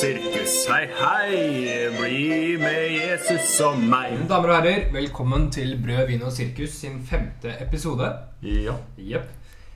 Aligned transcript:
Sirkus, 0.00 0.54
hei, 0.70 0.86
hei, 0.96 1.88
bli 1.92 2.54
med 2.56 2.86
Jesus 2.94 3.58
og 3.66 3.82
meg. 3.84 4.14
Damer 4.30 4.48
og 4.48 4.54
herrer, 4.54 4.86
velkommen 4.94 5.50
til 5.52 5.74
Brød, 5.76 6.06
vin 6.08 6.22
og 6.24 6.32
sirkus 6.32 6.72
sin 6.72 7.02
femte 7.04 7.52
episode. 7.60 8.08
Ja. 8.40 8.78
Yep. 8.96 9.26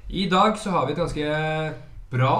I 0.08 0.22
dag 0.32 0.56
så 0.62 0.72
har 0.72 0.86
vi 0.86 0.94
et 0.94 1.00
ganske 1.02 1.26
bra 2.14 2.30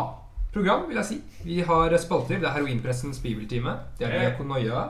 program, 0.55 0.87
vil 0.89 0.97
jeg 0.97 1.09
si. 1.11 1.19
Vi 1.43 1.59
har 1.69 1.97
spalter. 2.01 2.41
Det 2.41 2.49
er 2.49 2.55
Heroinpressens 2.57 3.21
bibeltime. 3.21 3.77
Det 3.99 4.09
er 4.09 4.17
Diakonoia. 4.17 4.87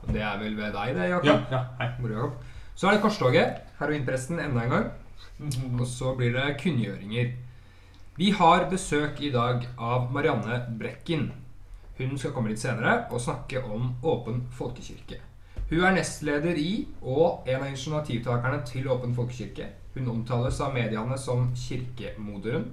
Og 0.00 0.08
det 0.14 0.24
er 0.24 0.40
vel 0.40 0.56
ved 0.56 0.72
deg, 0.78 0.94
det, 0.96 1.10
Jakob? 1.10 1.28
Ja, 1.28 1.36
ja, 1.52 1.62
hei. 1.82 1.90
Mor 2.00 2.16
Jakob. 2.16 2.40
Så 2.72 2.88
er 2.88 2.96
det 2.96 3.02
Korstoget. 3.04 3.60
Heroinpressen 3.82 4.40
enda 4.40 4.64
en 4.64 4.72
gang. 4.78 4.88
Og 5.76 5.84
så 5.92 6.16
blir 6.16 6.32
det 6.40 6.56
kunngjøringer. 6.64 7.36
Vi 8.16 8.32
har 8.40 8.66
besøk 8.72 9.20
i 9.20 9.34
dag 9.36 9.68
av 9.76 10.08
Marianne 10.16 10.62
Brekken. 10.80 11.28
Hun 12.00 12.16
skal 12.18 12.32
komme 12.32 12.48
litt 12.48 12.62
senere 12.62 13.04
og 13.12 13.20
snakke 13.20 13.60
om 13.60 13.90
Åpen 14.08 14.46
folkekirke. 14.56 15.18
Hun 15.68 15.84
er 15.84 15.92
nestleder 15.98 16.56
i 16.56 16.86
og 17.02 17.44
en 17.46 17.60
av 17.60 17.68
initiativtakerne 17.68 18.62
til 18.66 18.88
Åpen 18.88 19.12
folkekirke. 19.14 19.68
Hun 19.94 20.08
omtales 20.08 20.60
av 20.64 20.72
mediene 20.74 21.18
som 21.18 21.50
kirkemoderen, 21.58 22.64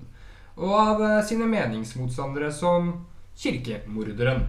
og 0.56 0.74
av 0.78 1.04
eh, 1.04 1.20
sine 1.26 1.46
meningsmotstandere 1.50 2.52
som 2.54 2.94
kirkemorderen. 3.38 4.48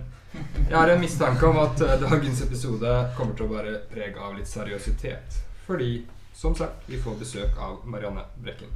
Jeg 0.68 0.76
har 0.76 0.92
en 0.92 1.00
mistanke 1.02 1.48
om 1.48 1.58
at 1.64 1.82
eh, 1.84 1.98
dagens 2.04 2.44
episode 2.46 2.94
kommer 3.18 3.34
til 3.36 3.48
å 3.48 3.52
være 3.56 3.76
preg 3.90 4.16
av 4.20 4.36
litt 4.38 4.48
seriøsitet. 4.48 5.40
Fordi, 5.66 6.04
som 6.36 6.54
sagt, 6.56 6.86
vi 6.86 7.00
får 7.02 7.18
besøk 7.20 7.58
av 7.60 7.82
Marianne 7.88 8.28
Brekken. 8.40 8.70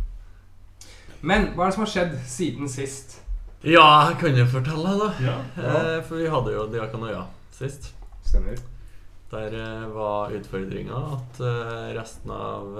Men 1.22 1.52
hva 1.54 1.68
er 1.68 1.70
det 1.70 1.78
som 1.78 1.86
har 1.86 1.94
skjedd 1.94 2.16
siden 2.26 2.68
sist? 2.68 3.21
Ja, 3.62 3.86
jeg 4.10 4.18
kan 4.20 4.36
jo 4.38 4.46
fortelle, 4.50 4.96
da. 4.98 5.08
Ja. 5.22 5.36
Eh, 5.56 5.98
for 6.06 6.18
vi 6.18 6.30
hadde 6.32 6.54
jo 6.56 6.66
Diakonøya 6.72 7.24
sist. 7.54 7.92
Stemmer. 8.26 8.58
Der 9.32 9.54
eh, 9.54 9.86
var 9.94 10.34
utfordringa 10.34 10.98
at 11.16 11.40
eh, 11.40 11.88
resten 11.98 12.34
av 12.34 12.76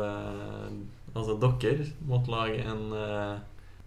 Altså 1.12 1.34
dere 1.36 1.91
måtte 2.08 2.33
lage 2.33 2.62
en 2.64 2.86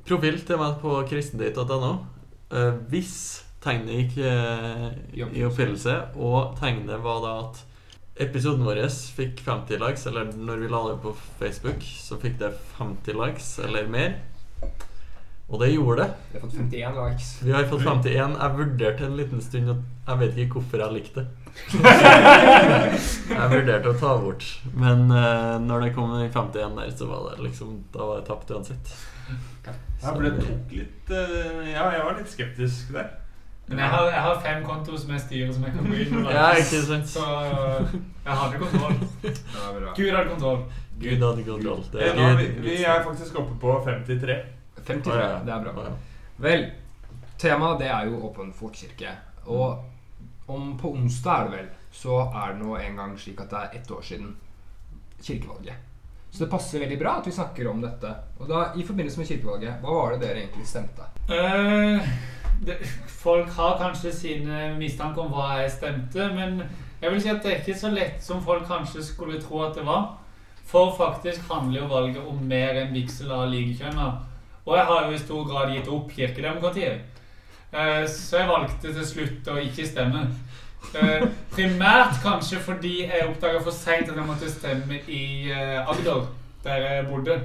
profil 0.05 0.37
til 0.45 0.59
meg 0.61 0.75
på 0.83 0.99
kristendate.no. 1.09 1.93
Eh, 2.53 2.75
hvis 2.91 3.15
tegnet 3.63 3.95
gikk 3.97 4.19
eh, 4.21 4.89
i 5.15 5.45
oppfyllelse, 5.47 5.95
og 6.21 6.53
tegnet 6.59 7.01
var 7.01 7.23
da 7.23 7.33
at 7.47 7.63
episoden 8.25 8.65
vår 8.67 8.83
fikk 9.17 9.41
50 9.43 9.81
likes, 9.81 10.05
eller 10.07 10.29
når 10.37 10.61
vi 10.61 10.69
la 10.71 10.83
det 10.91 10.99
på 11.03 11.15
Facebook, 11.39 11.81
så 11.81 12.19
fikk 12.21 12.37
det 12.43 12.53
50 12.77 13.17
likes 13.19 13.49
eller 13.65 13.89
mer. 13.91 14.19
Og 15.45 15.59
det 15.61 15.67
gjorde 15.75 16.01
det. 16.01 16.13
Vi 16.31 16.39
har 16.39 16.47
fått 16.47 16.55
51 16.57 16.95
likes. 16.99 17.27
Vi 17.43 17.51
har 17.53 17.65
fått 17.69 17.83
51. 17.85 18.37
Jeg 18.41 18.53
vurderte 18.59 19.05
en 19.05 19.17
liten 19.17 19.41
stund 19.41 19.73
at 19.75 19.83
Jeg 20.07 20.19
vet 20.19 20.37
ikke 20.41 20.59
hvorfor 20.59 20.81
jeg 20.81 20.93
likte 20.93 21.21
det. 21.21 21.27
jeg 23.39 23.51
vurderte 23.51 23.91
å 23.91 23.97
ta 23.99 24.15
bort. 24.21 24.45
Men 24.73 25.05
uh, 25.13 25.57
når 25.61 25.85
det 25.85 25.91
kom 25.97 26.15
en 26.15 26.25
51 26.25 26.79
der, 26.79 26.95
så 26.97 27.09
var 27.09 27.27
det 27.29 27.45
liksom 27.45 27.77
Da 27.93 28.09
var 28.09 28.17
jeg 28.19 28.25
tapt 28.31 28.55
uansett. 28.55 28.95
Jeg 30.01 30.17
ble 30.17 30.33
tok 30.39 30.73
litt 30.79 31.13
uh, 31.13 31.61
Ja, 31.69 31.85
jeg 31.93 32.01
var 32.07 32.17
litt 32.17 32.33
skeptisk 32.33 32.91
der. 32.97 33.13
Men 33.67 33.79
jeg 33.81 33.89
har, 33.89 34.09
jeg 34.13 34.21
har 34.21 34.41
fem 34.45 34.65
kontoer 34.65 34.97
som 35.01 35.13
jeg 35.15 35.21
styrer, 35.23 35.53
som 35.53 35.63
jeg 35.65 35.73
kan 35.73 35.87
gå 35.89 36.01
inn 36.03 36.27
Ja, 36.29 36.49
ikke 36.57 36.81
sant? 36.85 37.07
Så 37.09 37.23
jeg 37.25 38.35
hadde 38.41 38.59
kontroll. 38.61 38.99
Gud 39.95 40.11
hadde 40.11 40.27
kontroll. 40.29 40.59
Gud 41.01 41.23
hadde 41.25 41.47
kontroll. 41.47 41.81
Det 41.93 42.03
er 42.09 42.13
nå 42.19 42.27
er 42.29 42.37
vi, 42.43 42.51
vi 42.65 42.75
er 42.83 43.01
faktisk 43.07 43.41
oppe 43.41 43.57
på 43.61 43.79
53. 43.87 44.37
53, 44.87 45.13
Å, 45.13 45.19
ja. 45.21 45.39
det 45.45 45.55
er 45.55 45.65
bra. 45.65 45.87
Vel, 46.45 46.65
temaet 47.41 47.81
det 47.81 47.89
er 47.91 48.09
jo 48.09 48.21
Åpen 48.29 48.53
folkekirke. 48.55 49.15
Og 49.51 50.51
om 50.51 50.75
på 50.77 50.93
onsdag 50.93 51.35
er 51.35 51.49
det 51.49 51.57
vel, 51.57 51.73
så 51.95 52.21
er 52.27 52.53
det 52.53 52.61
nå 52.61 52.77
en 52.77 53.01
gang 53.01 53.17
slik 53.19 53.41
at 53.41 53.51
det 53.53 53.61
er 53.61 53.79
ett 53.79 53.91
år 53.91 54.05
siden 54.05 54.35
kirkevalget. 55.21 55.91
Så 56.35 56.43
det 56.43 56.51
passer 56.51 56.81
veldig 56.83 56.97
bra 56.99 57.13
at 57.21 57.27
vi 57.27 57.31
snakker 57.31 57.67
om 57.71 57.79
dette. 57.81 58.09
Og 58.41 58.49
da, 58.49 58.65
i 58.75 58.83
forbindelse 58.83 59.21
med 59.21 59.29
kirkevalget, 59.29 59.77
hva 59.81 59.93
var 59.95 60.13
det 60.13 60.25
dere 60.25 60.41
egentlig 60.43 60.65
stemte? 60.67 61.07
Eh, 61.31 62.09
det, 62.67 62.75
folk 63.07 63.49
har 63.55 63.77
kanskje 63.79 64.11
sine 64.13 64.65
mistanker 64.75 65.23
om 65.23 65.31
hva 65.31 65.61
jeg 65.61 65.71
stemte, 65.77 66.27
men 66.35 66.59
jeg 66.99 67.13
vil 67.13 67.23
si 67.23 67.31
at 67.31 67.39
det 67.43 67.53
er 67.53 67.63
ikke 67.63 67.79
så 67.79 67.91
lett 67.93 68.19
som 68.23 68.43
folk 68.43 68.67
kanskje 68.67 69.03
skulle 69.07 69.39
tro 69.41 69.63
at 69.63 69.79
det 69.79 69.87
var. 69.87 70.17
For 70.65 70.91
faktisk 70.97 71.47
handler 71.47 71.83
jo 71.83 71.89
valget 71.93 72.27
om 72.27 72.43
mer 72.49 72.81
enn 72.81 72.93
vigsel 72.95 73.31
av 73.31 73.47
likekjønna. 73.53 74.09
Og 74.65 74.77
jeg 74.77 74.85
har 74.85 75.05
jo 75.05 75.11
i 75.13 75.17
stor 75.21 75.43
grad 75.49 75.73
gitt 75.75 75.87
opp 75.93 76.09
kirkedemokratiet. 76.15 77.01
Eh, 77.73 78.05
Så 78.07 78.37
jeg 78.39 78.47
valgte 78.49 78.93
til 78.93 79.05
slutt 79.05 79.47
å 79.53 79.57
ikke 79.61 79.85
stemme. 79.87 80.25
Eh, 80.95 81.25
Primært 81.55 82.17
kanskje 82.23 82.59
fordi 82.61 82.95
jeg 83.05 83.27
oppdaga 83.29 83.61
for 83.61 83.71
seint 83.73 84.09
at 84.09 84.15
jeg 84.17 84.25
måtte 84.27 84.49
stemme 84.49 84.99
i 85.07 85.51
eh, 85.51 85.89
Agder, 85.89 86.25
der 86.63 86.81
jeg 86.87 87.07
bodde. 87.09 87.39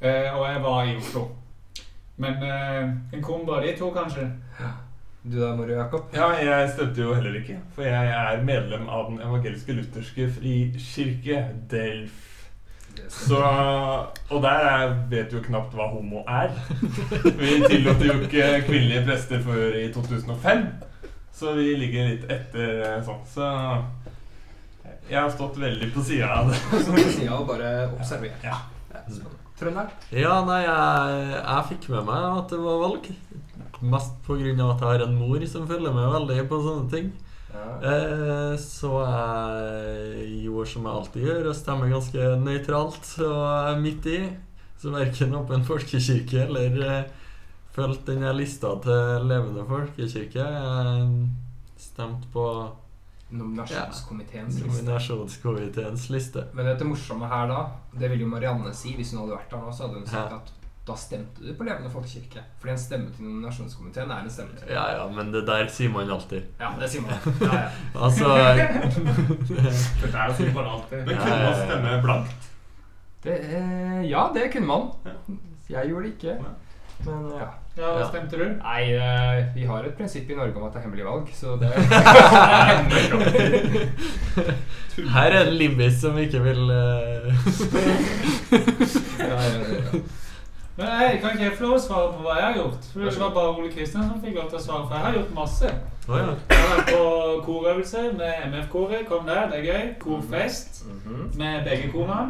Eh, 0.00 0.34
Og 0.34 0.46
jeg 0.52 0.62
var 0.62 0.84
i 0.86 0.96
Oslo. 0.96 1.24
Men 2.18 2.42
eh, 2.42 2.88
en 3.14 3.22
kombo 3.22 3.54
av 3.54 3.62
de 3.62 3.76
to, 3.78 3.90
kanskje. 3.94 4.26
Du 5.28 5.36
da, 5.40 5.52
Mori 5.54 5.74
Jakob? 5.74 6.06
Ja, 6.14 6.30
jeg 6.38 6.70
stemte 6.72 7.02
jo 7.02 7.12
heller 7.14 7.34
ikke. 7.40 7.58
For 7.74 7.82
jeg 7.86 8.10
er 8.14 8.42
medlem 8.46 8.88
av 8.88 9.10
den 9.10 9.20
evangeliske 9.20 9.74
lutherske 9.76 10.28
frikirke, 10.38 11.42
Delf. 11.70 12.24
Så, 13.12 13.38
og 13.38 14.42
der 14.44 14.66
er, 14.68 14.94
vet 15.10 15.32
jo 15.32 15.42
knapt 15.44 15.74
hva 15.76 15.88
homo 15.92 16.24
er. 16.28 16.52
Vi 17.40 17.58
tillot 17.66 18.02
jo 18.04 18.18
ikke 18.26 18.50
kvinnelige 18.66 19.04
prester 19.06 19.42
før 19.44 19.76
i 19.78 19.88
2005. 19.94 20.64
Så 21.38 21.54
vi 21.54 21.74
ligger 21.78 22.08
litt 22.10 22.24
etter 22.32 22.80
eh, 22.82 22.98
sånn. 23.06 23.20
Så 23.30 23.46
jeg 25.08 25.20
har 25.20 25.30
stått 25.32 25.60
veldig 25.62 25.92
på 25.94 26.02
sida 26.04 26.32
av 26.40 26.50
det. 26.50 26.58
Så 26.72 26.92
på 26.92 27.04
siden 27.04 27.36
og 27.36 27.46
bare 27.48 27.70
observert. 27.94 28.42
Ja. 28.44 28.58
Trønder? 29.58 29.88
Ja, 30.14 30.34
nei, 30.46 30.60
jeg, 30.62 31.30
jeg 31.38 31.68
fikk 31.72 31.88
med 31.94 32.04
meg 32.10 32.26
at 32.42 32.52
det 32.52 32.58
var 32.62 32.82
valg. 32.82 33.08
Mest 33.78 34.28
av 34.28 34.34
at 34.42 34.82
jeg 34.82 34.90
har 34.90 35.04
en 35.06 35.16
mor 35.18 35.46
som 35.50 35.66
følger 35.70 35.94
med 35.94 36.12
veldig 36.14 36.44
på 36.50 36.60
sånne 36.66 36.90
ting. 36.92 37.08
Ja. 37.58 37.92
Eh, 37.92 38.56
så 38.62 38.92
jeg 39.04 40.42
gjorde 40.46 40.68
som 40.72 40.86
jeg 40.88 40.94
alltid 41.00 41.26
gjør, 41.28 41.48
og 41.50 41.56
stemmer 41.58 41.92
ganske 41.92 42.28
nøytralt 42.44 43.12
og 43.26 43.80
midt 43.82 44.06
i. 44.14 44.18
Så 44.78 44.92
verken 44.94 45.34
Åpen 45.34 45.64
folkekirke 45.66 46.44
eller 46.46 47.08
fulgt 47.74 48.06
denne 48.06 48.30
den 48.30 48.38
lista 48.38 48.74
til 48.82 49.26
Levende 49.26 49.64
folkekirke. 49.66 50.44
Jeg 50.44 51.08
stemte 51.78 52.30
på 52.34 52.44
Nominasjonskomiteens 53.30 54.54
liste. 54.54 54.68
nominasjonskomiteens 54.70 56.06
liste. 56.10 56.44
Men 56.54 56.70
det 56.78 56.86
morsomme 56.86 57.28
her 57.28 57.50
da, 57.50 57.58
det 58.00 58.08
vil 58.14 58.22
jo 58.24 58.28
Marianne 58.30 58.72
si 58.74 58.94
hvis 58.96 59.12
hun 59.12 59.20
hadde 59.24 59.36
vært 59.36 59.50
der 59.52 59.64
nå, 59.66 59.72
så 59.74 59.84
hadde 59.86 59.98
hun 60.00 60.06
sagt 60.06 60.32
Ja. 60.32 60.38
at 60.38 60.52
da 60.88 60.96
stemte 60.98 61.44
du 61.44 61.52
på 61.56 61.66
Levende 61.68 61.90
folkekirke. 61.92 62.42
Fordi 62.60 62.72
en 62.74 62.80
stemme 62.80 63.12
til 63.14 63.26
nominasjonskomiteen 63.28 64.10
er 64.14 64.24
en 64.24 64.32
stemme 64.32 64.56
til 64.58 64.72
Ja 64.72 64.86
ja, 64.96 65.04
men 65.12 65.32
det 65.34 65.44
der 65.48 65.68
sier 65.72 65.92
man 65.94 66.10
alltid. 66.10 66.48
Ja, 66.60 66.72
det 66.80 66.90
sier 66.92 67.04
man. 67.04 67.12
Ja, 67.42 67.52
ja. 67.54 67.68
Altså 68.08 68.32
Dette 70.02 70.16
er 70.16 70.24
jo 70.32 70.38
sånn 70.40 70.54
for 70.56 70.72
alltid. 70.74 71.04
Men 71.04 71.22
kunne 71.22 71.40
man 71.44 71.60
stemme 71.62 71.94
blankt? 72.04 72.50
Det, 73.24 73.36
eh, 73.58 74.02
ja, 74.08 74.28
det 74.34 74.50
kunne 74.54 74.68
man. 74.68 74.90
Jeg 75.68 75.90
gjorde 75.90 76.04
det 76.06 76.12
ikke. 76.16 76.38
Men 77.06 77.32
ja. 77.36 77.48
Ja, 77.78 77.92
hva 77.94 78.06
stemte 78.08 78.34
du? 78.34 78.42
Nei, 78.58 78.90
eh, 78.90 79.44
vi 79.54 79.62
har 79.68 79.84
et 79.86 79.94
prinsipp 79.94 80.30
i 80.32 80.34
Norge 80.34 80.58
om 80.58 80.64
at 80.66 80.72
det 80.74 80.80
er 80.80 80.86
hemmelig 80.88 81.04
valg, 81.06 81.28
så 81.30 81.54
det 81.60 81.70
Her 85.14 85.30
er 85.30 85.44
det 85.46 85.54
Limbis 85.54 86.00
som 86.02 86.18
ikke 86.18 86.40
vil 86.42 86.72
eh, 86.74 87.30
ja, 89.22 89.36
ja, 89.38 89.60
ja. 89.62 90.00
Men 90.78 90.86
jeg 91.02 91.20
kan 91.20 91.30
ikke 91.34 91.44
jeg 91.48 91.56
få 91.58 91.64
lov 91.66 91.76
å 91.76 91.82
svare 91.82 92.10
på 92.14 92.22
hva 92.22 92.34
jeg 92.38 92.44
har 92.48 92.56
gjort? 92.60 92.84
For 92.92 93.00
Det 93.10 93.20
var 93.20 93.30
bare 93.34 93.54
Ole 93.58 93.70
Kristian 93.74 94.04
som 94.08 94.20
fikk 94.22 94.36
lov 94.38 94.50
til 94.52 94.58
å 94.60 94.62
svare, 94.62 94.84
for 94.88 94.94
jeg 94.94 95.04
har 95.08 95.16
gjort 95.18 95.32
masse. 95.34 95.70
Oh, 96.08 96.16
ja. 96.16 96.26
Jeg 96.48 96.58
har 96.58 96.76
vært 96.76 96.92
på 96.94 97.06
korøvelse 97.48 98.02
med 98.16 98.44
MF-koret. 98.52 99.06
Kom 99.08 99.26
der, 99.26 99.48
det 99.50 99.58
er 99.58 99.72
gøy. 99.72 99.88
Korfest 100.04 100.84
Mhm. 100.86 101.32
med 101.38 101.64
begge 101.66 101.90
korene. 101.92 102.28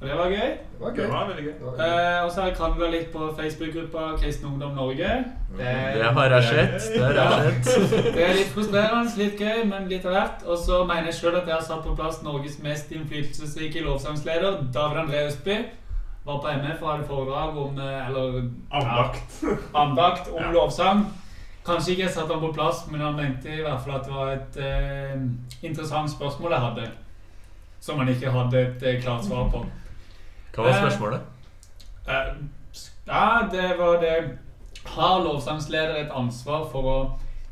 Og 0.00 0.08
det 0.08 0.16
var 0.18 0.26
gøy. 0.28 0.50
Det 0.50 0.80
var 0.80 0.90
Det 0.90 0.98
gøy. 1.04 1.08
var 1.12 1.26
veldig 1.28 1.44
gøy. 1.44 1.52
Det 1.52 1.66
var 1.66 1.72
gøy. 1.78 2.16
Eh, 2.18 2.24
og 2.24 2.30
så 2.32 2.40
har 2.40 2.48
jeg 2.48 2.56
krangla 2.56 2.90
litt 2.90 3.12
på 3.12 3.30
Facebook-gruppa 3.38 4.16
Kristen 4.20 4.46
Ungdom 4.50 4.74
Norge. 4.74 5.24
Det, 5.56 5.94
Det 5.94 6.04
har 6.04 6.28
jeg 6.28 6.44
sett. 6.44 6.92
Det 6.94 7.02
har 7.16 7.42
jeg 7.42 7.64
sett. 7.64 8.04
det 8.16 8.22
er 8.30 8.34
litt 8.34 8.52
frustrerende, 8.56 9.16
litt 9.16 9.38
gøy, 9.40 9.64
men 9.64 9.88
litt 9.88 10.04
av 10.04 10.12
hvert. 10.12 10.42
Og 10.46 10.58
så 10.58 10.84
mener 10.84 11.04
jeg 11.04 11.14
sjøl 11.14 11.36
at 11.36 11.46
jeg 11.46 11.54
har 11.54 11.62
satt 11.62 11.82
på 11.86 11.96
plass 11.96 12.22
Norges 12.22 12.58
mest 12.62 12.90
innflytelsesrike 12.92 13.80
lovsangsleder, 13.86 14.58
David 14.74 14.98
André 15.06 15.26
Østby. 15.30 15.56
Var 16.26 16.38
på 16.42 16.48
MF 16.48 16.82
og 16.82 16.90
hadde 16.90 17.06
foredrag 17.06 17.56
om 17.62 17.78
eh, 17.78 18.08
Eller 18.08 18.50
Andakt. 18.70 19.44
andakt 19.74 20.28
om 20.32 20.42
Ja. 20.46 20.50
lovsang. 20.52 21.04
Kanskje 21.66 21.90
ikke 21.92 22.02
jeg 22.02 22.10
satte 22.14 22.32
han 22.34 22.40
på 22.42 22.52
plass, 22.54 22.84
men 22.90 23.00
han 23.00 23.16
mente 23.16 23.50
i 23.50 23.62
hvert 23.62 23.80
fall 23.82 23.96
at 23.98 24.04
det 24.06 24.14
var 24.14 24.32
et 24.32 24.56
eh, 24.56 25.14
interessant 25.66 26.10
spørsmål 26.10 26.52
jeg 26.52 26.60
hadde. 26.60 26.90
Som 27.80 27.98
han 27.98 28.08
ikke 28.08 28.30
hadde 28.30 28.60
et 28.60 28.82
eh, 28.82 29.02
klart 29.02 29.24
svar 29.24 29.48
på. 29.50 29.64
Hva 30.54 30.62
var 30.66 30.78
spørsmålet? 30.80 31.20
Eh, 32.08 32.32
ja, 33.06 33.24
det 33.52 33.78
var 33.78 34.00
det 34.02 34.14
Har 34.86 35.22
lovsangsleder 35.24 35.96
et 36.04 36.10
ansvar 36.14 36.68
for 36.72 36.82
å 36.92 36.98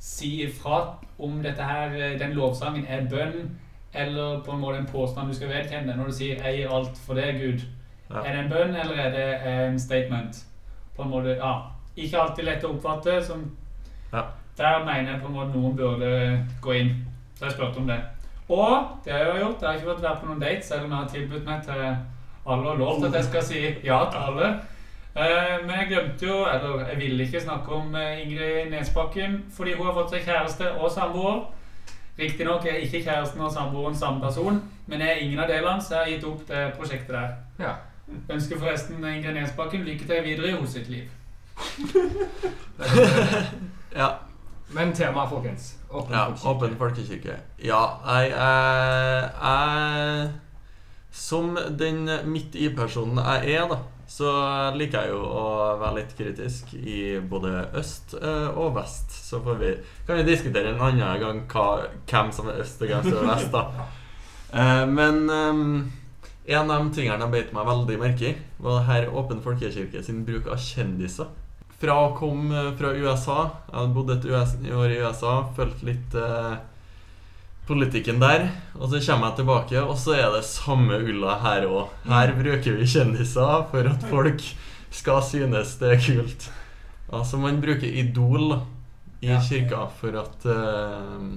si 0.01 0.43
ifra 0.45 0.95
om 1.19 1.43
dette 1.43 1.63
her, 1.63 1.95
eh, 1.95 2.19
den 2.19 2.33
lovsangen 2.39 2.87
er 2.89 3.07
bønn, 3.11 3.51
eller 3.95 4.41
på 4.47 4.53
en 4.53 4.61
måte 4.63 4.79
en 4.79 4.87
påstand 4.87 5.29
du 5.31 5.35
skal 5.35 5.49
vedkjenne? 5.49 5.97
Når 5.97 6.07
du 6.07 6.13
sier 6.13 6.37
'jeg 6.43 6.57
gir 6.59 6.71
alt 6.75 6.99
for 7.07 7.15
det, 7.15 7.35
Gud', 7.35 7.63
Ja. 7.63 7.69
Er 8.23 8.33
det 8.33 8.41
en 8.45 8.51
bønn, 8.51 8.77
eller 8.77 9.01
er 9.01 9.11
det 9.11 9.29
en 9.53 9.79
statement? 9.79 10.45
På 10.97 11.03
en 11.03 11.11
måte, 11.11 11.37
ja. 11.41 11.55
Ikke 11.97 12.21
alltid 12.21 12.45
lett 12.45 12.65
å 12.65 12.75
oppfatte. 12.75 13.23
Som, 13.25 13.57
Ja. 14.13 14.23
Der 14.59 14.85
mener 14.85 15.11
jeg 15.13 15.21
på 15.21 15.27
en 15.27 15.35
måte 15.35 15.59
noen 15.59 15.77
burde 15.77 16.47
gå 16.63 16.73
inn. 16.73 17.07
Så 17.35 17.45
jeg 17.45 17.53
spurte 17.53 17.79
om 17.79 17.87
det. 17.87 18.01
Og 18.49 19.01
det 19.05 19.13
har 19.13 19.19
jeg 19.19 19.29
jo 19.29 19.47
gjort. 19.47 19.63
Jeg 19.63 19.69
har 19.69 19.75
ikke 19.75 19.89
fått 19.89 20.03
være 20.03 20.21
på 20.21 20.27
noen 20.27 20.41
date, 20.41 20.63
selv 20.63 20.85
om 20.85 20.91
jeg 20.91 20.99
har 20.99 21.09
tilbudt 21.09 21.49
meg 21.49 21.63
til 21.65 21.97
alle 22.47 22.71
og 22.71 22.79
lovt 22.79 23.05
at 23.09 23.15
jeg 23.19 23.25
skal 23.25 23.43
si 23.43 23.63
ja 23.85 23.99
til 24.11 24.21
alle. 24.29 24.53
Eh, 25.17 25.67
men 25.67 25.75
jeg 25.79 25.89
glemte 25.89 26.27
jo, 26.27 26.45
eller 26.51 26.89
jeg 26.89 26.99
ville 26.99 27.25
ikke 27.25 27.41
snakke 27.41 27.71
om 27.73 27.95
eh, 27.95 28.23
Ingrid 28.23 28.71
Nesbakken 28.71 29.45
fordi 29.55 29.77
hun 29.79 29.87
har 29.87 29.95
fått 29.95 30.11
seg 30.11 30.25
kjæreste 30.27 30.73
og 30.75 30.91
samboer. 30.91 31.45
Riktignok 32.19 32.67
er 32.67 32.83
ikke 32.83 33.03
kjæresten 33.03 33.41
og 33.41 33.53
samboeren 33.53 33.97
samme 33.99 34.21
person, 34.21 34.61
men 34.87 35.01
jeg 35.01 35.11
er 35.11 35.23
ingen 35.23 35.41
av 35.43 35.49
delene, 35.51 35.83
så 35.83 35.95
jeg 35.95 36.03
har 36.03 36.11
gitt 36.13 36.27
opp 36.29 36.43
det 36.49 36.63
prosjektet 36.77 37.15
der. 37.15 37.33
Ja. 37.59 37.73
Ønsker 38.31 38.59
forresten 38.61 39.05
Ingrid 39.05 39.35
Nesbakken 39.39 39.85
lykke 39.87 40.07
til 40.09 40.25
videre 40.27 40.49
i 40.51 40.55
hennes 40.57 40.73
sitt 40.77 40.89
liv. 40.93 41.09
Ja. 43.95 44.09
Men 44.75 44.91
temaet, 44.97 45.29
folkens. 45.31 45.75
Åpen 45.91 46.13
Ja, 46.15 46.25
folkekirke. 46.25 46.49
åpen 46.51 46.77
folkekirke. 46.79 47.35
Ja, 47.63 47.83
jeg, 48.09 48.31
jeg, 48.31 49.31
jeg 49.43 50.31
Som 51.15 51.59
den 51.79 52.09
midt 52.27 52.55
i-personen 52.59 53.21
jeg 53.23 53.55
er, 53.55 53.69
da, 53.71 53.77
så 54.11 54.33
liker 54.75 55.05
jeg 55.07 55.13
jo 55.15 55.21
å 55.23 55.45
være 55.79 56.01
litt 56.01 56.17
kritisk 56.19 56.73
i 56.75 57.21
både 57.31 57.53
øst 57.79 58.17
eh, 58.19 58.49
og 58.59 58.75
vest. 58.75 59.15
Så 59.15 59.39
får 59.45 59.61
vi, 59.63 59.71
kan 60.09 60.19
vi 60.19 60.27
diskutere 60.33 60.75
en 60.75 60.83
annen 60.83 61.21
gang 61.23 61.45
hva, 61.55 61.69
hvem 62.11 62.33
som 62.35 62.51
er 62.51 62.59
øst 62.65 62.83
og 62.83 62.91
hvem 62.91 63.07
som 63.07 63.21
er 63.23 63.31
vest, 63.37 63.53
da. 63.55 63.69
Eh, 64.55 64.85
men 64.87 65.17
eh, 65.35 65.63
en 66.47 66.71
av 66.71 66.83
de 66.83 66.93
tingene 66.93 67.25
jeg 67.25 67.33
beit 67.33 67.55
meg 67.57 67.67
veldig 67.69 67.97
merke 68.01 68.29
i, 68.29 68.35
var 68.61 68.85
her 68.89 69.09
Åpen 69.17 69.41
folkekirke 69.45 70.03
sin 70.05 70.25
bruk 70.27 70.51
av 70.53 70.61
kjendiser. 70.61 71.31
Fra 71.81 71.97
å 72.05 72.13
komme 72.17 72.69
fra 72.79 72.93
USA 72.95 73.39
Jeg 73.67 73.75
hadde 73.75 73.95
bodd 73.97 74.13
et 74.15 74.27
år 74.73 74.93
i 74.93 75.01
USA, 75.03 75.33
fulgt 75.57 75.83
litt 75.85 76.15
eh, 76.17 76.55
politikken 77.69 78.21
der. 78.23 78.47
Og 78.77 78.93
så 78.93 79.01
kommer 79.07 79.31
jeg 79.33 79.41
tilbake, 79.41 79.81
og 79.83 79.97
så 80.01 80.19
er 80.19 80.29
det 80.35 80.45
samme 80.49 81.01
ulla 81.01 81.39
her 81.43 81.67
òg. 81.69 81.97
Her 82.09 82.35
bruker 82.37 82.79
vi 82.79 82.91
kjendiser 82.93 83.67
for 83.73 83.91
at 83.91 84.05
folk 84.13 84.45
skal 84.95 85.25
synes 85.27 85.75
det 85.81 85.97
er 85.97 86.05
kult. 86.05 86.49
Altså, 87.15 87.41
man 87.41 87.61
bruker 87.63 87.89
Idol 87.89 88.59
i 89.25 89.33
kirka 89.49 89.87
for 89.97 90.21
at 90.21 90.47
eh, 90.51 91.29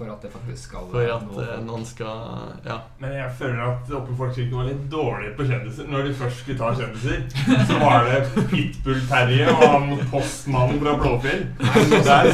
For 0.00 0.08
at 0.08 0.22
det 0.24 0.30
faktisk 0.32 0.62
skal 0.70 0.86
For 0.88 1.10
at 1.12 1.24
nå 1.28 1.42
eh, 1.44 1.58
noen 1.66 1.82
skal 1.84 2.22
Ja. 2.64 2.78
Men 3.02 3.12
jeg 3.18 3.34
føler 3.36 3.60
at 3.66 3.90
Åpen 3.98 4.16
folkekirke 4.16 4.56
var 4.56 4.68
litt 4.70 4.86
dårlig 4.92 5.34
på 5.36 5.44
kjendiser. 5.50 5.90
Når 5.92 6.08
de 6.08 6.14
først 6.22 6.40
skulle 6.40 6.56
ta 6.62 6.70
kjendiser, 6.78 7.26
så 7.68 7.76
var 7.82 8.08
det 8.08 8.46
Pitbull-Terje 8.48 9.50
og 9.52 9.60
han 9.66 9.92
postmannen 10.14 10.80
fra 10.80 10.96
Blåfjell. 11.02 11.44
Der. 11.60 12.32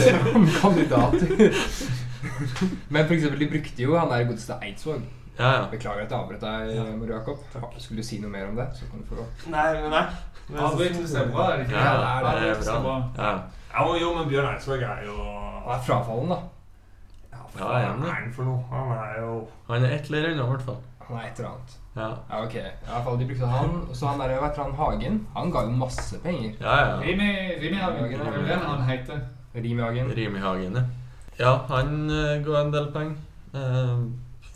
kandidater. 0.60 1.60
Men 2.94 3.06
for 3.06 3.14
eksempel, 3.18 3.40
de 3.42 3.50
brukte 3.50 3.82
jo 3.82 3.98
han 3.98 4.14
der 4.14 4.24
godeste 4.30 4.60
Eidsvåg. 4.62 5.02
Ja, 5.38 5.50
ja. 5.58 5.66
Beklager 5.70 6.06
at 6.06 6.10
jeg 6.14 6.18
avbrøt 6.20 6.40
deg, 6.46 6.96
Mor 6.96 7.10
Jakob. 7.12 7.42
Skulle 7.82 8.00
du 8.00 8.06
si 8.06 8.22
noe 8.22 8.30
mer 8.32 8.46
om 8.48 8.56
det, 8.56 8.70
så 8.78 8.86
kan 8.90 9.02
du 9.02 9.10
få 9.10 9.18
lov. 9.20 9.28
Nei, 9.52 9.68
men 9.82 9.90
nei. 9.92 10.04
Men- 10.48 10.62
Avbrytelse 10.62 11.18
er 11.24 11.30
bra, 11.34 11.50
er 11.52 11.56
det 11.58 11.66
ikke? 11.66 11.82
Ja, 11.82 11.94
det 11.98 12.10
er 12.14 12.40
det. 12.40 12.68
Er 12.70 12.82
bra. 12.86 12.98
Ja, 13.18 13.38
Ja, 13.76 13.86
jo, 14.00 14.12
men 14.14 14.28
Bjørn 14.30 14.54
Eidsvåg 14.54 14.82
er 14.86 15.02
jo 15.04 15.16
Han 15.66 15.74
er 15.74 15.82
frafallen, 15.82 16.30
da. 16.30 16.38
Ja, 17.58 17.64
Hva 17.64 17.78
jeg 17.80 17.88
er 17.88 18.12
han 18.12 18.32
for 18.36 18.48
noe? 18.50 18.60
Han 18.70 18.92
er 18.96 19.18
jo 19.22 19.32
Han 19.68 19.84
er 19.84 19.96
et 19.96 20.10
eller 20.10 20.28
annet, 20.30 20.44
i 20.44 20.48
hvert 20.50 20.66
fall. 20.68 20.80
Han 21.06 21.16
er 21.16 21.28
et 21.28 21.40
eller 21.40 21.50
annet. 21.50 21.78
Ja, 21.96 22.10
Ja, 22.30 22.42
ok. 22.44 22.54
I 22.54 22.90
hvert 22.90 23.04
fall, 23.04 23.18
de 23.20 23.26
brukte 23.30 23.46
han. 23.46 23.80
Så 23.94 24.06
han 24.06 24.20
der, 24.20 24.36
vet 24.42 24.56
du, 24.56 24.62
han 24.62 24.74
Hagen. 24.80 25.26
Han 25.36 25.50
ga 25.50 25.62
jo 25.68 25.70
masse 25.84 26.20
penger. 26.24 26.52
ja. 26.60 26.76
ja. 26.88 27.00
Rimi, 27.00 27.30
Rimi 27.62 27.76
Hagen, 27.76 28.04
er 28.04 28.46
det 28.50 28.60
han 28.66 28.84
heter? 28.90 29.20
Rimi 29.54 29.82
Hagen. 29.82 30.12
Rimi 30.16 30.38
Hagen, 30.38 30.76
ja. 30.76 30.84
Ja, 31.38 31.56
han 31.68 32.10
uh, 32.10 32.44
ga 32.44 32.60
en 32.64 32.72
del 32.72 32.92
penger. 32.92 33.16
Eh, 33.56 33.98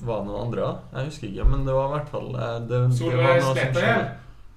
var 0.00 0.22
det 0.22 0.28
noen 0.30 0.46
andre? 0.46 0.66
Jeg 0.94 1.10
husker 1.10 1.28
ikke, 1.28 1.44
men 1.52 1.66
det 1.66 1.76
var 1.76 1.86
i 1.88 1.92
hvert 1.94 2.10
fall 2.14 2.28
eh, 2.34 2.56
det, 2.68 2.80
Solveig 2.96 3.42
skjedde. 3.44 3.94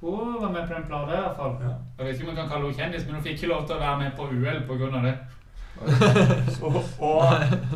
Hun 0.03 0.35
var 0.41 0.51
med 0.51 0.67
på 0.67 0.73
den 0.73 0.85
plata 0.87 1.15
i 1.15 1.21
hvert 1.21 1.37
fall. 1.39 1.53
Ja. 1.63 1.73
Jeg 1.97 2.05
vet 2.05 2.13
ikke 2.13 2.25
om 2.25 2.31
man 2.33 2.39
kan 2.41 2.49
kalle 2.51 2.67
henne 2.67 2.79
kjendis, 2.79 3.05
men 3.07 3.15
hun 3.15 3.23
fikk 3.23 3.37
ikke 3.39 3.51
lov 3.53 3.65
til 3.67 3.77
å 3.77 3.83
være 3.83 3.99
med 4.01 4.15
på 4.17 4.27
UL 4.31 4.61
pga. 4.67 4.89
det. 5.05 5.13
Og, 6.63 6.75
og, 6.99 7.23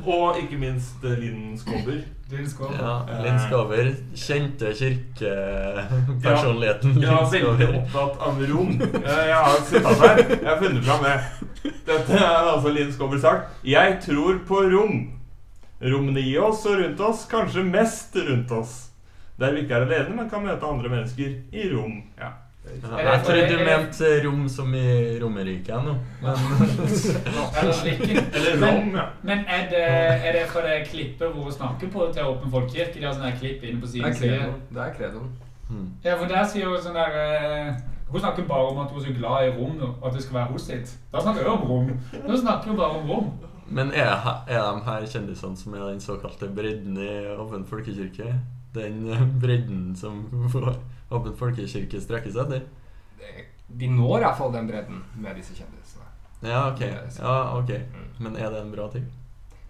og 0.08 0.38
ikke 0.40 0.58
minst 0.62 1.04
eh, 1.04 1.18
Linn 1.20 1.58
Skåber. 1.60 1.98
Linn 2.32 2.48
Skåber. 2.50 2.78
Ja, 2.80 2.94
Linn 3.26 3.40
Skåber. 3.42 3.90
Kjente 4.16 4.72
kirkepersonligheten. 4.78 7.02
Jeg 7.02 7.12
var 7.12 7.32
veldig 7.32 7.68
opptatt 7.82 8.16
av 8.30 8.36
rom. 8.52 8.72
Eh, 8.82 9.28
Jeg 9.28 9.36
har 9.36 9.60
sittet 9.68 10.00
her. 10.04 10.18
Jeg 10.30 10.48
har 10.50 10.58
funnet 10.62 10.84
fram 10.88 11.02
det. 11.04 11.18
Dette 11.88 12.14
er 12.22 12.44
altså 12.54 12.70
Linn 12.76 12.94
Skåber 12.96 13.20
sagt. 13.24 13.44
Jeg 13.68 13.90
tror 14.06 14.34
på 14.48 14.58
rom. 14.72 14.96
Rommene 15.82 16.20
i 16.26 16.38
oss 16.42 16.64
og 16.66 16.80
rundt 16.80 17.00
oss, 17.06 17.26
kanskje 17.30 17.64
mest 17.68 18.16
rundt 18.18 18.52
oss. 18.56 18.74
Der 19.38 19.52
vi 19.54 19.60
ikke 19.66 19.76
er 19.78 19.82
alene, 19.86 20.16
men 20.18 20.30
kan 20.32 20.42
møte 20.46 20.66
andre 20.66 20.90
mennesker 20.90 21.30
i 21.54 21.68
rom. 21.70 22.00
Ja. 22.18 22.32
Ja, 22.84 22.98
jeg 23.12 23.24
trodde 23.26 23.48
du 23.50 23.64
mente 23.66 24.10
rom 24.26 24.44
som 24.50 24.74
i 24.76 25.18
Romerike 25.22 25.80
nå. 25.84 25.96
Eller 26.24 27.74
slikken. 27.74 28.20
Men, 28.60 28.64
rom, 28.64 28.96
ja. 28.96 29.06
men 29.24 29.44
er 29.48 29.68
det, 29.72 29.84
er 30.28 30.38
det 30.38 30.46
for 30.52 30.68
det 30.68 30.80
klippet 30.92 31.28
hvor 31.34 31.48
hun 31.48 31.52
snakker 31.52 31.92
på 31.94 32.08
til 32.14 32.30
Åpen 32.30 32.52
folkekirke? 32.54 33.00
De 33.00 33.06
har 33.06 33.18
sånne 33.18 33.34
klipp 33.40 33.64
inne 33.64 33.82
på 33.82 33.92
siden 33.92 34.16
side. 34.16 34.40
Det 34.70 34.84
er 34.86 34.96
kredoen. 34.98 35.30
hmm. 35.70 35.88
Ja, 36.06 36.16
for 36.16 36.30
der 36.32 36.48
sier 36.48 36.70
hun 36.72 36.82
sånn 36.84 36.98
der 36.98 37.20
eh, 37.24 37.74
Hun 38.08 38.24
snakker 38.24 38.46
bare 38.48 38.70
om 38.72 38.78
at 38.80 38.92
hun 38.94 39.02
er 39.02 39.08
så 39.10 39.14
glad 39.18 39.48
i 39.50 39.54
rom, 39.58 39.82
og 39.84 40.06
at 40.08 40.14
det 40.16 40.24
skal 40.24 40.40
være 40.40 40.54
hos 40.54 40.68
sitt. 40.70 40.94
Da 41.12 41.24
snakker 41.24 41.50
hun 41.50 41.58
om 41.58 41.72
rom. 41.72 41.90
Nå 42.28 42.38
snakker 42.40 42.72
hun 42.72 42.80
bare 42.80 43.02
om 43.02 43.10
rom. 43.12 43.32
Men 43.68 43.92
er, 43.92 44.14
er 44.48 44.62
de 44.64 44.86
her 44.86 45.08
kjendisene 45.12 45.60
som 45.60 45.74
er 45.76 45.90
den 45.90 46.00
såkalte 46.00 46.48
bredden 46.56 46.96
i 47.04 47.10
Åpen 47.36 47.66
folkekirke? 47.68 48.32
Den 48.78 49.10
eh, 49.12 49.26
bredden 49.42 49.96
som 50.00 50.24
Åpen 51.12 51.36
folkekirke 51.40 52.02
strekker 52.04 52.32
seg? 52.36 52.50
Det- 53.18 53.46
De 53.68 53.88
når 53.92 54.22
iallfall 54.22 54.54
den 54.54 54.68
bredden 54.68 55.02
med 55.16 55.36
disse 55.36 55.54
kjendisene. 55.56 56.06
Ja, 56.44 56.68
ok. 56.72 56.80
Ja, 57.20 57.58
okay. 57.58 57.82
Mm. 57.94 58.10
Men 58.24 58.36
er 58.38 58.50
det 58.54 58.62
en 58.62 58.72
bra 58.72 58.88
ting? 58.92 59.06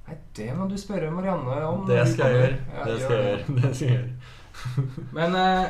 Nei, 0.08 0.16
det 0.36 0.52
må 0.56 0.68
du 0.70 0.78
spørre 0.78 1.10
Marianne 1.12 1.56
om. 1.68 1.86
Det 1.88 2.04
skal 2.08 2.32
jeg 2.32 2.40
gjøre. 2.42 2.60
Ja, 2.78 2.84
Det 2.92 3.02
skal 3.02 3.18
jeg 3.18 3.26
gjøre. 3.26 3.56
Det 3.62 3.76
skal 3.76 3.88
jeg 3.88 3.98
gjøre. 3.98 5.04
Men 5.14 5.36
eh, 5.36 5.66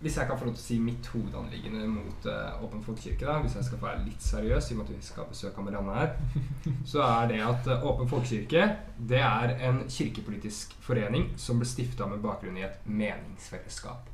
hvis 0.00 0.16
jeg 0.16 0.26
kan 0.28 0.38
få 0.38 0.44
lov 0.48 0.54
til 0.54 0.62
å 0.62 0.66
si 0.66 0.78
mitt 0.80 1.06
hovedanliggende 1.12 1.88
mot 1.88 2.26
eh, 2.30 2.62
Åpen 2.64 2.84
folkekirke, 2.84 3.26
da, 3.26 3.38
hvis 3.44 3.56
jeg 3.58 3.64
skal 3.70 3.82
være 3.82 4.04
litt 4.04 4.22
seriøs, 4.22 4.70
i 4.70 4.74
og 4.74 4.78
med 4.78 4.86
at 4.86 4.94
vi 4.96 5.02
skal 5.08 5.26
besøke 5.32 5.50
besøk 5.56 5.64
Marianne 5.64 5.96
her, 5.96 6.14
så 6.92 7.02
er 7.08 7.26
det 7.32 7.40
at 7.48 7.66
eh, 7.72 7.84
Åpen 7.90 8.08
folkekirke 8.08 8.68
det 9.10 9.20
er 9.24 9.56
en 9.70 9.82
kirkepolitisk 9.88 10.76
forening 10.84 11.30
som 11.40 11.58
ble 11.60 11.68
stifta 11.68 12.06
med 12.06 12.22
bakgrunn 12.24 12.56
i 12.60 12.64
et 12.68 12.78
meningsfellesskap. 12.86 14.08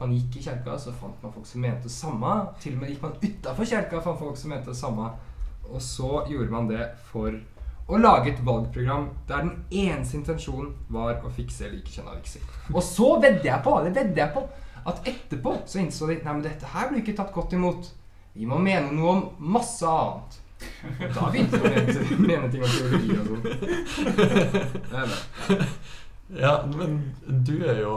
Man 0.00 0.12
gikk 0.16 0.36
i 0.36 0.42
kirka, 0.42 0.78
så 0.78 0.92
fant 0.92 1.22
man 1.22 1.32
folk 1.32 1.46
som 1.46 1.62
mente 1.62 1.86
det 1.86 1.94
samme. 1.94 2.32
Til 2.62 2.74
og 2.74 2.80
med 2.80 2.90
gikk 2.90 3.04
man 3.04 3.18
utafor 3.22 3.68
kirka, 3.70 4.00
fant 4.02 4.18
folk 4.18 4.36
som 4.40 4.50
mente 4.50 4.72
det 4.72 4.78
samme. 4.78 5.10
Og 5.68 5.82
så 5.82 6.24
gjorde 6.30 6.50
man 6.50 6.66
det 6.70 6.88
for 7.10 7.30
å 7.88 8.00
lage 8.00 8.32
et 8.32 8.40
valgprogram 8.44 9.06
der 9.28 9.46
den 9.46 9.52
eneste 9.70 10.18
intensjonen 10.18 10.74
var 10.92 11.22
å 11.24 11.30
fikse 11.32 11.70
likekjønna 11.72 12.16
vigsel. 12.16 12.42
Og 12.74 12.82
så 12.84 13.14
vedder 13.22 13.46
jeg 13.52 13.62
på, 13.64 13.76
det 13.84 13.94
vedder 13.96 14.22
jeg 14.24 14.34
på, 14.34 14.42
at 14.88 15.08
etterpå 15.08 15.54
så 15.68 15.80
innså 15.82 16.08
de 16.08 16.18
nei, 16.18 16.34
men 16.34 16.44
dette 16.44 16.72
her 16.74 16.90
blir 16.90 17.00
ikke 17.04 17.16
tatt 17.20 17.32
godt 17.34 17.54
imot. 17.56 17.88
Vi 18.34 18.44
må 18.48 18.58
mene 18.62 18.92
noe 18.92 19.14
om 19.14 19.22
masse 19.54 19.86
annet. 19.88 20.40
Og 20.98 21.14
da 21.14 21.30
begynte 21.30 21.62
de 21.62 21.68
å 21.70 22.18
mene, 22.18 22.50
ting 22.50 22.62
om 22.66 22.72
teologi 22.74 23.10
og 23.14 23.24
sånn. 23.30 23.42
Ja, 26.28 26.58
men 26.68 27.14
du 27.24 27.54
er 27.64 27.78
jo 27.80 27.92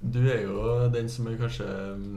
Du 0.00 0.20
er 0.28 0.42
jo 0.42 0.88
den 0.92 1.08
som 1.08 1.26
er 1.30 1.38
kanskje 1.40 1.66
mm, 1.96 2.16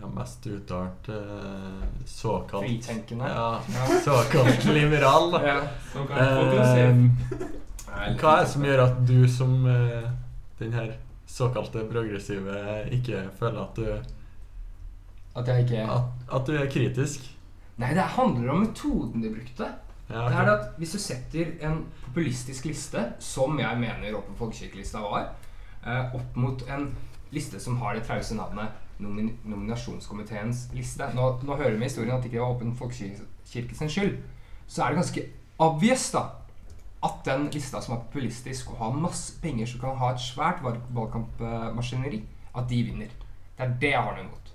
ja, 0.00 0.08
mest 0.14 0.46
uttalt 0.46 1.08
eh, 1.12 1.82
såkalt 2.08 2.64
Fritenkende. 2.64 3.28
Ja, 3.28 3.62
såkalt 4.04 4.64
liberal. 4.64 5.30
da. 5.34 5.42
Ja. 5.52 5.60
Såkalt 5.92 7.50
Eh, 7.90 8.14
hva 8.20 8.36
er 8.38 8.44
det 8.44 8.50
som 8.52 8.64
gjør 8.64 8.80
at 8.84 8.98
du 9.06 9.18
som 9.28 9.54
eh, 9.66 10.08
den 10.60 10.72
her 10.76 10.92
såkalte 11.30 11.82
progressive 11.90 12.56
ikke 12.94 13.24
føler 13.38 13.60
at 13.64 13.76
du 13.76 13.84
At 15.40 15.48
jeg 15.48 15.66
ikke 15.66 15.84
at, 15.90 16.24
at 16.32 16.46
du 16.46 16.56
er 16.58 16.70
kritisk? 16.70 17.26
Nei, 17.80 17.92
det 17.96 18.06
handler 18.16 18.52
om 18.52 18.64
metoden 18.64 19.22
de 19.24 19.30
brukte. 19.32 19.68
Ja, 20.10 20.26
Det 20.28 20.38
er 20.38 20.50
at 20.52 20.78
Hvis 20.78 20.92
du 20.92 20.98
setter 20.98 21.52
en 21.66 21.84
populistisk 22.04 22.64
liste, 22.66 23.04
som 23.18 23.58
jeg 23.58 23.78
mener 23.78 24.18
Åpen 24.18 24.36
folkekirkelista 24.38 25.02
var, 25.04 25.30
eh, 25.86 26.14
opp 26.14 26.36
mot 26.36 26.62
en 26.68 26.90
liste 27.32 27.60
som 27.60 27.76
har 27.82 27.94
det 27.94 28.04
trause 28.06 28.34
navnet 28.34 28.68
nomin 29.00 29.30
nominasjonskomiteens 29.48 30.68
liste 30.76 31.06
nå, 31.14 31.28
nå 31.42 31.56
hører 31.56 31.76
vi 31.78 31.84
historien 31.86 32.16
at 32.16 32.22
det 32.22 32.30
ikke 32.32 32.42
var 32.42 32.54
Åpen 32.56 32.74
folkekirke 32.76 33.74
sin 33.78 33.88
skyld. 33.88 34.18
Så 34.68 34.82
er 34.84 34.88
det 34.92 35.00
ganske 35.00 35.22
obvious 35.58 36.10
da 36.12 36.24
at 37.02 37.22
den 37.24 37.46
lista 37.54 37.80
som 37.80 37.94
er 37.96 38.02
populistisk 38.04 38.70
og 38.74 38.76
har 38.82 38.98
masse 39.00 39.38
penger 39.40 39.66
som 39.66 39.80
kan 39.80 39.96
ha 39.96 40.10
et 40.12 40.20
svært 40.20 40.60
valgkampmaskineri, 40.64 42.20
at 42.56 42.68
de 42.68 42.82
vinner. 42.90 43.08
Det 43.56 43.64
er 43.64 43.72
det 43.80 43.92
jeg 43.94 44.02
har 44.02 44.16
noe 44.18 44.26
imot. 44.26 44.50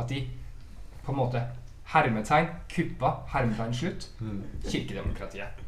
At 0.00 0.08
de 0.08 0.22
på 1.04 1.12
en 1.12 1.18
måte 1.18 1.42
hermetegn 1.92 2.48
kuppa, 2.72 3.10
hermetegn 3.34 3.74
slutt, 3.76 4.08
Mm. 4.20 4.42
kirkedemokratiet. 4.64 5.60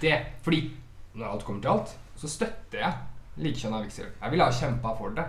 Det, 0.00 0.18
fordi 0.42 0.70
når 1.14 1.26
alt 1.26 1.44
kommer 1.44 1.62
til 1.62 1.68
alt, 1.70 1.96
så 2.16 2.28
støtter 2.28 2.78
jeg 2.78 2.92
likekjønna 3.36 3.80
vigsel. 3.82 4.06
Jeg 4.22 4.30
ville 4.30 4.44
ha 4.44 4.50
kjempa 4.52 4.94
for 4.98 5.08
det. 5.16 5.24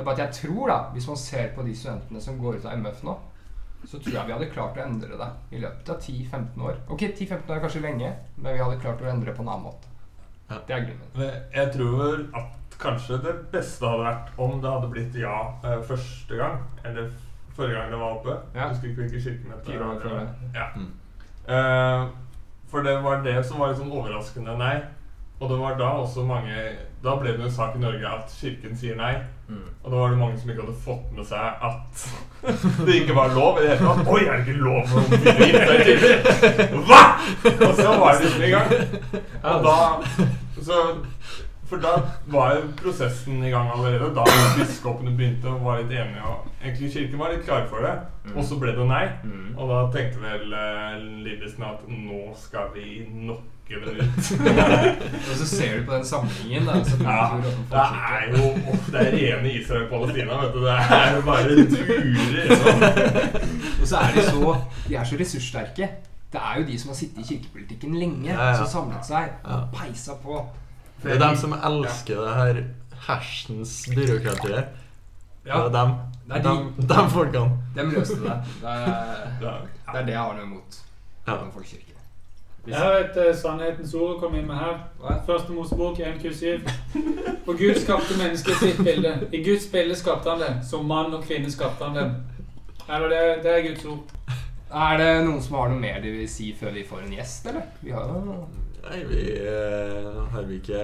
Det 0.00 0.04
er 0.06 0.08
bare 0.08 0.16
at 0.16 0.20
jeg 0.22 0.48
tror, 0.48 0.68
da, 0.70 0.76
hvis 0.94 1.06
man 1.10 1.18
ser 1.20 1.50
på 1.52 1.62
de 1.66 1.74
studentene 1.76 2.20
som 2.24 2.38
går 2.40 2.54
ut 2.56 2.64
av 2.64 2.78
MF 2.80 3.02
nå, 3.04 3.16
så 3.84 3.98
tror 3.98 4.14
jeg 4.14 4.28
vi 4.30 4.32
hadde 4.32 4.46
klart 4.54 4.78
å 4.78 4.84
endre 4.86 5.18
det 5.20 5.26
i 5.52 5.60
løpet 5.60 5.90
av 5.92 5.98
10-15 6.00 6.62
år. 6.64 6.78
Ok, 6.88 7.02
10-15 7.18 7.50
år 7.50 7.58
er 7.58 7.60
kanskje 7.66 7.82
lenge, 7.84 8.12
men 8.38 8.56
vi 8.56 8.62
hadde 8.62 8.78
klart 8.80 9.02
å 9.04 9.10
endre 9.10 9.28
det 9.28 9.34
på 9.36 9.44
en 9.44 9.50
annen 9.52 9.66
måte. 9.66 9.90
Ja. 10.48 10.62
Det 10.68 10.76
er 10.76 10.86
grunnen. 10.86 11.10
Men 11.18 11.52
Jeg 11.58 11.72
tror 11.74 12.24
at 12.40 12.78
kanskje 12.80 13.18
det 13.26 13.34
beste 13.52 13.92
hadde 13.92 14.06
vært 14.06 14.40
om 14.40 14.56
det 14.64 14.72
hadde 14.72 14.90
blitt 14.94 15.20
ja 15.20 15.36
eh, 15.68 15.82
første 15.90 16.40
gang. 16.40 16.56
Eller 16.80 17.12
forrige 17.58 17.76
gang 17.76 17.92
det 17.92 18.00
var 18.00 18.16
oppe. 18.16 18.38
Ja. 18.54 18.62
Jeg 18.62 18.68
husker 18.70 18.88
ikke 18.88 19.02
hvilken 19.02 19.24
kirke 19.26 19.60
det 19.68 20.16
det. 20.16 20.24
Ja. 20.56 20.70
Mm. 20.80 20.88
Eh, 21.44 22.08
for 22.72 22.88
det 22.88 22.96
var 23.04 23.20
det 23.28 23.36
som 23.44 23.60
var 23.60 23.74
litt 23.74 23.82
sånn 23.84 23.92
overraskende 23.92 24.56
nei. 24.56 24.78
Og 25.40 25.48
det 25.48 25.58
var 25.58 25.76
da 25.78 25.90
også 26.02 26.24
mange 26.28 26.54
Da 27.04 27.14
ble 27.16 27.32
det 27.32 27.46
en 27.46 27.52
sak 27.52 27.76
i 27.76 27.80
Norge 27.80 28.08
at 28.08 28.32
kirken 28.40 28.76
sier 28.76 28.96
nei. 28.98 29.14
Og 29.82 29.90
da 29.90 29.96
var 29.96 30.10
det 30.12 30.18
mange 30.20 30.40
som 30.40 30.50
ikke 30.52 30.66
hadde 30.66 30.82
fått 30.84 31.12
med 31.16 31.24
seg 31.26 31.62
at 31.68 32.02
det 32.86 32.98
ikke 33.00 33.16
var 33.16 33.32
lov 33.34 33.58
i 33.58 33.64
det 33.64 33.70
hele 33.72 33.88
tatt. 33.88 34.10
Oi, 34.12 34.20
er 34.26 34.36
det 34.36 34.48
ikke 34.48 34.60
lov 34.60 34.92
dette 35.10 35.78
kirken? 35.88 36.84
Hva?! 36.88 37.00
Og 37.68 37.72
så 37.78 37.88
var 38.02 38.12
det 38.12 38.26
liksom 38.26 38.44
i 38.44 38.52
gang. 38.52 38.74
Og 39.40 39.64
da 39.64 39.78
så, 40.60 40.78
For 41.70 41.80
da 41.80 41.94
var 42.34 42.54
jo 42.58 42.62
prosessen 42.82 43.44
i 43.44 43.52
gang 43.52 43.70
allerede. 43.72 44.10
Da 44.16 44.26
biskopene 44.58 45.14
begynte 45.16 45.52
og 45.52 45.64
var 45.64 45.80
litt 45.80 45.94
enige. 45.96 46.26
Og 46.26 46.50
egentlig 46.60 46.92
kirken 46.92 47.22
var 47.22 47.32
litt 47.32 47.46
klar 47.48 47.64
for 47.72 47.86
det. 47.86 47.94
Og 48.34 48.44
så 48.44 48.58
ble 48.60 48.74
det 48.76 48.86
nei. 48.90 49.06
Mm. 49.24 49.54
Og 49.56 49.72
da 49.72 49.80
tenkte 49.96 50.20
vel 50.20 50.52
uh, 50.52 51.00
Lillesen 51.24 51.64
at 51.70 51.88
nå 51.88 52.26
skal 52.40 52.74
vi 52.76 53.06
knocke 53.70 53.86
dem 53.86 54.00
ut. 54.00 54.30
Og 55.30 55.36
så 55.40 55.46
ser 55.46 55.78
du 55.78 55.84
på 55.86 55.94
den 55.94 56.04
samlingen, 56.08 56.66
da. 56.66 56.76
Så 56.84 56.98
Ja, 57.00 57.38
det 57.70 57.84
er 57.86 58.26
jo 58.34 58.44
oh, 58.50 58.84
Det 58.90 59.00
er 59.00 59.10
rene 59.16 59.52
Israel-Palestina, 59.60 60.38
vet 60.42 60.54
du. 60.54 60.60
Det 60.66 60.76
er 60.98 61.14
jo 61.16 61.22
bare 61.26 61.56
durer. 61.70 62.54
Sånn. 62.62 62.86
Og 63.80 63.86
så 63.88 64.00
er 64.04 64.16
de 64.18 64.24
så 64.28 64.56
De 64.88 64.96
er 65.00 65.04
så 65.12 65.20
ressurssterke. 65.20 65.90
Det 66.30 66.38
er 66.46 66.58
jo 66.60 66.66
de 66.68 66.76
som 66.78 66.92
har 66.92 66.98
sittet 67.00 67.24
i 67.24 67.28
kirkepolitikken 67.32 67.94
lenge, 67.98 68.28
Ja, 68.30 68.50
ja. 68.52 68.58
som 68.60 68.68
samlet 68.74 69.06
seg 69.08 69.30
Ja. 69.44 69.56
og 69.56 69.72
peisa 69.74 70.14
på. 70.22 70.42
Det 71.02 71.16
er 71.16 71.18
dem 71.24 71.36
som 71.40 71.54
elsker 71.56 72.20
det 72.20 72.34
her 72.36 72.60
hersens 73.08 73.72
byråkratiet. 73.94 74.76
Ja, 75.46 75.56
Det 75.56 75.64
er 75.64 75.72
dem, 75.78 75.94
Det 76.28 76.36
er 76.36 76.42
dem, 76.44 76.74
dem 76.86 77.10
folkene. 77.10 77.58
dem 77.74 77.90
løste 77.90 78.18
det. 78.20 78.36
Det 78.60 78.68
er, 78.68 79.32
det 79.40 79.48
er 79.94 80.04
det 80.06 80.12
jeg 80.14 80.20
har 80.20 80.34
noe 80.36 80.44
imot. 80.44 80.78
Ja. 81.26 81.38
Jeg 82.66 82.76
har 82.76 82.98
et 83.00 83.16
uh, 83.16 83.30
sannhetens 83.36 83.94
ord 83.96 84.16
å 84.16 84.18
komme 84.20 84.40
inn 84.40 84.48
med 84.48 84.58
her. 84.60 84.76
Hva? 85.00 85.16
Første 85.26 85.54
Mosebok 85.56 85.98
127. 85.98 86.66
For 87.46 87.56
Gud 87.56 87.80
skapte 87.80 88.18
mennesket 88.20 88.52
i 88.52 88.70
sitt 88.70 88.82
bilde. 88.84 89.14
I 89.32 89.40
Guds 89.44 89.66
bilde 89.72 89.96
skapte 89.96 90.30
han 90.30 90.42
det. 90.44 90.52
Som 90.68 90.84
mann 90.90 91.14
og 91.16 91.24
kvinne 91.24 91.50
skapte 91.50 91.88
han 91.88 91.96
dem. 91.96 92.14
Eller 92.90 93.08
det, 93.08 93.22
det 93.46 93.54
er 93.54 93.66
Guds 93.70 93.84
ord. 93.88 94.04
Er 94.70 95.00
det 95.00 95.10
noen 95.26 95.40
som 95.42 95.56
har 95.58 95.72
noe 95.72 95.80
mer 95.82 95.98
de 96.04 96.12
vil 96.14 96.28
si 96.30 96.52
før 96.54 96.76
vi 96.76 96.84
får 96.86 97.06
en 97.06 97.14
gjest, 97.16 97.48
eller? 97.50 97.64
Vi 97.82 97.94
har 97.96 98.06
jo 98.12 98.36
Nei, 98.80 99.00
vi 99.10 99.24
uh, 99.44 100.20
Har 100.32 100.46
vi 100.48 100.56
ikke 100.56 100.78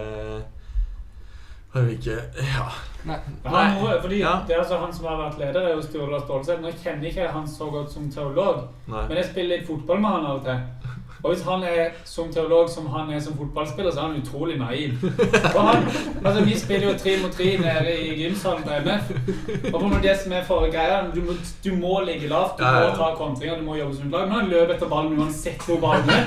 Har 1.72 1.86
vi 1.86 1.94
ikke 1.94 2.16
Ja. 2.40 2.66
Nei. 3.06 3.20
Han, 3.44 3.78
fordi 4.02 4.18
Ja. 4.24 4.34
Det 4.48 4.56
er 4.56 4.64
altså 4.64 4.80
han 4.82 4.92
som 4.92 5.06
har 5.06 5.20
vært 5.20 5.38
leder, 5.38 5.60
er 5.60 5.76
jo 5.76 5.84
Sturla 5.84 6.20
Stålseth. 6.24 6.60
Nå 6.64 6.72
kjenner 6.82 7.06
jeg 7.06 7.14
ikke 7.14 7.30
han 7.36 7.46
så 7.48 7.70
godt 7.70 7.92
som 7.92 8.10
teolog, 8.10 8.66
Nei. 8.88 9.06
men 9.06 9.16
jeg 9.20 9.30
spiller 9.30 9.56
litt 9.56 9.68
fotball 9.68 10.02
med 10.02 10.10
han 10.16 10.26
av 10.26 10.40
og 10.40 10.44
til. 10.48 10.85
Og 11.22 11.32
hvis 11.32 11.44
han 11.44 11.62
er 11.64 11.96
som 12.04 12.28
teolog 12.32 12.68
som 12.70 12.86
han 12.92 13.10
er 13.14 13.20
som 13.20 13.36
fotballspiller, 13.38 13.92
så 13.92 14.00
er 14.00 14.10
han 14.10 14.22
utrolig 14.22 14.58
naiv. 14.58 14.92
Han, 15.56 15.88
altså 16.24 16.44
Vi 16.44 16.58
spiller 16.58 16.86
jo 16.90 16.98
tre 16.98 17.16
mot 17.22 17.32
tre 17.32 17.56
nede 17.58 17.96
i 18.02 18.14
gymsalen 18.22 18.62
på 18.62 18.70
MF. 18.84 19.10
Og 19.74 19.80
på 19.80 19.98
det 20.02 20.14
som 20.22 20.32
er 20.32 20.44
for 20.44 20.70
greia, 20.70 21.02
du 21.14 21.20
må, 21.24 21.36
du 21.64 21.72
må 21.80 22.00
ligge 22.06 22.28
lavt, 22.28 22.58
du 22.58 22.64
må 22.64 22.94
ta 22.96 23.10
kontringer, 23.16 23.58
du 23.58 23.66
må 23.66 23.76
jobbe 23.80 23.96
som 23.96 24.06
et 24.06 24.16
lag. 24.16 24.28
Men 24.28 24.40
han 24.40 24.54
løper 24.54 24.74
etter 24.74 24.92
ballen 24.92 25.18
uansett 25.18 25.68
hvor 25.68 25.80
ballen 25.82 26.10
er. 26.10 26.24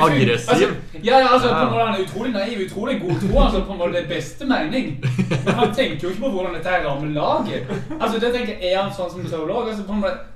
Aggressiv. 0.00 0.50
Altså, 0.50 0.68
ja, 1.04 1.18
ja, 1.18 1.26
altså, 1.34 1.48
på 1.48 1.54
en 1.54 1.70
måte 1.70 1.84
Han 1.84 1.94
er 1.94 2.04
utrolig 2.04 2.32
naiv, 2.32 2.66
utrolig 2.66 3.00
god 3.00 3.20
tro. 3.20 3.40
Altså, 3.44 3.64
på 3.64 3.72
en 3.72 3.78
måte 3.78 3.92
det 3.92 4.08
beste 4.08 4.46
mening. 4.46 5.04
Men 5.44 5.54
han 5.54 5.74
tenker 5.74 6.08
jo 6.08 6.08
ikke 6.08 6.22
på 6.22 6.30
hvordan 6.30 6.54
dette 6.54 6.68
her 6.68 6.86
rammer 6.88 7.10
laget. 7.14 7.66
Altså, 8.00 8.18
det 8.18 8.32
tenker 8.34 8.54
jeg, 8.54 8.72
Er 8.72 8.82
han 8.82 8.94
sånn 8.96 9.12
som 9.12 9.26
teolog? 9.28 9.68
Altså, 9.68 9.84
på 9.86 9.92
en 9.92 10.06
måte, 10.06 10.30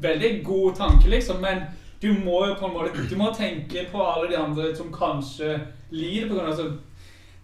Veldig 0.00 0.44
god 0.44 0.76
tanke, 0.78 1.10
liksom, 1.12 1.42
men 1.44 1.58
du 2.02 2.12
må 2.12 2.46
jo 2.48 2.54
på 2.56 2.68
en 2.68 2.72
måte 2.72 3.02
Du 3.10 3.16
må 3.20 3.28
tenke 3.36 3.84
på 3.92 4.04
alle 4.04 4.30
de 4.30 4.38
andre 4.38 4.70
som 4.76 4.92
kanskje 4.92 5.58
lider 5.92 6.28
på 6.28 6.36
grunn 6.36 6.46
av 6.46 6.54
altså, 6.54 6.70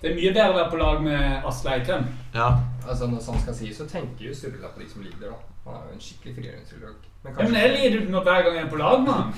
Det 0.01 0.11
er 0.11 0.17
mye 0.17 0.33
bedre 0.33 0.55
å 0.55 0.57
være 0.57 0.71
på 0.73 0.81
lag 0.81 1.03
med 1.05 1.51
Asle 1.51 1.75
Eikrem. 1.75 2.07
Ja. 2.35 2.49
Altså 2.87 3.11
Når 3.11 3.23
sånn 3.27 3.43
skal 3.43 3.59
sies, 3.59 3.77
så 3.77 3.89
tenker 3.91 4.29
jo 4.29 4.35
Sturla 4.37 4.73
på 4.73 4.83
de 4.83 4.89
som 4.91 5.05
lider, 5.05 5.29
da. 5.29 5.37
Han 5.67 5.79
er 5.81 5.87
jo 5.91 5.99
en 5.99 6.03
skikkelig 6.07 6.35
frigjøringsteolog. 6.39 7.07
Men 7.25 7.39
Ja, 7.39 7.47
men 7.49 7.61
jeg 7.61 7.73
lider 7.75 8.11
jo 8.17 8.25
hver 8.29 8.43
gang 8.47 8.59
jeg 8.59 8.65
er 8.65 8.73
på 8.73 8.81
lag 8.81 9.01
med 9.03 9.15
han. 9.15 9.31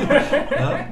ja. 0.64 0.74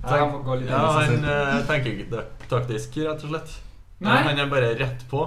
Nei, 0.00 0.18
han 0.20 0.30
får 0.30 0.60
litt 0.60 0.70
ja 0.70 0.80
inn 1.02 1.24
han 1.26 1.30
eh, 1.34 1.56
tenker 1.66 1.96
ikke 2.04 2.24
taktisk, 2.48 3.00
rett 3.02 3.24
og 3.26 3.32
slett. 3.32 3.56
Nei. 4.00 4.20
Han 4.28 4.38
er 4.38 4.52
bare 4.52 4.70
rett 4.78 5.02
på. 5.10 5.24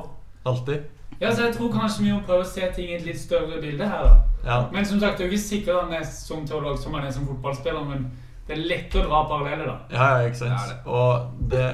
Alltid. 0.48 0.88
Ja, 1.24 1.32
så 1.32 1.46
Jeg 1.48 1.56
tror 1.56 1.72
kanskje 1.72 2.03
vi 2.03 2.12
må 2.12 2.20
prøve 2.27 2.44
å 2.44 2.50
se 2.50 2.68
ting 2.75 2.89
i 2.92 2.98
et 2.98 3.06
litt 3.08 3.20
større 3.20 3.62
bilde 3.63 3.88
her. 3.88 4.03
da. 4.03 4.15
Ja. 4.44 4.58
Men 4.74 4.86
som 4.86 5.00
sagt, 5.00 5.18
det 5.18 5.25
er 5.25 5.32
jo 5.32 5.38
ikke 5.38 5.46
sikkert 5.46 5.82
han 5.86 5.96
er 5.96 6.03
som 6.03 6.44
teolog 6.48 6.80
som 6.80 6.96
han 6.98 7.08
er 7.08 7.13
som 7.15 7.27
fotballspiller, 7.30 7.86
men 7.88 8.10
det 8.48 8.58
er 8.58 8.63
lett 8.68 8.96
å 9.00 9.06
dra 9.06 9.22
paralleller, 9.30 9.70
da. 9.70 9.75
Ja, 9.94 10.08
ja, 10.18 10.27
ikke 10.27 10.42
sant. 10.42 10.58
Det 10.60 10.74
det. 10.74 10.80
Og 10.92 11.46
det, 11.53 11.68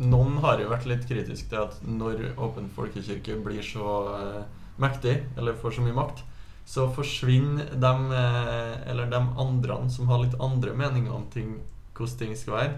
noen 0.00 0.38
har 0.44 0.62
jo 0.62 0.70
vært 0.72 0.88
litt 0.88 1.04
kritiske 1.08 1.50
til 1.50 1.66
at 1.66 1.82
når 1.84 2.30
Åpen 2.40 2.70
folkekirke 2.72 3.36
blir 3.44 3.60
så 3.66 3.98
uh, 4.08 4.40
mektig, 4.80 5.18
eller 5.36 5.60
får 5.60 5.76
så 5.76 5.84
mye 5.84 5.98
makt, 5.98 6.24
så 6.64 6.88
forsvinner 6.96 7.74
de, 7.76 7.92
uh, 8.08 8.72
eller 8.88 9.12
de 9.12 9.20
andre 9.20 9.78
som 9.92 10.08
har 10.08 10.24
litt 10.24 10.40
andre 10.40 10.72
meninger 10.80 11.12
om 11.12 11.28
ting, 11.34 11.58
hvordan 11.92 12.20
ting 12.22 12.32
skal 12.40 12.56
være, 12.56 12.74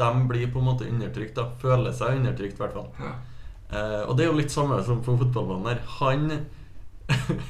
de 0.00 0.28
blir 0.30 0.48
på 0.48 0.62
en 0.62 0.70
måte 0.70 0.88
undertrykt. 0.88 1.36
da, 1.36 1.50
Føler 1.60 1.92
seg 1.92 2.16
undertrykt, 2.16 2.56
i 2.56 2.64
hvert 2.64 2.78
fall. 2.78 2.88
Ja. 2.96 3.12
Eh, 3.72 4.02
og 4.08 4.16
det 4.18 4.24
er 4.24 4.30
jo 4.32 4.38
litt 4.40 4.50
samme 4.54 4.80
som 4.84 5.02
på 5.04 5.14
fotballbanen 5.20 5.68
her. 5.70 5.82
Han 6.00 6.30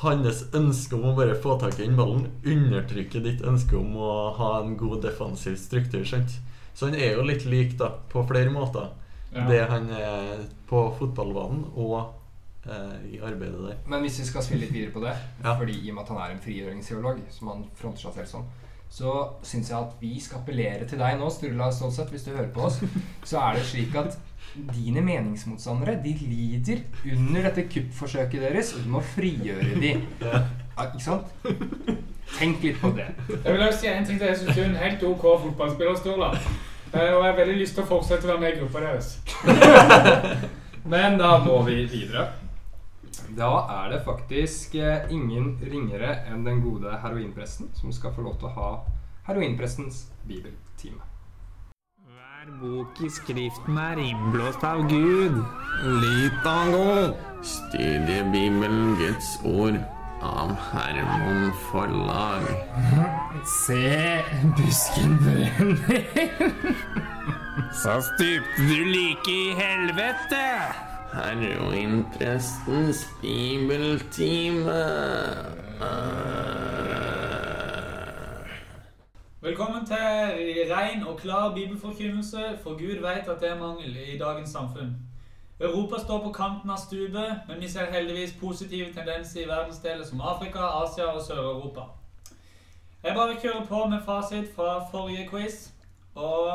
Hans 0.00 0.44
ønske 0.56 0.96
om 0.96 1.10
å 1.10 1.16
bare 1.18 1.34
få 1.42 1.58
tak 1.60 1.76
i 1.76 1.84
den 1.84 1.96
ballen 1.98 2.22
undertrykker 2.48 3.20
ditt 3.24 3.42
ønske 3.44 3.76
om 3.76 3.90
å 4.00 4.12
ha 4.38 4.52
en 4.62 4.76
god 4.80 5.02
defensiv 5.04 5.58
struktur. 5.60 6.06
Skjønt? 6.08 6.38
Så 6.72 6.88
han 6.88 6.96
er 6.96 7.18
jo 7.18 7.26
litt 7.26 7.44
lik 7.50 7.74
da, 7.80 7.90
på 8.12 8.22
flere 8.30 8.52
måter 8.54 8.88
Ja. 9.34 9.44
det 9.46 9.60
han 9.70 9.90
er 9.94 10.40
på 10.70 10.80
fotballbanen 10.98 11.66
og 11.76 12.14
eh, 12.64 12.96
i 13.12 13.20
arbeidet 13.22 13.60
der. 13.66 13.76
Men 13.86 14.00
hvis 14.06 14.16
vi 14.22 14.24
skal 14.30 14.42
spille 14.42 14.64
litt 14.64 14.72
videre 14.72 14.94
på 14.94 15.04
det, 15.04 15.12
Ja. 15.44 15.54
fordi 15.58 15.76
i 15.84 15.90
og 15.90 15.94
med 15.98 16.02
at 16.02 16.08
han 16.14 16.22
er 16.24 16.32
en 16.34 16.40
frigjøringsteolog, 16.46 17.20
som 17.30 17.48
han 17.52 17.64
fronter 17.74 18.00
seg 18.06 18.14
selv 18.14 18.26
som, 18.32 18.48
så 18.90 19.12
syns 19.46 19.70
jeg 19.70 19.78
at 19.78 19.92
vi 20.00 20.16
skal 20.20 20.40
appellere 20.40 20.86
til 20.90 20.98
deg 20.98 21.18
nå, 21.20 21.28
Sturla 21.30 21.68
Stålseth, 21.72 22.10
hvis 22.10 22.24
du 22.26 22.32
hører 22.34 22.48
på 22.54 22.64
oss. 22.66 22.80
Så 23.24 23.38
er 23.38 23.54
det 23.60 23.64
slik 23.68 23.94
at 24.00 24.16
dine 24.74 25.00
meningsmotstandere 25.06 25.94
de 26.02 26.10
lider 26.26 26.80
under 27.12 27.44
dette 27.46 27.68
kuppforsøket 27.70 28.42
deres, 28.42 28.72
og 28.74 28.82
du 28.84 28.90
må 28.96 29.02
frigjøre 29.12 29.76
de. 29.80 29.92
Ikke 30.80 31.04
sant? 31.04 31.30
Tenk 32.38 32.62
litt 32.66 32.80
på 32.82 32.90
det. 32.96 33.06
Jeg 33.30 33.52
vil 33.52 33.62
også 33.68 33.78
si 33.84 33.88
en 33.92 34.06
ting 34.06 34.18
til. 34.18 34.26
Jeg 34.32 34.40
syns 34.42 34.56
du 34.56 34.60
er 34.64 34.68
en 34.72 34.76
helt 34.82 35.02
OK 35.06 35.24
fotballspiller, 35.46 35.96
Sturla. 36.02 36.32
Eh, 36.90 36.98
Og 37.14 37.22
jeg 37.22 37.30
har 37.30 37.36
veldig 37.38 37.56
lyst 37.60 37.74
til 37.78 37.84
å 37.84 37.90
fortsette 37.92 38.26
å 38.26 38.32
være 38.32 38.42
med 38.42 38.56
i 38.56 38.60
gruppa 38.60 38.82
deres. 38.82 39.12
Men 40.92 41.18
da 41.20 41.36
må 41.44 41.60
vi 41.66 41.84
videre. 41.90 42.26
Da 43.40 43.52
er 43.72 43.86
det 43.88 44.02
faktisk 44.04 44.74
eh, 44.76 45.06
ingen 45.08 45.54
ringere 45.64 46.10
enn 46.28 46.42
den 46.44 46.58
gode 46.60 46.92
heroinpresten 47.00 47.70
som 47.72 47.92
skal 47.96 48.12
få 48.12 48.26
lov 48.26 48.34
til 48.36 48.50
å 48.50 48.56
ha 48.58 48.72
heroinprestens 49.30 50.02
bibeltime. 50.28 51.00
Hver 52.04 52.50
bok 52.60 53.00
i 53.00 53.08
Skriften 53.08 53.78
er 53.80 54.02
innblåst 54.02 54.66
av 54.68 54.82
Gud. 54.90 55.38
Litango. 56.02 57.14
Studie 57.40 58.26
Bibelen, 58.28 58.92
Guds 59.00 59.32
ord, 59.48 59.80
av 60.20 60.52
Hermon 60.74 61.48
Forlag. 61.70 62.44
Se, 63.62 64.20
busken 64.60 65.16
brenner. 65.24 66.76
Så 67.80 67.96
stupte 68.04 68.68
du 68.68 68.78
like 68.92 69.32
i 69.32 69.56
helvete. 69.56 70.89
Heroinprestens 71.12 73.08
bibeltime. 73.20 74.74
Velkommen 79.40 79.86
til 79.86 79.96
ren 80.74 81.02
og 81.06 81.18
klar 81.18 81.54
bibelforkynnelse, 81.54 82.38
for 82.62 82.70
Gud 82.70 83.00
vet 83.00 83.28
at 83.28 83.40
det 83.40 83.50
er 83.50 83.58
mangel 83.58 83.96
i 83.96 84.18
dagens 84.18 84.50
samfunn. 84.50 84.96
Europa 85.60 86.00
står 86.00 86.22
på 86.22 86.32
kanten 86.32 86.70
av 86.70 86.76
stupet, 86.76 87.40
men 87.48 87.60
vi 87.60 87.68
ser 87.68 87.90
heldigvis 87.92 88.36
positive 88.40 88.92
tendenser 88.92 89.44
i 89.44 89.48
verdensdeler 89.48 90.04
som 90.06 90.20
Afrika, 90.20 90.58
Asia 90.58 91.04
og 91.04 91.22
Sør-Europa. 91.22 91.80
Jeg 93.02 93.14
bare 93.14 93.36
kjører 93.42 93.66
på 93.66 93.86
med 93.86 93.98
fasit 94.04 94.54
fra 94.56 94.84
forrige 94.90 95.28
quiz. 95.28 95.70
Og 96.14 96.52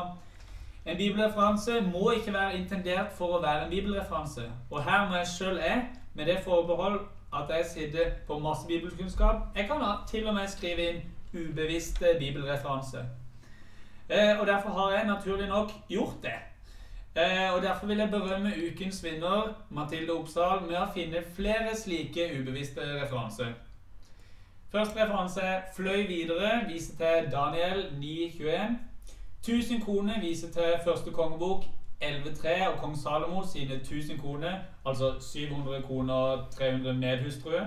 en 0.86 0.98
bibelreferanse 0.98 1.82
må 1.82 2.12
ikke 2.12 2.34
være 2.34 2.58
intendert 2.58 3.12
for 3.18 3.38
å 3.38 3.42
være 3.42 3.66
en 3.66 3.74
bibelreferanse. 3.74 4.46
Og 4.70 4.84
her 4.84 5.10
må 5.10 5.18
jeg 5.18 5.28
sjøl 5.34 5.58
er, 5.58 5.82
med 6.14 6.26
det 6.26 6.40
forbehold 6.46 7.00
at 7.36 7.50
jeg 7.50 7.66
sitter 7.66 8.12
på 8.28 8.40
masse 8.40 8.68
bibelkunnskap. 8.68 9.48
Jeg 9.56 9.68
kan 9.68 9.84
til 10.08 10.28
og 10.28 10.36
med 10.38 10.48
skrive 10.48 10.90
inn 10.90 11.02
ubevisste 11.36 12.16
bibelreferanse. 12.20 13.06
Eh, 14.10 14.40
og 14.40 14.48
derfor 14.48 14.70
har 14.70 14.92
jeg 14.92 15.08
naturlig 15.08 15.48
nok 15.48 15.72
gjort 15.90 16.22
det. 16.24 16.38
Eh, 17.16 17.54
og 17.56 17.62
Derfor 17.62 17.88
vil 17.88 17.98
jeg 17.98 18.10
berømme 18.10 18.54
ukens 18.72 19.04
vinner, 19.04 19.66
Mathilde 19.70 20.14
Oppsal, 20.14 20.66
med 20.68 20.78
å 20.78 20.90
finne 20.94 21.24
flere 21.36 21.76
slike 21.76 22.28
ubevisste 22.40 22.82
referanser. 23.02 23.54
Første 24.72 25.04
referanse 25.04 25.42
er 25.42 25.62
'Fløy 25.76 26.08
videre' 26.08 26.68
viser 26.68 26.98
til 26.98 27.32
Daniel 27.32 27.86
9,21. 28.02 28.78
1000 29.50 29.82
kroner 29.82 30.22
viser 30.22 30.52
til 30.52 30.74
første 30.84 31.12
kongebok 31.12 31.64
11,3 32.04 32.68
og 32.68 32.80
kong 32.80 32.98
Salomo 32.98 33.44
sine 33.48 33.76
1000 33.76 34.20
kroner, 34.20 34.60
altså 34.86 35.14
700 35.20 35.82
kroner 35.82 36.14
og 36.14 36.52
300 36.52 36.94
medhustruer. 36.94 37.66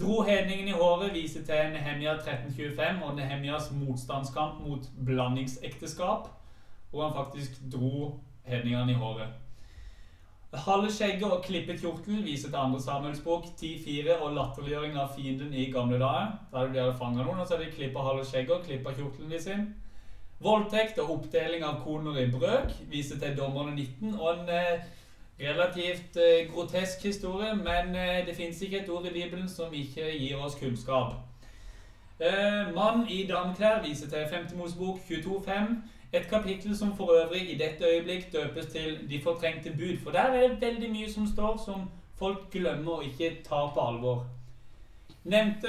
Dro 0.00 0.22
hedningen 0.22 0.68
i 0.68 0.70
håret 0.70 1.14
viser 1.14 1.44
til 1.44 1.72
Nehemia 1.72 2.12
1325 2.12 3.04
og 3.04 3.16
Nehemias 3.16 3.72
motstandskamp 3.72 4.60
mot 4.66 4.80
blandingsekteskap, 5.06 6.28
hvor 6.90 7.08
han 7.08 7.16
faktisk 7.16 7.50
dro 7.72 8.20
hedningene 8.42 8.92
i 8.92 8.94
håret. 8.94 9.26
Halve 10.54 10.92
skjegget 10.92 11.32
og 11.32 11.42
klippet 11.44 11.80
kjortel 11.80 12.24
viser 12.24 12.48
til 12.48 12.56
andre 12.56 12.80
Samuels 12.82 13.20
bok 13.20 13.44
10.4 13.44 14.22
og 14.22 14.32
latterliggjøring 14.34 14.96
av 14.96 15.10
fienden 15.16 15.54
i 15.54 15.70
gamle 15.70 15.98
dager. 15.98 16.38
Der 16.52 16.72
de 16.72 16.80
hadde 16.80 16.94
fanget 16.98 17.26
noen, 17.26 17.38
og 17.38 17.46
så 17.46 17.56
hadde 17.56 17.68
de 17.70 17.76
klippa 17.76 18.06
halve 18.06 18.24
skjegget 18.24 18.56
og 18.56 18.64
klippa 18.64 18.94
kjortelen 18.96 19.40
sin. 19.40 19.68
Voldtekt 20.38 21.00
og 21.02 21.10
oppdeling 21.16 21.64
av 21.66 21.80
koner 21.82 22.20
i 22.22 22.28
brøk 22.30 22.70
viser 22.90 23.18
til 23.18 23.34
Dommerne 23.34 23.72
19 23.74 24.12
og 24.20 24.28
en 24.36 24.52
eh, 24.54 24.84
relativt 25.40 26.18
eh, 26.22 26.44
grotesk 26.52 27.02
historie, 27.08 27.56
men 27.58 27.90
eh, 27.98 28.20
det 28.26 28.36
fins 28.36 28.62
ikke 28.62 28.84
et 28.84 28.92
ord 28.94 29.08
i 29.10 29.14
Bibelen 29.16 29.48
som 29.50 29.74
ikke 29.74 30.12
gir 30.14 30.38
oss 30.38 30.54
kunnskap. 30.60 31.18
Mann 32.74 33.04
i 33.06 33.20
dameklær 33.28 33.82
viser 33.84 34.08
til 34.10 34.24
5. 34.30 34.48
Mosebok 34.58 34.98
22.5. 35.06 35.76
Et 36.12 36.24
kapittel 36.26 36.74
som 36.76 36.96
for 36.96 37.12
øvrig 37.14 37.44
i 37.52 37.58
dette 37.58 37.86
øyeblikk 37.86 38.32
døpes 38.32 38.66
til 38.72 38.98
De 39.10 39.20
fortrengte 39.22 39.70
bud. 39.70 40.00
For 40.02 40.10
der 40.10 40.34
er 40.34 40.48
det 40.48 40.60
veldig 40.60 40.90
mye 40.90 41.12
som 41.12 41.26
står 41.26 41.62
som 41.64 41.86
folk 42.18 42.50
glemmer 42.50 42.92
og 42.92 43.04
ikke 43.04 43.36
tar 43.44 43.70
på 43.74 43.86
alvor. 43.86 44.26
Nevnte 45.24 45.68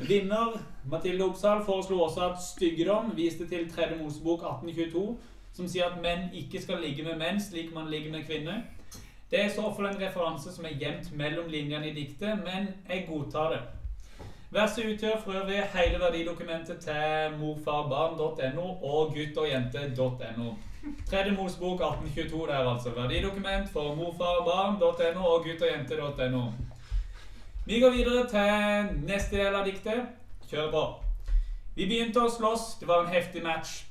vinner 0.00 0.58
Mathilde 0.90 1.24
Oppsal 1.24 1.64
foreslo 1.64 2.00
også 2.00 2.20
at 2.30 2.42
styggedom 2.42 3.10
viste 3.16 3.48
til 3.48 3.70
3. 3.70 3.90
Mosebok 4.02 4.44
1822, 4.46 5.16
som 5.52 5.68
sier 5.68 5.90
at 5.90 5.98
menn 6.02 6.28
ikke 6.32 6.62
skal 6.62 6.80
ligge 6.84 7.04
med 7.04 7.18
menn 7.20 7.40
slik 7.42 7.74
man 7.74 7.90
ligger 7.90 8.14
med 8.14 8.24
kvinner. 8.28 8.62
Det 9.30 9.40
er 9.40 9.50
i 9.50 9.56
så 9.56 9.66
fall 9.76 9.90
en 9.90 10.00
referanse 10.00 10.52
som 10.54 10.64
er 10.64 10.78
gjemt 10.80 11.10
mellom 11.12 11.50
linjene 11.52 11.90
i 11.90 11.96
diktet, 11.96 12.40
men 12.46 12.70
jeg 12.88 13.04
godtar 13.10 13.52
det. 13.52 13.60
Verset 14.50 14.86
utgjør 14.94 15.18
for 15.24 15.36
øvrig 15.42 15.58
hele 15.74 15.98
verdidokumentet 16.00 16.80
til 16.80 17.36
morfarbarn.no 17.40 18.68
og 18.92 19.12
guttogjente.no. 19.12 20.54
Tredje 21.10 21.34
Mosebok 21.36 21.80
1822 21.80 22.46
der, 22.46 22.72
altså. 22.72 22.90
Verdidokument 22.96 23.68
for 23.68 23.94
morfarbarn.no 23.94 25.26
og 25.34 25.44
guttogjente.no. 25.44 26.67
Vi 27.68 27.80
går 27.80 27.90
videre 27.90 28.22
til 28.28 28.94
neste 29.04 29.36
del 29.36 29.52
av 29.52 29.66
diktet. 29.66 30.06
Kjør 30.48 30.70
på. 30.72 30.82
Vi 31.76 31.84
begynte 31.84 32.22
å 32.24 32.30
slåss. 32.32 32.78
Det 32.80 32.86
var 32.88 33.02
en 33.02 33.10
heftig 33.12 33.42
match. 33.44 33.82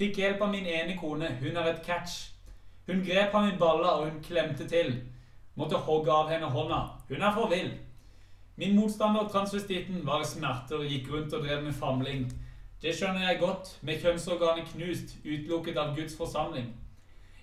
Fikk 0.00 0.18
hjelp 0.18 0.42
av 0.42 0.50
min 0.50 0.66
ene 0.66 0.96
kone. 0.98 1.28
Hun 1.38 1.54
er 1.60 1.68
et 1.70 1.84
catch. 1.86 2.32
Hun 2.88 3.04
grep 3.06 3.30
ham 3.38 3.46
i 3.46 3.54
balla, 3.60 3.92
og 4.00 4.08
hun 4.08 4.18
klemte 4.26 4.66
til. 4.66 4.90
Måtte 5.54 5.78
hogge 5.86 6.10
av 6.10 6.34
henne 6.34 6.50
hånda. 6.50 6.80
Hun 7.12 7.22
er 7.22 7.38
for 7.38 7.52
vill. 7.54 7.70
Min 8.58 8.74
motstander, 8.74 9.30
transvestitten, 9.30 10.02
var 10.06 10.26
i 10.26 10.28
smerter 10.32 10.82
og 10.82 10.90
gikk 10.90 11.14
rundt 11.14 11.38
og 11.38 11.46
drev 11.46 11.62
med 11.62 11.78
famling. 11.78 12.26
Det 12.82 12.90
skjønner 12.98 13.28
jeg 13.28 13.40
godt, 13.44 13.76
med 13.86 14.02
kjønnsorganet 14.02 14.74
knust, 14.74 15.14
utelukket 15.22 15.78
av 15.78 15.94
Guds 15.94 16.18
forsamling. 16.18 16.74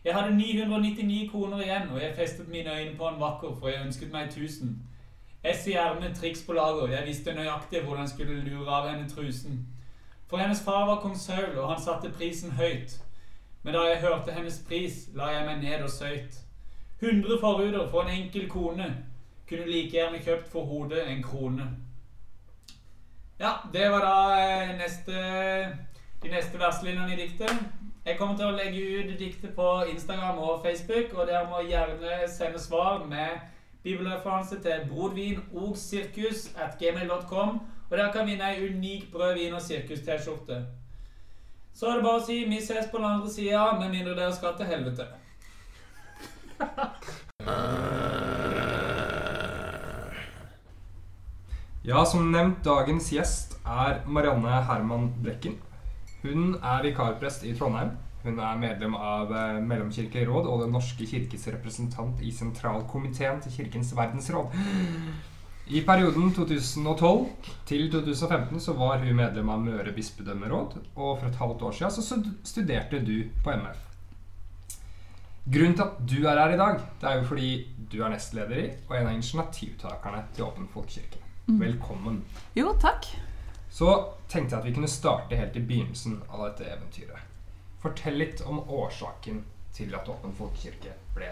Jeg 0.03 0.19
hadde 0.19 0.35
999 0.35 1.31
kroner 1.31 1.63
igjen, 1.63 1.89
og 1.95 2.03
jeg 2.03 2.19
festet 2.19 2.51
mine 2.51 2.75
øyne 2.81 2.99
på 2.99 3.07
en 3.07 3.23
vakker, 3.23 3.55
for 3.55 3.71
jeg 3.71 3.87
ønsket 3.87 4.11
meg 4.11 4.27
1000. 4.27 4.75
S 5.43 5.67
i 5.67 5.73
ermet, 5.73 6.15
triks 6.15 6.41
på 6.45 6.53
lager, 6.53 6.87
jeg 6.87 7.05
visste 7.07 7.33
nøyaktig 7.33 7.83
hvordan 7.83 8.03
jeg 8.03 8.09
skulle 8.09 8.41
lure 8.43 8.71
av 8.71 8.89
henne 8.89 9.09
trusen. 9.09 9.61
For 10.29 10.37
hennes 10.37 10.61
far 10.63 10.85
var 10.85 10.99
kong 11.01 11.15
Saul, 11.17 11.57
og 11.57 11.69
han 11.71 11.81
satte 11.81 12.11
prisen 12.11 12.51
høyt. 12.51 12.99
Men 13.63 13.73
da 13.73 13.85
jeg 13.87 14.01
hørte 14.01 14.35
hennes 14.35 14.61
pris, 14.67 15.07
la 15.15 15.31
jeg 15.33 15.45
meg 15.45 15.61
ned 15.63 15.83
og 15.83 15.89
søyt. 15.89 16.41
100 16.99 17.39
forhuder 17.39 17.87
for 17.89 18.01
en 18.01 18.09
enkel 18.09 18.49
kone. 18.49 18.89
Kunne 19.49 19.65
like 19.65 19.95
gjerne 19.95 20.19
kjøpt 20.23 20.51
for 20.51 20.65
hodet 20.65 21.07
en 21.09 21.23
krone. 21.23 21.69
Ja, 23.39 23.51
det 23.73 23.91
var 23.91 24.03
da 24.03 24.15
eh, 24.43 24.75
neste, 24.77 25.13
de 26.23 26.29
neste 26.29 26.59
verslinjene 26.59 27.13
i 27.13 27.21
diktet. 27.21 27.55
Jeg 28.05 28.17
kommer 28.17 28.35
til 28.37 28.49
å 28.49 28.55
legge 28.57 28.83
ut 28.99 29.15
diktet 29.19 29.55
på 29.55 29.67
Instagram 29.91 30.37
og 30.37 30.61
Facebook, 30.65 31.13
og 31.15 31.27
dere 31.27 31.47
må 31.47 31.63
gjerne 31.67 32.27
sende 32.27 32.59
svar 32.59 33.05
med 33.07 33.39
bibelreferanse 33.83 34.59
til 34.63 34.85
brodvin 34.89 35.39
og 35.53 35.77
sirkus 35.77 36.49
at 36.57 36.77
gmail.com, 36.79 37.59
og 37.89 37.97
dere 37.97 38.11
kan 38.13 38.27
vinne 38.27 38.49
ei 38.51 38.67
unik 38.69 39.11
brød, 39.11 39.33
vin 39.37 39.53
og 39.53 39.61
sirkus-T-skjorte. 39.61 40.59
Så 41.73 41.87
er 41.87 41.95
det 41.95 42.03
bare 42.03 42.19
å 42.19 42.25
si 42.25 42.41
vi 42.49 42.59
ses 42.61 42.89
på 42.91 42.99
den 42.99 43.07
andre 43.07 43.31
sida, 43.31 43.63
med 43.79 43.93
mindre 43.93 44.17
dere 44.17 44.35
skal 44.35 44.57
til 44.57 44.67
helvete. 44.69 45.07
Ja, 51.87 52.03
som 52.05 52.27
nevnt, 52.33 52.59
dagens 52.65 53.07
gjest 53.13 53.55
er 53.63 54.03
Marianne 54.05 54.59
Herman 54.67 55.07
Brekken. 55.23 55.55
Hun 56.21 56.57
er 56.59 56.83
vikarprest 56.83 57.45
i 57.47 57.53
Trondheim. 57.55 57.95
Hun 58.23 58.39
er 58.43 58.59
medlem 58.59 58.95
av 58.99 59.31
eh, 59.31 59.57
Mellomkirkelig 59.63 60.27
råd 60.27 60.47
og 60.51 60.63
Den 60.65 60.73
norske 60.75 61.07
kirkes 61.07 61.47
representant 61.53 62.19
i 62.25 62.31
sentralkomiteen 62.35 63.39
til 63.45 63.53
Kirkens 63.55 63.93
verdensråd. 63.95 64.55
I 65.69 65.83
perioden 65.85 66.31
2012 66.33 67.27
til 67.69 67.91
2015 67.93 68.59
så 68.59 68.73
var 68.73 69.03
hun 69.03 69.15
medlem 69.15 69.51
av 69.53 69.61
Møre 69.61 69.93
bispedømmeråd, 69.93 70.79
og 70.95 71.19
for 71.19 71.27
et 71.29 71.37
halvt 71.37 71.61
år 71.67 71.77
siden 71.77 71.93
så 71.93 72.19
studerte 72.51 72.99
du 73.05 73.29
på 73.45 73.53
MF. 73.53 73.85
Grunnen 75.49 75.77
til 75.77 75.85
at 75.85 76.01
du 76.09 76.17
er 76.25 76.41
her 76.41 76.55
i 76.55 76.59
dag, 76.59 76.81
det 77.01 77.09
er 77.09 77.21
jo 77.21 77.29
fordi 77.29 77.51
du 77.91 78.01
er 78.01 78.11
nestleder 78.13 78.59
i 78.59 78.67
og 78.89 78.97
en 78.97 79.07
av 79.07 79.15
initiativtakerne 79.15 80.25
til 80.35 80.45
Åpen 80.49 80.67
folkekirke. 80.73 81.21
Velkommen. 81.61 82.19
Jo, 82.57 82.75
takk. 82.81 83.07
Så 83.69 83.93
tenkte 84.29 84.55
jeg 84.55 84.59
at 84.59 84.67
vi 84.67 84.73
kunne 84.75 84.91
starte 84.91 85.37
helt 85.37 85.55
i 85.57 85.63
begynnelsen 85.65 86.19
av 86.29 86.47
dette 86.49 86.67
eventyret. 86.69 87.18
Fortell 87.83 88.19
litt 88.19 88.43
om 88.45 88.59
årsaken 88.59 89.43
til 89.75 89.95
at 89.95 90.07
Åpen 90.11 90.33
folkekirke 90.35 90.93
ble 91.15 91.31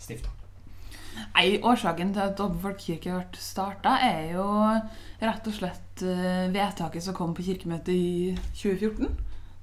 stifta. 0.00 0.32
Nei, 1.34 1.58
Årsaken 1.66 2.12
til 2.14 2.22
at 2.24 2.40
Åpen 2.40 2.60
folkekirke 2.62 3.16
ble 3.18 3.42
starta, 3.42 3.96
er 4.04 4.34
jo 4.36 4.46
rett 5.20 5.50
og 5.50 5.56
slett 5.56 6.04
eh, 6.06 6.46
vedtaket 6.54 7.04
som 7.04 7.16
kom 7.16 7.34
på 7.36 7.44
kirkemøtet 7.50 7.92
i 7.94 8.36
2014. 8.54 9.10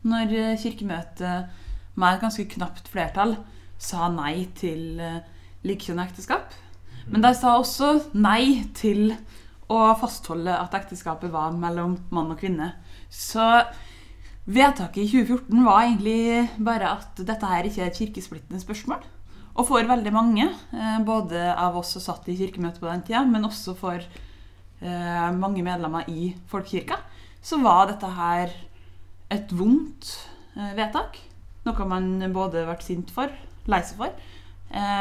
Når 0.06 0.36
eh, 0.36 0.58
kirkemøtet 0.62 1.64
med 1.96 2.12
et 2.12 2.26
ganske 2.26 2.46
knapt 2.56 2.92
flertall 2.92 3.38
sa 3.82 4.10
nei 4.12 4.48
til 4.56 5.00
uh, 5.00 5.24
likekjønnet 5.68 6.12
ekteskap. 6.12 6.54
Men 7.12 7.24
de 7.24 7.32
sa 7.38 7.56
også 7.60 7.92
nei 8.18 8.66
til 8.76 9.14
å 9.72 9.80
fastholde 10.00 10.54
at 10.54 10.76
ekteskapet 10.78 11.32
var 11.34 11.56
mellom 11.56 11.98
mann 12.14 12.34
og 12.34 12.40
kvinne. 12.42 12.74
Så 13.10 13.44
vedtaket 14.46 15.04
i 15.04 15.08
2014 15.10 15.66
var 15.66 15.84
egentlig 15.84 16.50
bare 16.62 16.92
at 17.00 17.22
dette 17.26 17.50
her 17.50 17.66
ikke 17.66 17.82
er 17.84 17.92
et 17.92 18.00
kirkesplittende 18.00 18.62
spørsmål. 18.62 19.02
Og 19.56 19.68
for 19.70 19.88
veldig 19.88 20.12
mange, 20.12 20.46
eh, 20.76 21.00
både 21.06 21.40
av 21.56 21.78
oss 21.80 21.96
som 21.96 22.04
satt 22.04 22.28
i 22.30 22.36
kirkemøtet 22.36 22.82
på 22.82 22.90
den 22.90 23.04
tida, 23.08 23.24
men 23.24 23.48
også 23.48 23.76
for 23.78 23.96
eh, 23.96 25.32
mange 25.32 25.64
medlemmer 25.64 26.10
i 26.12 26.36
folkekirka, 26.52 26.98
så 27.42 27.62
var 27.64 27.88
dette 27.88 28.10
her 28.18 28.52
et 29.32 29.52
vondt 29.56 30.12
eh, 30.58 30.74
vedtak. 30.76 31.18
Noe 31.66 31.88
man 31.88 32.20
både 32.34 32.66
ble 32.68 32.78
sint 32.84 33.14
for, 33.16 33.32
lei 33.66 33.82
seg 33.82 33.98
for. 33.98 34.26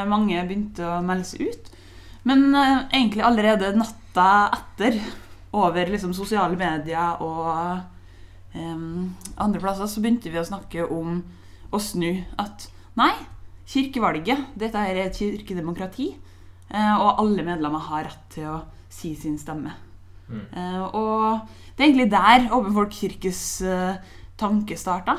Mange 0.08 0.38
begynte 0.46 0.84
å 0.86 1.00
melde 1.04 1.26
seg 1.26 1.48
ut. 1.48 1.70
Men 2.28 2.54
egentlig 2.54 3.24
allerede 3.26 3.72
natta 3.76 4.52
etter, 4.54 4.96
over 5.54 5.90
liksom 5.90 6.14
sosiale 6.16 6.56
medier 6.58 7.20
og 7.24 7.82
eh, 8.54 8.84
andre 9.36 9.62
plasser, 9.62 9.90
så 9.90 10.02
begynte 10.02 10.32
vi 10.32 10.40
å 10.40 10.46
snakke 10.46 10.88
om 10.88 11.20
å 11.74 11.80
snu. 11.82 12.10
At 12.40 12.68
nei, 12.98 13.12
kirkevalget, 13.70 14.54
dette 14.58 14.86
er 14.88 15.04
et 15.04 15.18
kirkedemokrati, 15.18 16.14
Uh, 16.72 16.94
og 16.98 17.20
alle 17.22 17.44
medlemmer 17.46 17.82
har 17.90 18.06
rett 18.08 18.22
til 18.34 18.48
å 18.50 18.60
si 18.92 19.12
sin 19.18 19.36
stemme. 19.38 19.74
Mm. 20.26 20.44
Uh, 20.56 20.84
og 20.96 21.74
det 21.76 21.84
er 21.84 21.90
egentlig 21.90 22.10
der 22.14 22.46
Åpen 22.56 22.74
folkekirkes 22.74 23.42
uh, 23.68 24.14
tanke 24.40 24.74
starta, 24.78 25.14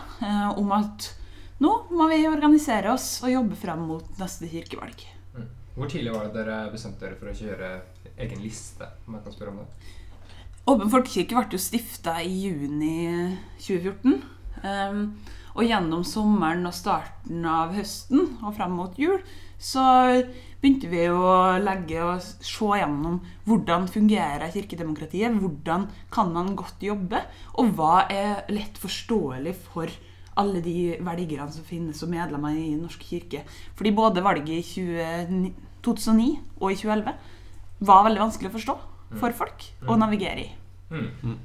om 0.59 0.73
at 0.75 1.05
nå 1.63 1.69
må 1.95 2.09
vi 2.11 2.25
organisere 2.27 2.91
oss 2.91 3.21
og 3.23 3.31
jobbe 3.31 3.55
fram 3.55 3.85
mot 3.87 4.17
neste 4.19 4.49
kirkevalg. 4.51 5.05
Hvor 5.75 5.91
tidlig 5.91 6.11
var 6.11 6.27
det 6.27 6.35
dere 6.35 6.57
bestemte 6.73 7.05
dere 7.05 7.15
for 7.19 7.31
å 7.31 7.35
kjøre 7.35 7.69
egen 8.25 8.43
liste? 8.43 8.89
om 9.07 9.15
jeg 9.15 9.23
kan 9.23 9.35
spørre 9.37 9.53
om 9.53 9.61
det? 9.61 9.93
Åpen 10.65 10.89
folkekirke 10.89 11.35
ble 11.37 11.53
jo 11.53 11.61
stifta 11.61 12.15
i 12.25 12.31
juni 12.47 12.95
2014. 13.61 14.15
Ehm, 14.65 15.01
og 15.53 15.67
gjennom 15.67 16.01
sommeren 16.01 16.65
og 16.65 16.73
starten 16.73 17.43
av 17.45 17.75
høsten 17.75 18.31
og 18.39 18.55
frem 18.57 18.73
mot 18.73 18.95
jul 18.97 19.19
så 19.61 19.83
begynte 20.63 20.89
vi 20.89 21.03
å 21.13 21.35
legge 21.61 22.01
og 22.01 22.23
se 22.25 22.79
gjennom 22.79 23.19
hvordan 23.45 23.85
fungerer 23.93 24.49
kirkedemokratiet, 24.55 25.37
hvordan 25.37 25.85
kan 26.09 26.33
man 26.33 26.55
godt 26.57 26.81
jobbe, 26.81 27.21
og 27.61 27.77
hva 27.77 28.07
er 28.09 28.41
lett 28.49 28.81
forståelig 28.81 29.53
for 29.67 29.93
alle 30.41 30.65
de 30.65 30.97
velgerne 30.97 31.53
som 31.53 31.69
finnes 31.69 32.01
som 32.01 32.09
medlemmer 32.09 32.57
i 32.57 32.71
Den 32.73 32.81
norske 32.87 33.05
kirke. 33.05 33.45
Fordi 33.77 33.93
både 33.93 34.25
valget 34.25 34.57
i 34.57 34.65
20, 34.65 35.53
2009 35.85 36.27
og 36.57 36.67
i 36.73 36.81
2011 36.81 37.15
var 37.85 38.05
veldig 38.09 38.25
vanskelig 38.25 38.49
å 38.49 38.57
forstå 38.57 38.79
for 39.13 39.35
folk 39.37 39.67
å 39.87 39.97
navigere 39.99 40.45
i. 40.45 40.49
Mm. 40.89 41.37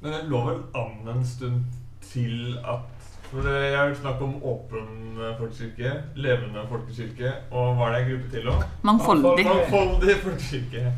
Men 0.00 0.14
det 0.14 0.22
lå 0.30 0.40
vel 0.46 0.60
an 0.78 1.10
en 1.10 1.24
stund 1.26 1.64
til 2.04 2.58
at 2.62 2.94
For 3.28 3.44
det 3.44 3.56
jeg 3.60 3.74
har 3.76 3.90
hørt 3.90 3.98
snakk 4.00 4.20
om 4.24 4.36
åpen 4.40 5.18
eh, 5.20 5.34
folkekirke, 5.36 5.90
levende 6.16 6.62
folkekirke, 6.70 7.32
og 7.52 7.74
hva 7.76 7.90
er 7.90 7.92
det 7.92 7.98
en 7.98 8.06
gruppe 8.08 8.30
til 8.32 8.46
òg? 8.48 8.62
Mangfoldig. 8.88 9.44
Mangfoldig 9.44 10.14
folkekirke. 10.22 10.94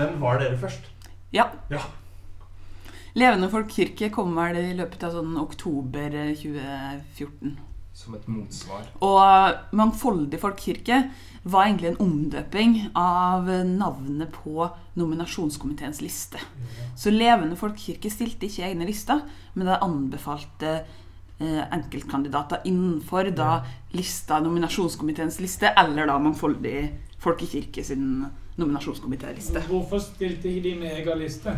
Men 0.00 0.16
var 0.24 0.40
dere 0.42 0.58
først? 0.58 0.88
Ja. 1.30 1.44
Ja. 1.70 1.84
Levende 3.14 3.46
folkekirke 3.52 4.08
kom 4.10 4.34
vel 4.34 4.58
i 4.58 4.74
løpet 4.74 5.06
av 5.06 5.14
sånn 5.14 5.38
oktober 5.38 6.18
2014. 6.34 7.54
Som 7.94 8.18
et 8.18 8.26
motsvar. 8.26 8.82
Og 9.06 9.76
Mangfoldig 9.78 10.42
folkekirke 10.42 10.98
var 11.44 11.66
egentlig 11.66 11.90
en 11.92 12.00
omdøping 12.00 12.76
av 12.96 13.48
navnet 13.68 14.30
på 14.32 14.64
nominasjonskomiteens 14.96 16.00
liste. 16.00 16.40
Så 16.96 17.12
Levende 17.12 17.56
folkekirke 17.60 18.10
stilte 18.10 18.46
ikke 18.48 18.64
egne 18.70 18.86
lister, 18.88 19.20
men 19.54 19.68
de 19.68 19.76
anbefalte 19.84 20.70
eh, 21.40 21.60
enkeltkandidater 21.76 22.64
innenfor 22.64 23.28
da 23.36 23.58
lista 23.92 24.40
nominasjonskomiteens 24.40 25.40
liste, 25.44 25.68
eller 25.76 26.08
da 26.08 26.16
Mangfoldig 26.18 26.88
folkekirke 27.20 27.84
sin 27.84 28.24
nominasjonskomitéliste. 28.56 29.64
Hvorfor 29.68 30.00
stilte 30.02 30.48
ikke 30.48 30.62
de 30.68 30.74
med 30.80 30.96
egen 31.00 31.18
liste? 31.20 31.54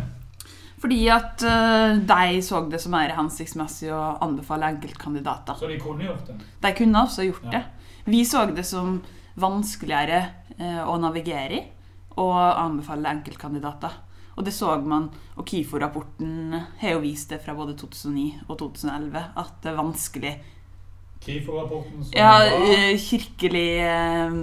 Fordi 0.77 0.99
at 1.09 1.41
eh, 1.47 1.97
de 2.05 2.41
så 2.45 2.59
det 2.69 2.79
som 2.83 2.91
mer 2.93 3.15
hensiktsmessig 3.17 3.89
å 3.93 4.01
anbefale 4.21 4.67
enkeltkandidater. 4.75 5.57
Så 5.57 5.69
de 5.71 5.79
kunne 5.81 6.05
gjort 6.05 6.27
det. 6.27 6.35
De 6.61 6.73
kunne 6.77 7.01
også 7.07 7.25
gjort 7.25 7.47
Ja. 7.47 7.51
det. 7.57 7.63
Vi 8.05 8.21
så 8.25 8.45
det 8.55 8.65
som 8.65 8.99
vanskeligere 9.37 10.19
eh, 10.57 10.83
å 10.83 10.97
navigere 11.01 11.59
i 11.59 11.63
og 12.17 12.33
anbefale 12.35 13.11
enkeltkandidater. 13.13 13.93
Og 14.37 14.45
det 14.45 14.53
så 14.53 14.75
man, 14.85 15.07
og 15.37 15.45
KIFO-rapporten 15.49 16.53
har 16.81 16.95
jo 16.95 17.01
vist 17.01 17.31
det 17.33 17.39
fra 17.41 17.55
både 17.57 17.73
2009 17.77 18.43
og 18.47 18.57
2011, 18.59 19.23
at 19.41 19.59
det 19.63 19.71
er 19.71 19.77
vanskelig 19.77 20.33
KIFO-rapporten 21.25 22.05
som 22.05 22.17
Ja, 22.17 22.45
eh, 22.45 22.97
Kirkelig 23.01 23.69
eh, 23.81 24.37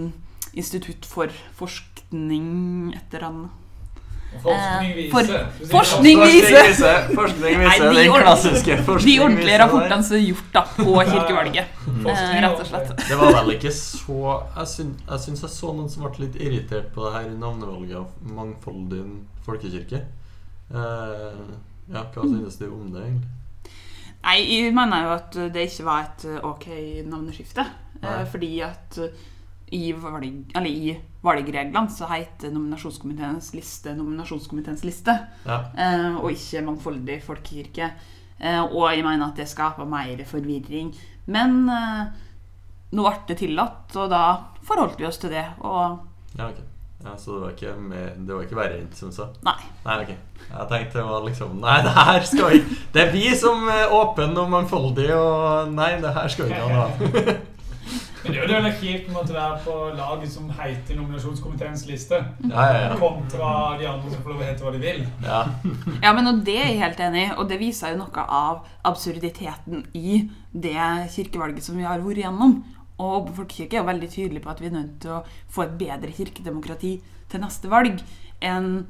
institutt 0.54 1.06
for 1.06 1.30
forskning 1.58 2.94
et 2.94 3.14
eller 3.14 3.28
annet. 3.30 3.60
Forskning 4.42 4.90
eh, 4.90 4.96
viser 4.96 5.12
for- 5.14 5.68
forskning 5.70 6.18
Forskning 6.18 6.22
viser- 6.24 7.14
forskning 7.14 7.58
viser 7.60 7.90
de 7.90 7.96
den 7.96 8.12
klassiske 8.12 8.76
klassiske 8.84 9.06
De 9.06 9.14
ordentlige 9.24 9.58
rapportene 9.62 10.02
som 10.08 10.16
er 10.16 10.24
gjort 10.24 10.50
da 10.52 10.62
på 10.76 10.96
kirkevalget. 11.10 11.66
Eh, 11.84 12.00
Forskning 12.08 12.42
rett 12.44 12.60
og 12.64 12.66
slett. 12.66 12.90
Det 13.08 13.18
var 13.20 13.32
vel 13.38 13.54
ikke 13.56 13.72
så 13.72 14.18
Jeg, 14.56 14.66
syn, 14.74 14.90
jeg 15.10 15.18
syns 15.26 15.42
jeg 15.46 15.50
så 15.50 15.72
noen 15.76 15.88
som 15.90 16.02
ble 16.08 16.26
litt 16.26 16.36
irritert 16.40 16.90
på 16.94 17.04
det 17.06 17.12
her 17.18 17.30
navnevalget 17.30 17.96
av 17.96 18.34
mangfoldig 18.34 19.04
folkekirke. 19.46 20.02
Uh, 20.74 21.38
ja, 21.92 22.02
hva 22.14 22.22
synes 22.24 22.56
du 22.58 22.66
om 22.72 22.90
det, 22.92 23.02
egentlig? 23.04 23.30
Nei, 24.24 24.38
jeg 24.48 24.72
mener 24.74 25.02
jo 25.04 25.10
at 25.18 25.34
det 25.52 25.66
ikke 25.68 25.84
var 25.84 26.06
et 26.06 26.22
ok 26.42 26.66
navneskifte. 27.04 27.66
Nei. 28.02 28.24
Fordi 28.32 28.52
at 28.64 28.98
i, 29.72 29.92
valg, 29.96 30.52
i 30.66 30.96
valgreglene 31.24 31.88
så 31.90 32.06
heter 32.10 32.52
nominasjonskomiteens 32.52 33.52
liste 33.56 33.94
nominasjonskomiteens 33.96 34.84
liste, 34.84 35.14
Ja. 35.46 35.60
eh, 35.76 36.16
og 36.20 36.30
ikke 36.32 36.62
mangfoldig 36.66 37.22
folkekirke. 37.24 37.90
Eh, 38.40 38.60
og 38.62 38.90
jeg 38.92 39.04
mener 39.06 39.28
at 39.30 39.36
det 39.36 39.48
skaper 39.48 39.84
mer 39.88 40.20
forvirring. 40.28 40.92
Men 41.26 41.68
eh, 41.68 42.04
nå 42.92 43.02
ble 43.08 43.16
det 43.28 43.38
tillatt, 43.40 43.96
og 43.96 44.10
da 44.12 44.22
forholdt 44.62 44.98
vi 45.00 45.06
oss 45.08 45.18
til 45.18 45.30
det. 45.30 45.46
Og 45.64 45.98
ja, 46.38 46.48
ok. 46.50 46.60
Ja, 47.04 47.16
så 47.20 47.34
det 47.34 47.40
var 47.42 47.50
ikke, 47.52 47.72
med, 47.80 48.12
det 48.26 48.32
var 48.34 48.44
ikke 48.46 48.56
verre 48.56 48.76
enn 48.80 48.92
som 48.96 49.10
sa? 49.12 49.26
nei. 49.44 49.58
Nei, 49.84 49.96
ok. 50.04 50.12
Jeg 50.44 50.68
tenkte 50.70 50.98
det 50.98 51.04
var 51.04 51.24
liksom 51.26 51.58
Nei, 51.60 51.74
det 51.84 51.92
her 51.96 52.20
skal 52.28 52.50
vi 52.52 52.60
Det 52.94 53.02
er 53.02 53.10
vi 53.12 53.24
som 53.36 53.66
er 53.68 53.92
åpne 53.92 54.30
og 54.40 54.48
mangfoldige, 54.52 55.16
og 55.16 55.72
nei, 55.74 55.90
det 56.00 56.14
her 56.16 56.28
skal 56.32 56.48
vi 56.48 56.54
ikke 56.54 56.68
ha. 56.70 56.70
noe 56.72 57.34
av. 57.34 57.42
Men 58.24 58.32
det 58.32 58.38
er 58.40 58.42
jo 58.42 58.48
det 58.54 58.60
litt 58.64 58.78
kjipt 58.80 59.08
å 59.10 59.14
måtte 59.18 59.34
være 59.36 59.58
på 59.64 59.72
laget 59.98 60.30
som 60.32 60.46
heter 60.56 60.96
nominasjonskomiteens 60.96 61.82
liste, 61.86 62.20
Ja, 62.48 62.64
ja, 62.72 62.78
ja. 62.88 62.94
kontra 62.96 63.50
de 63.78 63.86
andre 63.90 64.10
som 64.14 64.22
får 64.24 64.32
lov 64.32 64.40
å 64.40 64.46
hete 64.48 64.64
hva 64.64 64.72
de 64.72 64.80
vil. 64.80 65.02
ja. 65.22 65.40
Ja, 66.02 66.12
men 66.16 66.26
og 66.30 66.40
det 66.46 66.56
er 66.56 66.70
jeg 66.70 66.80
helt 66.80 67.00
enig 67.04 67.26
i, 67.26 67.34
og 67.36 67.48
det 67.52 67.58
viser 67.60 67.92
jo 67.92 68.00
noe 68.00 68.24
av 68.24 68.64
absurditeten 68.88 69.84
i 69.94 70.22
det 70.52 70.76
kirkevalget 71.14 71.62
som 71.66 71.76
vi 71.76 71.84
har 71.84 72.00
vært 72.00 72.22
igjennom. 72.22 72.62
Og 72.98 73.14
Åpen 73.24 73.34
folkekirke 73.34 73.76
er 73.76 73.82
jo 73.82 73.88
veldig 73.90 74.10
tydelig 74.10 74.42
på 74.44 74.50
at 74.52 74.60
vi 74.62 74.68
er 74.70 74.76
nødt 74.76 74.98
til 75.02 75.10
å 75.16 75.22
få 75.50 75.64
et 75.66 75.76
bedre 75.80 76.12
kirkedemokrati 76.14 76.92
til 77.28 77.40
neste 77.42 77.68
valg. 77.68 78.00
enn 78.40 78.86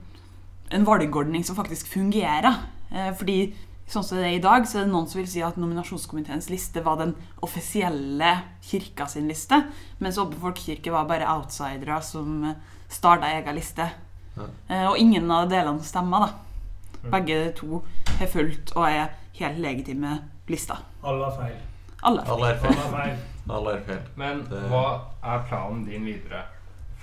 en 0.74 0.84
valgordning 0.84 1.44
som 1.44 1.54
faktisk 1.56 1.86
fungerer. 1.92 2.56
Eh, 2.90 3.12
fordi 3.14 3.54
sånn 3.90 4.04
som 4.04 4.18
det 4.18 4.26
er 4.30 4.36
i 4.38 4.42
dag, 4.42 4.64
så 4.66 4.78
er 4.80 4.86
det 4.86 4.92
noen 4.94 5.06
som 5.10 5.20
vil 5.20 5.28
si 5.28 5.42
at 5.44 5.58
nominasjonskomiteens 5.60 6.48
liste 6.50 6.80
var 6.84 6.96
den 7.02 7.14
offisielle 7.44 8.30
kirka 8.64 9.06
sin 9.10 9.28
liste, 9.28 9.58
mens 10.00 10.18
Åpen 10.18 10.40
folkekirke 10.40 10.92
var 10.94 11.04
bare 11.10 11.28
outsidere 11.28 12.00
som 12.02 12.54
starta 12.88 13.28
egen 13.36 13.54
liste. 13.58 13.90
Ja. 14.36 14.46
Eh, 14.68 14.86
og 14.90 14.96
ingen 14.98 15.30
av 15.30 15.48
delene 15.52 15.84
stemmer, 15.84 16.26
da. 16.26 17.10
Begge 17.12 17.52
to 17.58 17.82
har 18.18 18.26
fulgt 18.32 18.72
og 18.76 18.86
er 18.88 19.10
helt 19.36 19.58
legitime 19.60 20.16
lister. 20.48 20.80
Alle 21.04 21.28
har 21.28 21.36
feil. 21.36 21.60
Alle. 22.04 22.22
Er 22.24 22.32
Alle 22.32 22.50
feil. 22.60 22.80
feil. 22.92 23.16
Alle 23.50 23.72
er 23.76 23.82
feil. 23.86 24.02
Men 24.16 24.42
hva 24.70 24.84
er 25.22 25.44
planen 25.48 25.84
din 25.84 26.04
videre 26.08 26.42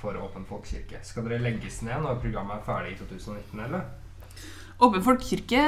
for 0.01 0.17
Åpen 0.17 0.45
folkekirke? 0.49 0.99
Skal 1.05 1.27
dere 1.29 1.41
legges 1.41 1.81
ned 1.85 2.01
når 2.01 2.19
programmet 2.23 2.57
er 2.57 2.65
ferdig 2.65 2.95
i 2.95 2.97
2019, 3.03 3.59
eller? 3.67 3.85
Åpen 4.81 5.03
folkekirke 5.05 5.63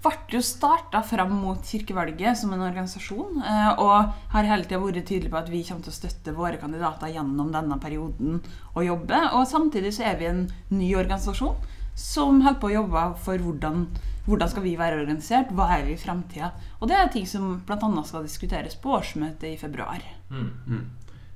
ble 0.00 0.12
jo 0.32 0.40
starta 0.44 1.02
fram 1.04 1.32
mot 1.42 1.64
kirkevalget 1.64 2.36
som 2.36 2.52
en 2.52 2.62
organisasjon. 2.64 3.42
eh, 3.44 3.80
Og 3.80 4.12
har 4.32 4.48
hele 4.48 4.64
tida 4.64 4.80
vært 4.80 5.06
tydelig 5.08 5.30
på 5.30 5.40
at 5.40 5.50
vi 5.52 5.62
kommer 5.64 5.84
til 5.84 5.92
å 5.92 5.96
støtte 5.96 6.36
våre 6.36 6.60
kandidater 6.60 7.12
gjennom 7.12 7.52
denne 7.52 7.78
perioden 7.80 8.40
og 8.74 8.84
jobbe. 8.84 9.20
Og 9.34 9.46
samtidig 9.48 9.92
så 9.96 10.04
er 10.12 10.16
vi 10.20 10.30
en 10.30 10.46
ny 10.70 10.94
organisasjon 10.94 11.56
som 11.96 12.40
holder 12.40 12.60
på 12.60 12.70
å 12.70 12.76
jobbe 12.78 13.02
for 13.24 13.36
hvordan, 13.38 13.88
hvordan 14.26 14.48
skal 14.48 14.62
vi 14.62 14.76
være 14.76 15.00
organisert, 15.02 15.52
hva 15.52 15.68
er 15.76 15.84
vi 15.84 15.92
i 15.96 16.00
framtida. 16.00 16.52
Og 16.80 16.88
det 16.88 16.96
er 16.96 17.12
ting 17.12 17.26
som 17.26 17.58
bl.a. 17.66 18.02
skal 18.04 18.24
diskuteres 18.24 18.76
på 18.80 18.96
årsmøtet 18.96 19.50
i 19.54 19.58
februar. 19.60 20.00
Mm. 20.30 20.86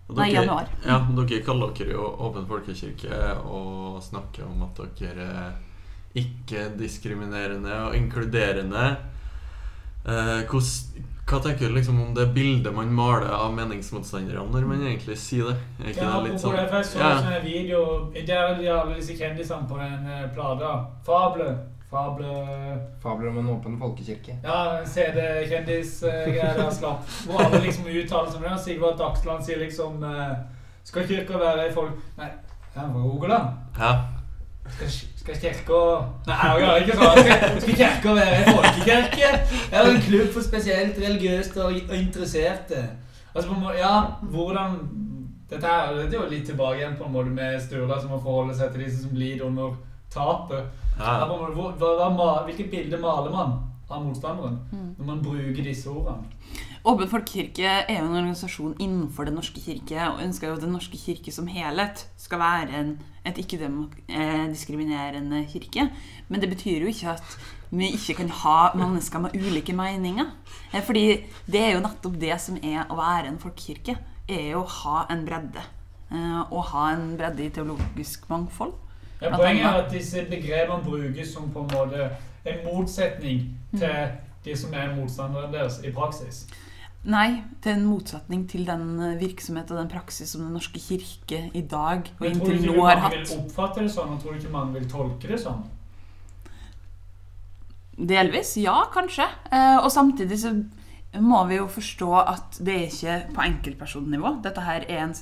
Og 0.09 0.17
Nei, 0.17 0.31
januar. 0.33 0.69
Ja, 0.85 0.99
dere 1.17 1.41
kaller 1.45 1.73
dere 1.77 1.95
jo 1.97 2.09
Åpen 2.27 2.45
folkekirke 2.49 3.21
og 3.49 4.03
snakker 4.05 4.45
om 4.45 4.67
at 4.67 4.81
dere 5.01 5.29
er 5.33 5.55
ikke-diskriminerende 6.15 7.75
og 7.89 7.97
inkluderende. 7.99 8.85
Eh, 10.05 10.45
hva 11.25 11.39
tenker 11.41 11.71
du 11.71 11.75
liksom 11.79 12.01
om 12.03 12.15
det 12.15 12.27
bildet 12.37 12.75
man 12.77 12.91
maler 12.93 13.31
av 13.33 13.55
meningsmotstanderne 13.57 14.45
når 14.53 14.67
man 14.69 14.83
egentlig 14.85 15.17
sier 15.19 15.49
det? 15.49 15.55
Er 15.81 15.93
ikke 15.95 16.03
Ja, 16.05 16.17
det 16.21 16.31
litt 16.33 16.43
sånn 16.43 16.57
det, 16.59 16.65
for 16.69 16.77
jeg 16.77 16.89
så 16.91 16.99
Ja. 16.99 17.13
en 17.13 17.25
sånn 17.25 17.45
video 17.47 18.13
Der 18.13 18.43
er 18.43 18.59
de 18.59 18.69
alle 18.69 18.97
disse 18.99 19.17
kjendisene 19.17 19.69
på 19.69 19.79
den 19.79 20.07
eh, 20.07 20.29
plata. 20.35 20.75
Fable. 21.07 21.49
Fable 21.91 22.35
Fabler 23.01 23.29
om 23.31 23.39
en 23.39 23.49
åpen 23.55 23.79
folkekirke. 23.79 24.37
Ja, 24.43 24.83
CD-kjendisgreier 24.85 26.57
der 26.59 26.71
slapp. 26.71 27.05
Hvor 27.27 27.45
alle 27.45 27.61
liksom 27.65 27.87
uttaler 27.87 28.31
seg 28.31 28.37
om 28.37 28.43
det. 28.43 28.61
Sigvart 28.65 28.65
Sigvard 28.65 28.99
Dagsland 28.99 29.45
sier 29.47 29.59
liksom 29.63 30.03
eh, 30.05 30.35
Skal 30.85 31.07
kirka 31.09 31.39
være 31.39 31.69
i 31.69 31.73
folk... 31.73 31.95
Nei, 32.19 32.31
han 32.75 32.93
var 32.93 33.01
Rogaland. 33.01 33.49
Ja. 33.79 33.93
Skal, 34.69 34.89
skal 35.25 35.39
kirka 35.41 35.79
Nei, 36.29 36.37
jeg 36.61 36.67
har 36.69 36.83
ikke 36.83 36.97
sånn. 36.99 37.19
Skal, 37.25 37.61
skal 37.65 37.79
kirka 37.81 38.15
være 38.19 38.37
en 38.43 38.59
folkekirke? 38.59 39.31
Eller 39.73 39.91
en 39.95 40.03
klubb 40.05 40.29
for 40.35 40.45
spesielt 40.45 40.99
religiøst 41.01 41.57
og, 41.65 41.79
interesserte? 41.97 42.83
Altså, 43.35 43.49
på 43.49 43.55
en 43.57 43.63
måte, 43.65 43.79
ja, 43.81 43.95
hvordan 44.35 44.77
Dette 45.51 45.67
her 45.71 45.97
er 46.03 46.13
jo 46.13 46.25
litt 46.31 46.47
tilbake 46.49 46.81
igjen 46.81 46.95
på 46.99 47.05
en 47.09 47.13
måte 47.15 47.33
med 47.35 47.57
Sturla 47.63 47.99
som 48.01 48.11
må 48.15 48.19
forholde 48.23 48.55
seg 48.57 48.73
til 48.75 48.85
disse 48.87 49.03
som 49.05 49.17
lider 49.17 49.45
under 49.47 49.75
tapet. 50.13 50.71
Ja, 50.99 51.25
hvilket 52.47 52.71
bilde 52.73 52.99
maler 53.03 53.31
man 53.35 53.57
av 53.91 54.01
motstanderen 54.05 54.59
Mm. 54.73 54.95
når 54.99 55.07
man 55.07 55.23
bruker 55.23 55.63
disse 55.63 55.91
ordene? 55.91 56.25
Åpen 56.85 57.09
folkekirke 57.09 57.65
er 57.65 57.97
jo 57.97 58.05
en 58.05 58.19
organisasjon 58.19 58.75
innenfor 58.77 59.25
Den 59.25 59.39
norske 59.39 59.57
kirke 59.65 59.97
og 60.05 60.19
ønsker 60.21 60.51
jo 60.51 60.57
at 60.59 60.65
Den 60.67 60.75
norske 60.77 60.99
kirke 61.01 61.33
som 61.33 61.47
helhet 61.49 62.03
skal 62.21 62.43
være 62.43 62.75
en, 62.77 62.91
et 63.25 63.39
ikke-diskriminerende 63.41 65.47
kirke. 65.49 65.87
Men 66.29 66.43
det 66.43 66.51
betyr 66.51 66.85
jo 66.85 66.91
ikke 66.93 67.15
at 67.15 67.39
vi 67.71 67.89
ikke 67.97 68.15
kan 68.19 68.29
ha 68.29 68.73
mennesker 68.77 69.19
med 69.19 69.31
ulike 69.35 69.73
meninger. 69.73 70.27
Eh, 70.75 70.85
Fordi 70.85 71.25
det 71.47 71.61
er 71.61 71.73
jo 71.73 71.81
nettopp 71.87 72.21
det 72.21 72.41
som 72.41 72.57
er 72.63 72.85
å 72.91 72.97
være 73.01 73.27
en 73.33 73.39
folkekirke. 73.41 73.97
Er 74.29 74.51
jo 74.51 74.61
å 74.61 74.69
ha 74.83 75.07
en 75.11 75.25
bredde. 75.25 75.63
Å 76.13 76.47
Og 76.51 76.65
ha 76.75 76.93
en 76.93 77.17
bredde 77.17 77.45
i 77.47 77.51
teologisk 77.51 78.29
mangfold. 78.29 78.73
Ja, 79.23 79.31
poenget 79.33 79.65
er 79.65 79.73
at 79.87 79.93
disse 79.93 80.27
begrepene 80.29 80.85
brukes 80.85 81.33
som 81.33 81.51
på 81.51 81.61
en 81.65 81.71
måte 81.73 82.11
en 82.45 82.65
motsetning 82.67 83.57
til 83.73 84.09
de 84.45 84.57
som 84.57 84.75
er 84.75 84.97
motstanderne 84.97 85.53
deres 85.53 85.81
i 85.81 85.91
praksis. 85.91 86.47
Nei, 87.05 87.43
til 87.61 87.75
en 87.75 87.83
motsetning 87.85 88.47
til 88.49 88.65
den 88.65 88.85
eh, 89.05 89.19
virksomhet 89.21 89.69
og 89.75 89.77
den 89.77 89.91
praksis 89.93 90.31
som 90.33 90.47
Den 90.47 90.55
norske 90.57 90.81
kirke 90.81 91.51
i 91.53 91.61
dag 91.69 92.07
og 92.17 92.25
inntil 92.31 92.63
nå 92.65 92.65
har 92.65 92.65
Men 92.65 92.65
tror 92.65 92.73
du 92.73 92.81
ikke 92.81 93.01
hatt. 93.03 93.17
vil 93.19 93.43
oppfatte 93.43 93.83
det 93.85 93.93
sånn, 93.93 94.15
og 94.15 94.23
tror 94.23 94.33
du 94.33 94.41
ikke 94.41 94.55
man 94.55 94.73
vil 94.73 94.87
tolke 94.89 95.29
det 95.29 95.41
sånn? 95.43 95.61
Delvis, 97.95 98.57
ja, 98.59 98.79
kanskje. 98.95 99.27
Eh, 99.53 99.77
og 99.79 99.91
samtidig 99.93 100.39
så 100.41 100.55
må 101.23 101.45
vi 101.47 101.61
jo 101.61 101.69
forstå 101.71 102.09
at 102.25 102.57
det 102.65 102.75
er 102.75 102.89
ikke 102.89 103.19
på 103.37 103.45
enkeltpersonnivå. 103.45 104.33
Dette 104.43 104.65
her 104.65 104.87
er 104.89 105.05
en 105.05 105.15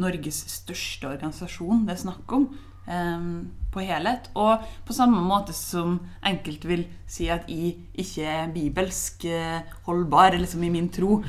Norges 0.00 0.38
største 0.50 1.10
organisasjon 1.10 1.84
det 1.86 1.94
er 1.94 2.00
snakk 2.06 2.32
om. 2.34 2.46
Eh, 2.88 3.26
på 3.74 3.80
helhet. 3.80 4.30
Og 4.34 4.58
på 4.86 4.92
samme 4.96 5.20
måte 5.24 5.52
som 5.56 5.98
enkelte 6.26 6.70
vil 6.70 6.86
si 7.06 7.28
at 7.32 7.48
jeg 7.48 7.74
ikke 7.94 8.24
er 8.36 8.54
bibelsk 8.54 9.24
eh, 9.24 9.60
holdbar, 9.88 10.38
liksom 10.38 10.62
i 10.62 10.72
min 10.74 10.88
tro. 10.94 11.20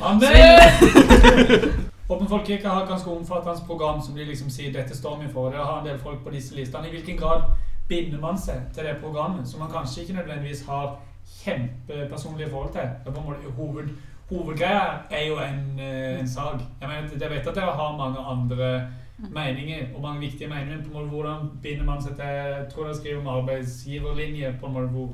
Åpen 2.05 2.27
folkekirke 2.29 2.69
har 2.69 2.83
et 2.83 2.89
ganske 2.89 3.09
omfattende 3.09 3.65
program 3.65 4.01
som 4.01 4.13
de 4.15 4.25
liksom 4.25 4.49
sier 4.53 4.73
dette 4.73 4.93
står 4.97 5.23
vi 5.23 5.29
for. 5.33 5.49
Det 5.49 5.57
har 5.57 5.79
en 5.79 5.87
del 5.87 5.97
folk 5.99 6.21
på 6.23 6.33
disse 6.35 6.53
listene. 6.55 6.87
I 6.87 6.93
hvilken 6.93 7.17
grad 7.17 7.47
binder 7.89 8.19
man 8.21 8.37
seg 8.37 8.67
til 8.73 8.85
det 8.85 8.99
programmet 9.01 9.47
som 9.49 9.63
man 9.63 9.71
kanskje 9.73 10.03
ikke 10.03 10.19
nødvendigvis 10.19 10.65
har 10.67 10.99
kjempepersonlige 11.43 12.49
forhold 12.49 12.71
til? 12.75 12.81
Det 12.81 13.09
er 13.09 13.15
på 13.15 13.23
en 13.23 13.25
måte 13.25 13.55
hoved, 13.57 13.89
hovedgreia 14.29 14.85
er 15.09 15.25
jo 15.27 15.39
en, 15.41 15.79
eh, 15.79 16.19
en 16.19 16.29
sag. 16.29 16.61
Jeg, 16.81 16.89
mener, 16.89 17.09
jeg 17.21 17.29
vet 17.31 17.47
at 17.47 17.55
dere 17.55 17.73
har 17.81 17.97
mange 17.97 18.19
andre 18.19 18.87
meninger, 19.17 19.87
og 19.95 20.01
mange 20.01 20.19
viktige 20.19 20.49
meninger. 20.49 20.83
På 20.83 20.87
en 20.87 20.93
måte, 20.93 21.09
hvordan 21.09 21.49
binder 21.63 21.85
man 21.87 22.01
seg 22.03 22.15
til 22.15 22.25
Jeg 22.25 22.67
tror 22.73 22.87
jeg 22.87 22.95
skriver 22.95 23.19
om 23.21 23.27
arbeidsgiverlinje. 23.39 24.55
på 24.59 24.65
en 24.65 24.73
måte 24.73 24.87
Hvor 24.87 25.13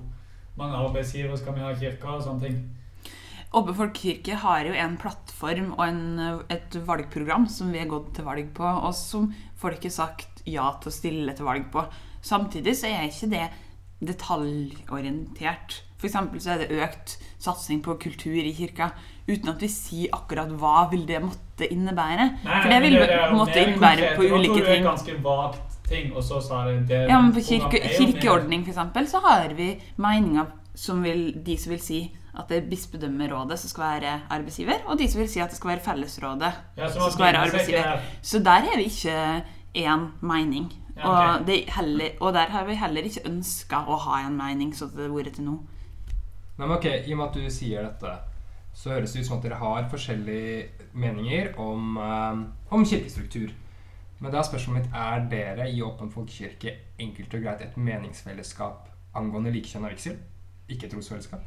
mange 0.57 0.75
arbeidsgivere 0.75 1.37
skal 1.37 1.55
vi 1.55 1.59
ha 1.59 1.71
i 1.71 1.79
kirka 1.79 2.07
og 2.07 2.23
sånne 2.23 2.41
ting. 2.47 2.61
Åpen 3.53 3.75
folkekirke 3.75 4.35
har 4.35 4.63
jo 4.63 4.73
en 4.73 4.97
plattform 4.97 5.73
og 5.73 5.87
en, 5.87 6.19
et 6.49 6.77
valgprogram 6.87 7.47
som 7.51 7.71
vi 7.71 7.81
har 7.81 7.89
gått 7.91 8.13
til 8.15 8.23
valg 8.23 8.53
på, 8.55 8.63
og 8.63 8.93
som 8.95 9.33
folk 9.59 9.83
har 9.83 9.91
sagt 9.91 10.45
ja 10.47 10.69
til 10.79 10.87
å 10.87 10.95
stille 10.95 11.33
til 11.35 11.45
valg 11.45 11.67
på. 11.73 11.83
Samtidig 12.21 12.77
så 12.79 12.87
er 12.87 13.09
ikke 13.09 13.31
det 13.33 13.49
detaljorientert. 14.01 15.81
F.eks. 15.99 16.15
så 16.39 16.53
er 16.53 16.63
det 16.63 16.79
økt 16.81 17.17
satsing 17.41 17.81
på 17.83 17.97
kultur 18.01 18.37
i 18.37 18.53
kirka, 18.55 18.91
uten 19.27 19.51
at 19.53 19.63
vi 19.63 19.69
sier 19.71 20.15
akkurat 20.15 20.51
hva 20.61 20.87
vil 20.91 21.07
det 21.09 21.21
måtte 21.23 21.67
innebære. 21.67 22.29
For 22.45 22.69
det 22.69 22.79
vil 22.85 22.97
det, 22.99 23.09
jo 23.17 23.41
måtte 23.41 23.65
innebære 23.65 24.15
på 24.17 24.29
ulike 24.29 24.61
det 24.61 24.69
ting. 24.69 24.87
ganske 24.87 25.17
vagt 25.25 25.77
ting, 25.91 26.15
og 26.15 26.23
så 26.23 26.39
sa 26.43 26.63
det, 26.69 26.87
det 26.89 27.03
Ja, 27.09 27.19
men 27.19 27.33
på 27.35 27.43
kirke, 27.45 27.81
kirkeordning 27.97 28.65
eksempel, 28.67 29.07
så 29.11 29.21
har 29.25 29.53
vi 29.57 29.73
meninger 30.01 30.49
som 30.75 31.03
vil, 31.03 31.31
de 31.45 31.57
som 31.59 31.73
vil 31.73 31.81
si 31.83 32.01
at 32.31 32.47
det 32.47 32.61
er 32.61 32.67
bispedømmerådet 32.71 33.57
som 33.59 33.69
skal 33.73 33.83
være 33.83 34.11
arbeidsgiver, 34.31 34.85
og 34.87 34.99
de 34.99 35.07
som 35.11 35.19
vil 35.19 35.29
si 35.29 35.41
at 35.43 35.51
det 35.51 35.59
skal 35.59 35.73
være 35.73 35.83
fellesrådet 35.83 36.51
Ja, 36.77 36.87
som 36.87 37.11
skal 37.11 37.25
være 37.25 37.41
arbeidsgiver. 37.47 38.05
Så 38.21 38.39
der 38.39 38.69
har 38.69 38.77
vi 38.79 38.87
ikke 38.87 39.43
én 39.75 40.07
mening. 40.21 40.71
Ja, 40.95 41.11
okay. 41.11 41.39
Og, 41.41 41.47
det 41.47 41.57
er 41.57 41.73
heller, 41.75 42.09
og 42.19 42.33
der 42.33 42.53
har 42.53 42.65
vi 42.65 42.75
heller 42.75 43.01
ikke 43.07 43.25
ønska 43.27 43.83
å 43.87 43.99
ha 44.05 44.21
en 44.27 44.37
mening, 44.37 44.71
så 44.75 44.87
det 44.91 45.07
har 45.07 45.13
vært 45.15 45.35
til 45.35 45.47
nå. 45.49 45.57
Nei, 46.57 46.67
men 46.67 46.75
ok, 46.77 46.85
I 47.07 47.13
og 47.13 47.17
med 47.17 47.27
at 47.27 47.39
du 47.39 47.49
sier 47.53 47.87
dette, 47.87 48.13
så 48.73 48.93
høres 48.93 49.13
det 49.13 49.23
ut 49.23 49.27
som 49.27 49.37
at 49.39 49.45
dere 49.45 49.59
har 49.61 49.89
forskjellige 49.91 50.89
meninger 50.93 51.53
om, 51.59 51.97
eh, 51.97 52.43
om 52.75 52.85
kirkestruktur. 52.85 53.51
Men 54.21 54.31
da 54.31 54.37
er 54.39 54.45
spørsmålet 54.45 54.83
mitt 54.83 54.93
er 54.93 55.23
dere 55.31 55.69
i 55.71 55.81
Åpen 55.81 56.11
folkekirke 56.13 56.75
enkelt 57.01 57.33
og 57.33 57.41
greit 57.41 57.63
et 57.65 57.77
meningsfellesskap 57.77 58.91
angående 59.17 59.51
likekjønn 59.55 59.87
og 59.87 59.95
vigsel? 59.95 60.19
Ikke 60.69 60.89
trosfellesskap? 60.91 61.41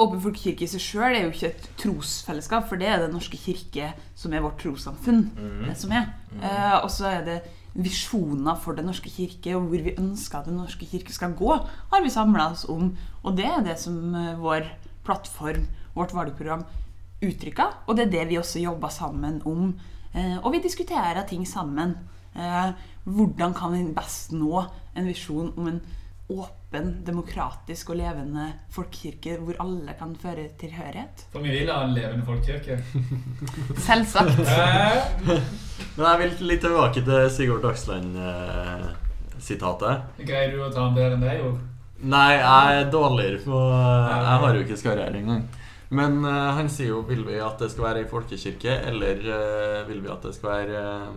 Åpen 0.00 0.20
folkekirke 0.20 0.64
i 0.64 0.68
seg 0.68 0.82
sjøl 0.84 1.14
er 1.14 1.22
jo 1.24 1.34
ikke 1.34 1.50
et 1.52 1.68
trosfellesskap, 1.80 2.66
for 2.68 2.80
det 2.80 2.88
er 2.88 2.98
Den 3.04 3.14
norske 3.16 3.38
kirke 3.40 3.92
som 4.14 4.32
er 4.32 4.42
vårt 4.44 4.58
trossamfunn. 4.60 5.30
det 5.68 5.76
som 5.76 5.92
er. 5.92 6.10
Eh, 6.40 6.74
og 6.82 6.90
så 6.90 7.06
er 7.06 7.24
det 7.24 7.38
visjoner 7.76 8.56
for 8.60 8.76
Den 8.76 8.88
norske 8.90 9.10
kirke, 9.12 9.54
og 9.56 9.68
hvor 9.68 9.84
vi 9.84 9.94
ønsker 9.98 10.38
at 10.38 10.48
Den 10.48 10.58
norske 10.60 10.86
kirke 10.88 11.12
skal 11.12 11.34
gå, 11.36 11.52
har 11.92 12.02
vi 12.02 12.10
samla 12.12 12.50
oss 12.52 12.64
om. 12.68 12.94
Og 13.22 13.36
det 13.36 13.46
er 13.46 13.62
det 13.64 13.78
som 13.80 14.14
eh, 14.14 14.38
vår 14.40 14.68
plattform, 15.06 15.66
vårt 15.94 16.14
valgprogram, 16.14 16.64
uttrykker. 17.22 17.84
Og 17.86 17.96
det 17.96 18.06
er 18.06 18.14
det 18.14 18.28
vi 18.30 18.40
også 18.40 18.62
jobber 18.62 18.92
sammen 18.92 19.40
om. 19.44 19.74
Eh, 20.14 20.38
og 20.42 20.52
vi 20.52 20.62
diskuterer 20.64 21.26
ting 21.28 21.46
sammen. 21.48 21.96
Eh, 22.34 22.72
hvordan 23.04 23.54
kan 23.54 23.72
vi 23.72 23.84
best 23.94 24.32
nå 24.32 24.64
en 24.96 25.06
visjon 25.06 25.52
om 25.56 25.68
en 25.70 25.80
åpen, 26.28 27.04
demokratisk 27.06 27.90
og 27.92 27.96
levende 28.00 28.46
folkekirke 28.74 29.36
hvor 29.38 29.54
alle 29.62 29.92
kan 29.98 30.16
føre 30.18 30.48
tilhørighet? 30.58 31.26
For 31.32 31.40
vi 31.44 31.50
vil 31.54 31.70
ha 31.70 31.84
en 31.86 31.94
levende 31.94 32.24
folkekirke. 32.26 32.82
Selvsagt. 33.86 34.38
Men 35.96 36.06
jeg 36.08 36.18
vil 36.22 36.32
litt 36.50 36.62
tilbake 36.64 37.00
til 37.06 37.30
Sigurd 37.32 37.62
Dagsland-sitatet. 37.66 39.94
Greier 40.26 40.50
du 40.52 40.58
å 40.64 40.72
ta 40.72 40.80
den 40.88 40.96
bedre 40.98 41.14
enn 41.18 41.24
deg, 41.24 41.36
jeg? 41.44 41.52
Nei, 42.06 42.32
jeg 42.36 42.66
er 42.76 42.92
dårligere 42.92 43.40
på 43.40 43.56
Jeg 43.56 44.36
har 44.42 44.50
jo 44.52 44.60
ikke 44.66 44.82
skarriere 44.82 45.16
engang. 45.16 45.44
Men 45.88 46.12
uh, 46.26 46.52
han 46.58 46.68
sier 46.72 46.88
jo 46.90 46.98
Vil 47.06 47.24
vi 47.26 47.36
at 47.40 47.58
det 47.62 47.70
skal 47.72 47.86
være 47.88 48.00
ei 48.02 48.08
folkekirke, 48.10 48.72
eller 48.90 49.16
uh, 49.22 49.88
vil 49.88 50.00
vi 50.04 50.12
at 50.12 50.22
det 50.26 50.34
skal 50.36 50.48
være 50.50 50.76
eh, 50.82 51.08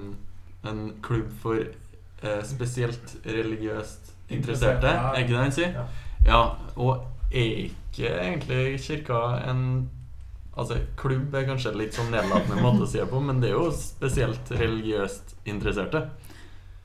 en 0.70 0.80
klubb 1.04 1.30
for 1.42 1.58
uh, 1.64 2.44
spesielt 2.46 3.08
religiøst 3.26 4.09
interesserte? 4.30 4.88
Er 4.88 5.22
ikke 5.24 5.36
det 5.36 5.44
han 5.44 5.56
sier? 5.56 5.74
Ja. 5.76 5.86
Ja, 6.26 6.42
og 6.76 7.06
er 7.32 7.70
ikke 7.70 8.10
egentlig 8.20 8.80
kirka 8.84 9.24
en 9.50 9.64
Altså, 10.60 10.76
klubb 11.00 11.32
er 11.38 11.46
kanskje 11.48 11.72
litt 11.78 11.94
sånn 11.96 12.10
nedlatende 12.12 12.58
måte 12.66 12.84
å 12.84 12.88
si 12.90 12.98
det 13.00 13.06
på, 13.08 13.20
men 13.24 13.38
det 13.40 13.48
er 13.48 13.54
jo 13.56 13.70
spesielt 13.72 14.50
religiøst 14.52 15.38
interesserte. 15.48 16.02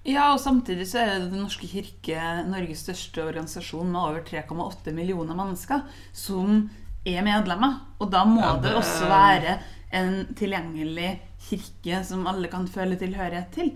Ja, 0.07 0.29
og 0.35 0.39
samtidig 0.39 0.85
så 0.87 1.01
er 1.01 1.09
det 1.17 1.31
Den 1.33 1.41
norske 1.43 1.67
kirke 1.67 2.45
Norges 2.47 2.85
største 2.85 3.25
organisasjon 3.25 3.89
med 3.91 3.99
over 3.99 4.21
3,8 4.29 4.93
millioner 4.95 5.35
mennesker 5.35 5.83
som 6.13 6.69
er 7.09 7.25
medlemmer. 7.27 7.81
Og 7.99 8.13
da 8.13 8.23
må 8.29 8.45
Ja, 8.45 8.53
det 8.61 8.71
det- 8.71 8.77
også 8.79 9.09
være 9.11 9.59
en 9.91 10.27
tilgjengelig 10.37 11.19
kirke 11.49 12.05
som 12.05 12.27
alle 12.27 12.49
kan 12.49 12.69
føle 12.69 12.97
tilhørighet 13.01 13.51
til. 13.53 13.73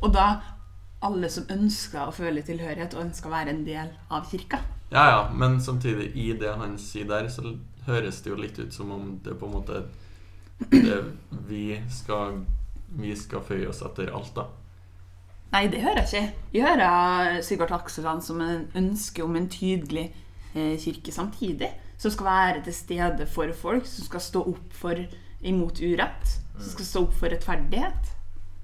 Og 0.00 0.12
da 0.14 0.40
alle 1.06 1.30
som 1.32 1.48
ønsker 1.50 2.06
å 2.06 2.14
føle 2.14 2.44
tilhørighet 2.46 2.94
og 2.96 3.04
ønsker 3.06 3.30
å 3.30 3.34
være 3.34 3.54
en 3.54 3.64
del 3.66 3.90
av 4.10 4.28
kirka. 4.30 4.62
Ja, 4.92 5.04
ja, 5.08 5.20
men 5.34 5.60
samtidig, 5.60 6.12
i 6.16 6.32
det 6.38 6.52
han 6.60 6.76
sier 6.78 7.08
der, 7.08 7.28
så 7.32 7.56
høres 7.86 8.20
det 8.22 8.30
jo 8.30 8.40
litt 8.40 8.58
ut 8.60 8.74
som 8.74 8.92
om 8.94 9.14
det 9.24 9.34
på 9.40 9.48
en 9.48 9.56
måte 9.56 9.84
Det 10.70 10.98
vi 11.48 11.80
skal 11.90 12.42
vi 12.92 13.14
skal 13.16 13.44
føye 13.44 13.68
oss 13.70 13.82
etter 13.84 14.12
alt, 14.14 14.34
da. 14.36 14.48
Nei, 15.52 15.66
det 15.72 15.82
hører 15.84 16.02
jeg 16.02 16.08
ikke. 16.08 16.44
Jeg 16.54 16.64
hører 16.64 17.40
Sigvart 17.44 17.74
Akseland 17.76 18.24
som 18.24 18.40
en 18.44 18.66
ønske 18.78 19.24
om 19.24 19.36
en 19.36 19.48
tydelig 19.52 20.06
eh, 20.54 20.78
kirke 20.80 21.12
samtidig. 21.12 21.68
Som 22.00 22.14
skal 22.14 22.28
være 22.28 22.62
til 22.66 22.76
stede 22.76 23.26
for 23.30 23.52
folk, 23.56 23.86
som 23.88 24.08
skal 24.08 24.24
stå 24.24 24.44
opp 24.52 24.72
for 24.76 24.98
imot 25.44 25.82
urett. 25.82 26.36
Som 26.56 26.72
skal 26.72 26.88
stå 26.88 27.04
opp 27.06 27.16
for 27.20 27.32
rettferdighet. 27.32 28.14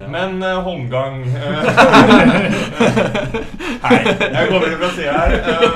Men 0.07 0.43
uh, 0.43 0.63
Holmgang 0.63 1.23
eh, 1.23 1.33
Hei, 3.83 3.97
jeg 4.35 4.47
kommer 4.47 4.77
fra 4.79 4.91
sida 4.95 5.11
her. 5.17 5.33
Eh, 5.35 5.75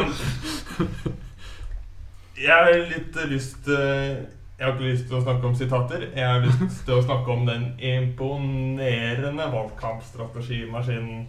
jeg 2.43 2.53
har 2.55 2.71
litt 2.87 3.19
lyst 3.27 3.67
eh, 3.67 4.23
Jeg 4.55 4.63
har 4.63 4.71
ikke 4.73 4.87
lyst 4.87 5.05
til 5.09 5.19
å 5.19 5.23
snakke 5.25 5.49
om 5.49 5.57
sitater. 5.59 6.07
Jeg 6.15 6.23
har 6.23 6.39
lyst 6.45 6.85
til 6.87 6.95
å 6.95 7.03
snakke 7.03 7.35
om 7.35 7.43
den 7.49 7.67
imponerende 7.83 9.49
valgkampstrategimaskinen 9.51 11.25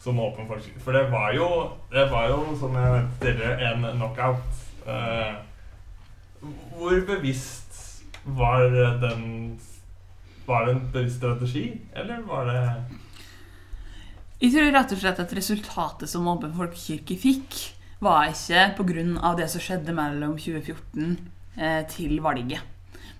som 0.00 0.20
Åpen 0.24 0.48
for 0.48 0.64
For 0.80 0.96
det 0.96 1.04
var 1.12 1.36
jo, 1.36 1.48
det 1.92 2.08
var 2.08 2.30
jo 2.32 2.56
som 2.56 2.76
jeg 2.80 2.96
vet 2.96 3.16
tidligere, 3.26 3.72
en 3.74 3.90
knockout. 3.98 4.64
Uh, 4.88 5.36
hvor 6.72 6.96
bevisst 7.04 7.76
var 8.24 8.70
den 9.02 9.58
Var 10.48 10.64
det 10.64 10.72
en 10.72 10.84
bevisst 10.92 11.20
strategi, 11.20 11.66
eller 11.92 12.22
var 12.24 12.46
det 12.48 12.60
Jeg 14.40 14.54
tror 14.54 14.70
rett 14.72 14.94
og 14.94 15.00
slett 15.02 15.20
at 15.20 15.34
resultatet 15.36 16.08
som 16.08 16.28
Åpen 16.30 16.54
folkekirke 16.56 17.18
fikk, 17.20 17.58
var 18.00 18.30
ikke 18.30 18.74
pga. 18.78 19.34
det 19.36 19.48
som 19.50 19.60
skjedde 19.60 19.92
mellom 19.92 20.38
2014 20.38 21.18
eh, 21.58 21.82
til 21.90 22.20
valget. 22.22 22.62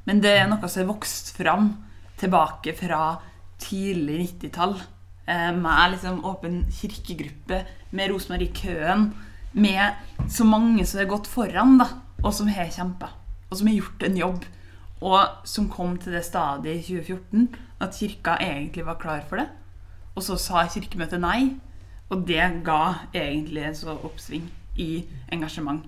Men 0.06 0.22
det 0.22 0.36
er 0.38 0.46
noe 0.48 0.68
som 0.70 0.84
har 0.84 0.92
vokst 0.94 1.34
fram 1.36 1.72
tilbake 2.16 2.72
fra 2.78 3.18
tidlig 3.58 4.20
90-tall. 4.40 4.78
Eh, 5.26 5.52
med 5.52 5.90
liksom 5.92 6.24
Åpen 6.24 6.62
kirkegruppe, 6.72 7.64
med 7.90 8.10
Rosemarie 8.10 8.54
Køen, 8.54 9.10
med 9.52 10.30
så 10.30 10.44
mange 10.44 10.86
som 10.86 11.02
har 11.02 11.10
gått 11.10 11.26
foran, 11.28 11.76
da, 11.80 11.90
og 12.22 12.32
som 12.32 12.48
har 12.48 12.70
kjempa. 12.72 13.10
Og 13.50 13.58
som 13.58 13.68
har 13.68 13.76
gjort 13.76 14.06
en 14.06 14.16
jobb. 14.16 14.46
Og 15.04 15.46
som 15.46 15.68
kom 15.70 15.96
til 16.00 16.16
det 16.16 16.24
stadiet 16.26 16.82
i 16.82 16.98
2014 16.98 17.48
at 17.84 17.94
kirka 17.94 18.36
egentlig 18.42 18.86
var 18.86 18.98
klar 18.98 19.22
for 19.28 19.40
det. 19.40 19.48
Og 20.18 20.24
så 20.26 20.34
sa 20.40 20.64
Kirkemøtet 20.66 21.22
nei, 21.22 21.54
og 22.10 22.24
det 22.26 22.42
ga 22.66 23.06
egentlig 23.14 23.62
en 23.68 23.76
så 23.78 23.94
oppsving 23.94 24.48
i 24.82 25.04
engasjement. 25.34 25.84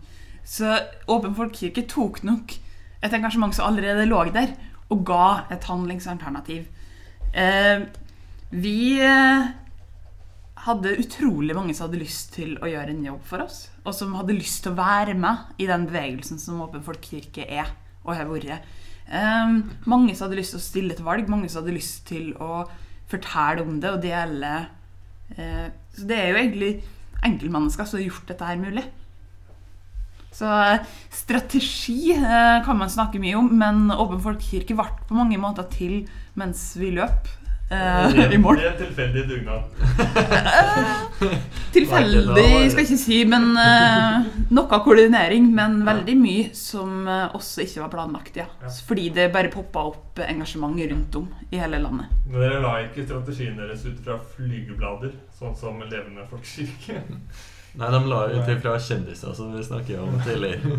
Så 0.46 0.76
Åpen 1.10 1.34
folkekirke 1.34 1.86
tok 1.90 2.22
nok 2.26 2.54
et 3.00 3.16
engasjement 3.16 3.54
som 3.56 3.66
allerede 3.70 4.06
lå 4.06 4.22
der, 4.34 4.54
og 4.90 5.02
ga 5.06 5.46
et 5.50 5.64
handlingsalternativ. 5.66 6.66
Eh, 7.34 7.86
vi 8.50 9.00
eh, 9.02 9.50
hadde 10.66 10.96
utrolig 10.98 11.54
mange 11.56 11.74
som 11.74 11.88
hadde 11.88 12.02
lyst 12.02 12.34
til 12.34 12.56
å 12.58 12.68
gjøre 12.70 12.92
en 12.94 13.04
jobb 13.06 13.22
for 13.26 13.46
oss, 13.46 13.68
og 13.84 13.94
som 13.96 14.16
hadde 14.18 14.36
lyst 14.36 14.64
til 14.64 14.74
å 14.74 14.80
være 14.80 15.14
med 15.18 15.62
i 15.62 15.68
den 15.70 15.86
bevegelsen 15.88 16.42
som 16.42 16.62
Åpen 16.66 16.84
folkekirke 16.86 17.46
er 17.46 17.70
og 18.04 18.16
har 18.16 18.30
vært. 18.30 18.66
Eh, 19.10 19.56
mange 19.90 20.14
som 20.14 20.28
hadde 20.28 20.38
lyst 20.38 20.54
til 20.54 20.60
å 20.60 20.64
stille 20.64 20.96
til 20.96 21.06
valg, 21.06 21.30
mange 21.30 21.50
som 21.50 21.64
hadde 21.64 21.74
lyst 21.74 22.04
til 22.10 22.30
å 22.38 22.62
fortelle 23.10 23.64
om 23.66 23.80
det 23.82 23.90
og 23.90 24.04
dele. 24.04 24.54
Uh, 25.30 25.68
så 25.94 26.06
det 26.10 26.16
er 26.18 26.32
jo 26.32 26.38
egentlig 26.40 26.70
enkeltmennesker 27.26 27.86
som 27.86 28.00
har 28.00 28.06
gjort 28.08 28.30
dette 28.30 28.46
her 28.48 28.58
mulig. 28.58 28.84
Så 30.34 30.46
eh, 30.46 30.86
strategi 31.14 32.14
uh, 32.14 32.62
kan 32.66 32.78
man 32.78 32.90
snakke 32.90 33.18
mye 33.22 33.38
om, 33.38 33.50
men 33.50 33.90
Åpen 33.90 34.22
folkekirke 34.22 34.78
ble 34.78 34.86
på 35.08 35.18
mange 35.18 35.38
måter 35.42 35.66
til 35.70 36.04
mens 36.38 36.68
vi 36.78 36.92
løp 36.94 37.26
i 37.70 38.38
mål. 38.38 38.56
Det 38.56 38.66
er 38.66 38.72
en 38.72 38.78
tilfeldig 38.80 39.28
dugnad. 39.28 39.62
Tilfeldig 41.74 42.70
skal 42.72 42.82
jeg 42.82 42.88
ikke 42.88 42.98
si, 42.98 43.18
men 43.30 43.44
eh, 43.62 44.24
noe 44.50 44.78
koordinering. 44.82 45.46
Men 45.54 45.84
veldig 45.86 46.16
mye 46.18 46.48
som 46.56 47.06
eh, 47.06 47.28
også 47.36 47.62
ikke 47.66 47.84
var 47.84 47.92
planlagt, 47.94 48.36
ja. 48.42 48.46
Fordi 48.88 49.08
det 49.14 49.32
bare 49.34 49.52
poppa 49.52 49.80
opp 49.92 50.18
engasjement 50.24 50.74
rundt 50.80 51.16
om 51.20 51.26
i 51.50 51.56
hele 51.62 51.78
landet. 51.82 52.06
Men 52.26 52.40
dere 52.42 52.60
la 52.64 52.72
ikke 52.88 53.06
strategien 53.06 53.56
deres 53.60 53.86
ut 53.86 53.98
fra 54.02 54.18
flygeblader, 54.34 55.12
sånn 55.38 55.54
som 55.58 55.78
Levende 55.86 56.26
folkekirke. 56.30 56.94
Nei, 57.78 57.90
de 57.94 58.00
la 58.10 58.20
ut 58.32 58.48
ifra 58.50 58.78
kjendiser, 58.82 59.34
som 59.34 59.52
vi 59.54 59.62
snakket 59.64 60.00
om 60.02 60.16
tidligere. 60.24 60.78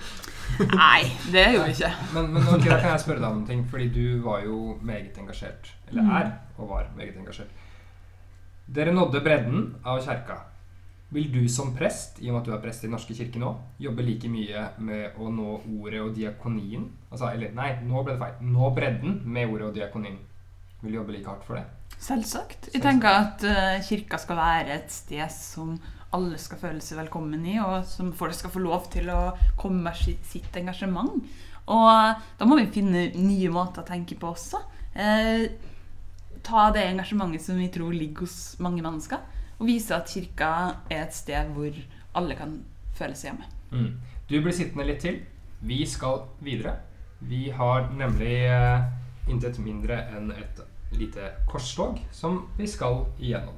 Nei, 0.74 1.02
det 1.32 1.44
gjorde 1.54 1.68
vi 1.68 1.74
ikke. 1.74 1.92
Men, 2.14 2.32
men 2.34 2.48
okay, 2.48 2.70
da 2.70 2.78
kan 2.80 2.94
jeg 2.94 3.04
spørre 3.04 3.22
deg 3.22 3.28
om 3.28 3.42
en 3.42 3.46
ting, 3.48 3.62
fordi 3.70 3.86
du 3.94 4.22
var 4.24 4.42
jo 4.46 4.78
meget 4.82 5.18
engasjert. 5.22 5.70
Eller 5.90 6.10
er 6.18 6.32
og 6.58 6.70
var 6.70 6.90
meget 6.96 7.16
engasjert. 7.18 7.62
Dere 8.74 8.94
nådde 8.94 9.22
bredden 9.24 9.64
av 9.84 10.02
kjerka. 10.04 10.40
Vil 11.14 11.28
du 11.30 11.44
som 11.52 11.74
prest, 11.76 12.18
i 12.18 12.30
og 12.30 12.34
med 12.34 12.40
at 12.40 12.48
du 12.48 12.52
er 12.56 12.62
prest 12.62 12.82
i 12.82 12.88
Den 12.88 12.94
norske 12.96 13.14
kirke 13.14 13.38
nå, 13.38 13.52
jobbe 13.78 14.02
like 14.02 14.30
mye 14.30 14.68
med 14.82 15.18
å 15.20 15.30
nå 15.30 15.58
ordet 15.76 16.00
og 16.02 16.14
diakonien? 16.16 16.88
Altså, 17.10 17.28
eller 17.30 17.54
nei, 17.54 17.70
nå 17.86 18.02
ble 18.02 18.16
det 18.16 18.22
feil. 18.22 18.52
Nå 18.54 18.70
bredden 18.74 19.20
med 19.26 19.52
ordet 19.52 19.68
og 19.68 19.76
diakonien. 19.76 20.18
Vil 20.82 20.94
du 20.94 20.98
jobbe 20.98 21.14
like 21.14 21.30
hardt 21.30 21.46
for 21.46 21.60
det? 21.60 21.64
Selvsagt. 22.02 22.72
Jeg 22.74 22.82
tenker 22.82 23.20
at 23.20 23.44
uh, 23.46 23.76
kirka 23.86 24.18
skal 24.20 24.40
være 24.40 24.78
et 24.80 24.90
sted 24.92 25.22
som 25.32 25.76
alle 26.14 26.38
skal 26.38 26.60
føle 26.60 26.82
seg 26.84 27.00
velkommen 27.02 27.42
i, 27.48 27.58
og 27.62 27.84
som 27.88 28.12
folk 28.16 28.36
skal 28.36 28.52
få 28.54 28.62
lov 28.62 28.88
til 28.92 29.10
å 29.12 29.34
komme 29.60 29.82
med 29.88 30.18
sitt 30.28 30.56
engasjement. 30.60 31.16
Og 31.64 32.24
da 32.38 32.48
må 32.48 32.58
vi 32.60 32.70
finne 32.72 33.08
nye 33.16 33.50
måter 33.52 33.82
å 33.82 33.88
tenke 33.88 34.18
på 34.20 34.30
også. 34.34 34.60
Eh, 34.94 35.46
ta 36.44 36.68
det 36.74 36.84
engasjementet 36.90 37.42
som 37.42 37.58
vi 37.58 37.70
tror 37.72 37.94
ligger 37.96 38.28
hos 38.28 38.54
mange 38.62 38.84
mennesker, 38.84 39.22
og 39.58 39.68
vise 39.68 39.96
at 39.96 40.10
kirka 40.10 40.50
er 40.90 41.06
et 41.06 41.16
sted 41.16 41.50
hvor 41.56 41.74
alle 42.18 42.36
kan 42.38 42.58
føle 42.94 43.16
seg 43.18 43.32
hjemme. 43.32 43.48
Du 44.28 44.36
blir 44.38 44.54
sittende 44.54 44.86
litt 44.86 45.02
til. 45.02 45.22
Vi 45.64 45.80
skal 45.88 46.26
videre. 46.44 46.76
Vi 47.24 47.48
har 47.56 47.88
nemlig 47.96 48.36
eh, 48.52 48.86
intet 49.32 49.58
mindre 49.64 50.02
enn 50.14 50.30
et 50.36 50.62
lite 50.94 51.32
korstog 51.50 51.98
som 52.14 52.44
vi 52.58 52.68
skal 52.70 53.06
igjennom. 53.18 53.56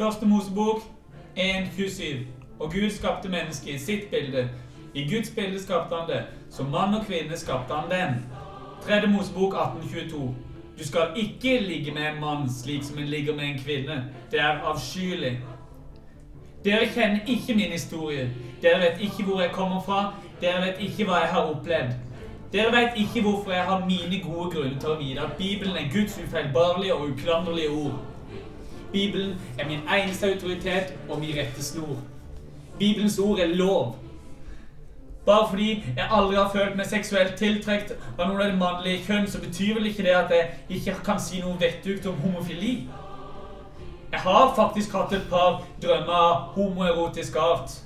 Første 0.00 0.26
Mosebok 0.26 0.78
1.27. 1.36 2.04
Og 2.58 2.72
Gud 2.72 2.90
skapte 2.90 3.28
mennesket 3.28 3.74
i 3.74 3.78
sitt 3.78 4.10
bilde. 4.10 4.50
I 4.94 5.14
Guds 5.14 5.30
bilde 5.30 5.62
skapte 5.62 5.96
han 5.96 6.08
det. 6.08 6.24
Som 6.50 6.66
mann 6.66 6.94
og 6.94 7.06
kvinne 7.06 7.36
skapte 7.38 7.74
han 7.74 7.90
den. 7.90 8.24
Tredje 8.82 9.06
Mosebok 9.06 9.54
1822. 9.54 10.34
Du 10.78 10.86
skal 10.86 11.08
ikke 11.16 11.60
ligge 11.60 11.94
med 11.94 12.02
en 12.02 12.20
mann 12.20 12.50
slik 12.50 12.84
som 12.84 12.98
en 12.98 13.08
ligger 13.08 13.36
med 13.36 13.44
en 13.44 13.58
kvinne. 13.58 14.04
Det 14.30 14.40
er 14.40 14.60
avskyelig. 14.64 15.38
Dere 16.64 16.88
kjenner 16.94 17.20
ikke 17.26 17.54
min 17.54 17.72
historie. 17.72 18.30
Dere 18.62 18.80
vet 18.80 19.00
ikke 19.00 19.22
hvor 19.22 19.40
jeg 19.40 19.50
kommer 19.52 19.82
fra. 19.82 20.14
Dere 20.40 20.66
vet 20.66 20.80
ikke 20.80 21.04
hva 21.04 21.22
jeg 21.22 21.28
har 21.28 21.52
opplevd. 21.54 21.92
Dere 22.52 22.72
vet 22.72 22.96
ikke 22.96 23.22
hvorfor 23.22 23.52
jeg 23.52 23.64
har 23.64 23.86
mine 23.86 24.22
gode 24.24 24.50
grunner 24.50 24.78
til 24.80 24.90
å 24.90 24.98
vite 24.98 25.22
at 25.22 25.36
Bibelen 25.38 25.76
er 25.76 25.92
Guds 25.92 26.18
ufeilbarlige 26.18 26.94
og 26.94 27.10
uklanderlige 27.12 27.70
ord. 27.70 28.00
Bibelen 28.92 29.36
er 29.58 29.68
min 29.68 29.86
eneste 29.86 30.32
autoritet 30.32 30.94
og 31.08 31.20
min 31.20 31.36
rettesnor. 31.36 31.96
Bibelens 32.78 33.18
ord 33.18 33.38
er 33.38 33.54
lov. 33.54 33.96
Bare 35.26 35.48
fordi 35.48 35.84
jeg 35.96 36.06
aldri 36.10 36.36
har 36.36 36.50
følt 36.52 36.76
meg 36.76 36.86
seksuelt 36.86 37.34
tiltrukket 37.36 37.92
av 38.18 38.28
noen 38.28 38.40
av 38.40 38.46
det 38.50 38.58
mannlige 38.58 39.04
kjønn, 39.06 39.26
så 39.28 39.40
betyr 39.40 39.74
vel 39.76 39.86
ikke 39.90 40.02
det 40.06 40.14
at 40.16 40.30
jeg 40.30 40.48
ikke 40.78 40.94
kan 41.04 41.20
si 41.20 41.40
noe 41.40 41.58
vettugt 41.60 42.06
om 42.06 42.16
homofili. 42.24 42.72
Jeg 44.12 44.20
har 44.20 44.52
faktisk 44.56 44.92
hatt 44.96 45.12
et 45.12 45.28
par 45.30 45.60
drømmer 45.82 46.14
av 46.14 46.36
homoerotisk 46.56 47.36
art. 47.36 47.76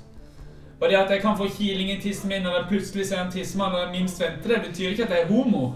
Og 0.81 0.89
det 0.89 0.95
at 0.97 1.11
jeg 1.11 1.21
kan 1.21 1.37
få 1.37 1.47
kiling 1.57 1.91
i 1.91 1.99
tissen 2.01 2.29
min 2.29 2.41
når 2.43 2.55
jeg 2.55 2.65
plutselig 2.69 3.05
ser 3.07 3.21
en 3.21 3.31
tissemann 3.31 3.71
når 3.71 3.79
jeg 3.85 3.91
minst 3.99 4.21
venter 4.21 4.55
det, 4.55 4.63
betyr 4.69 4.89
ikke 4.89 5.03
at 5.03 5.09
jeg 5.09 5.21
er 5.21 5.27
homo. 5.27 5.73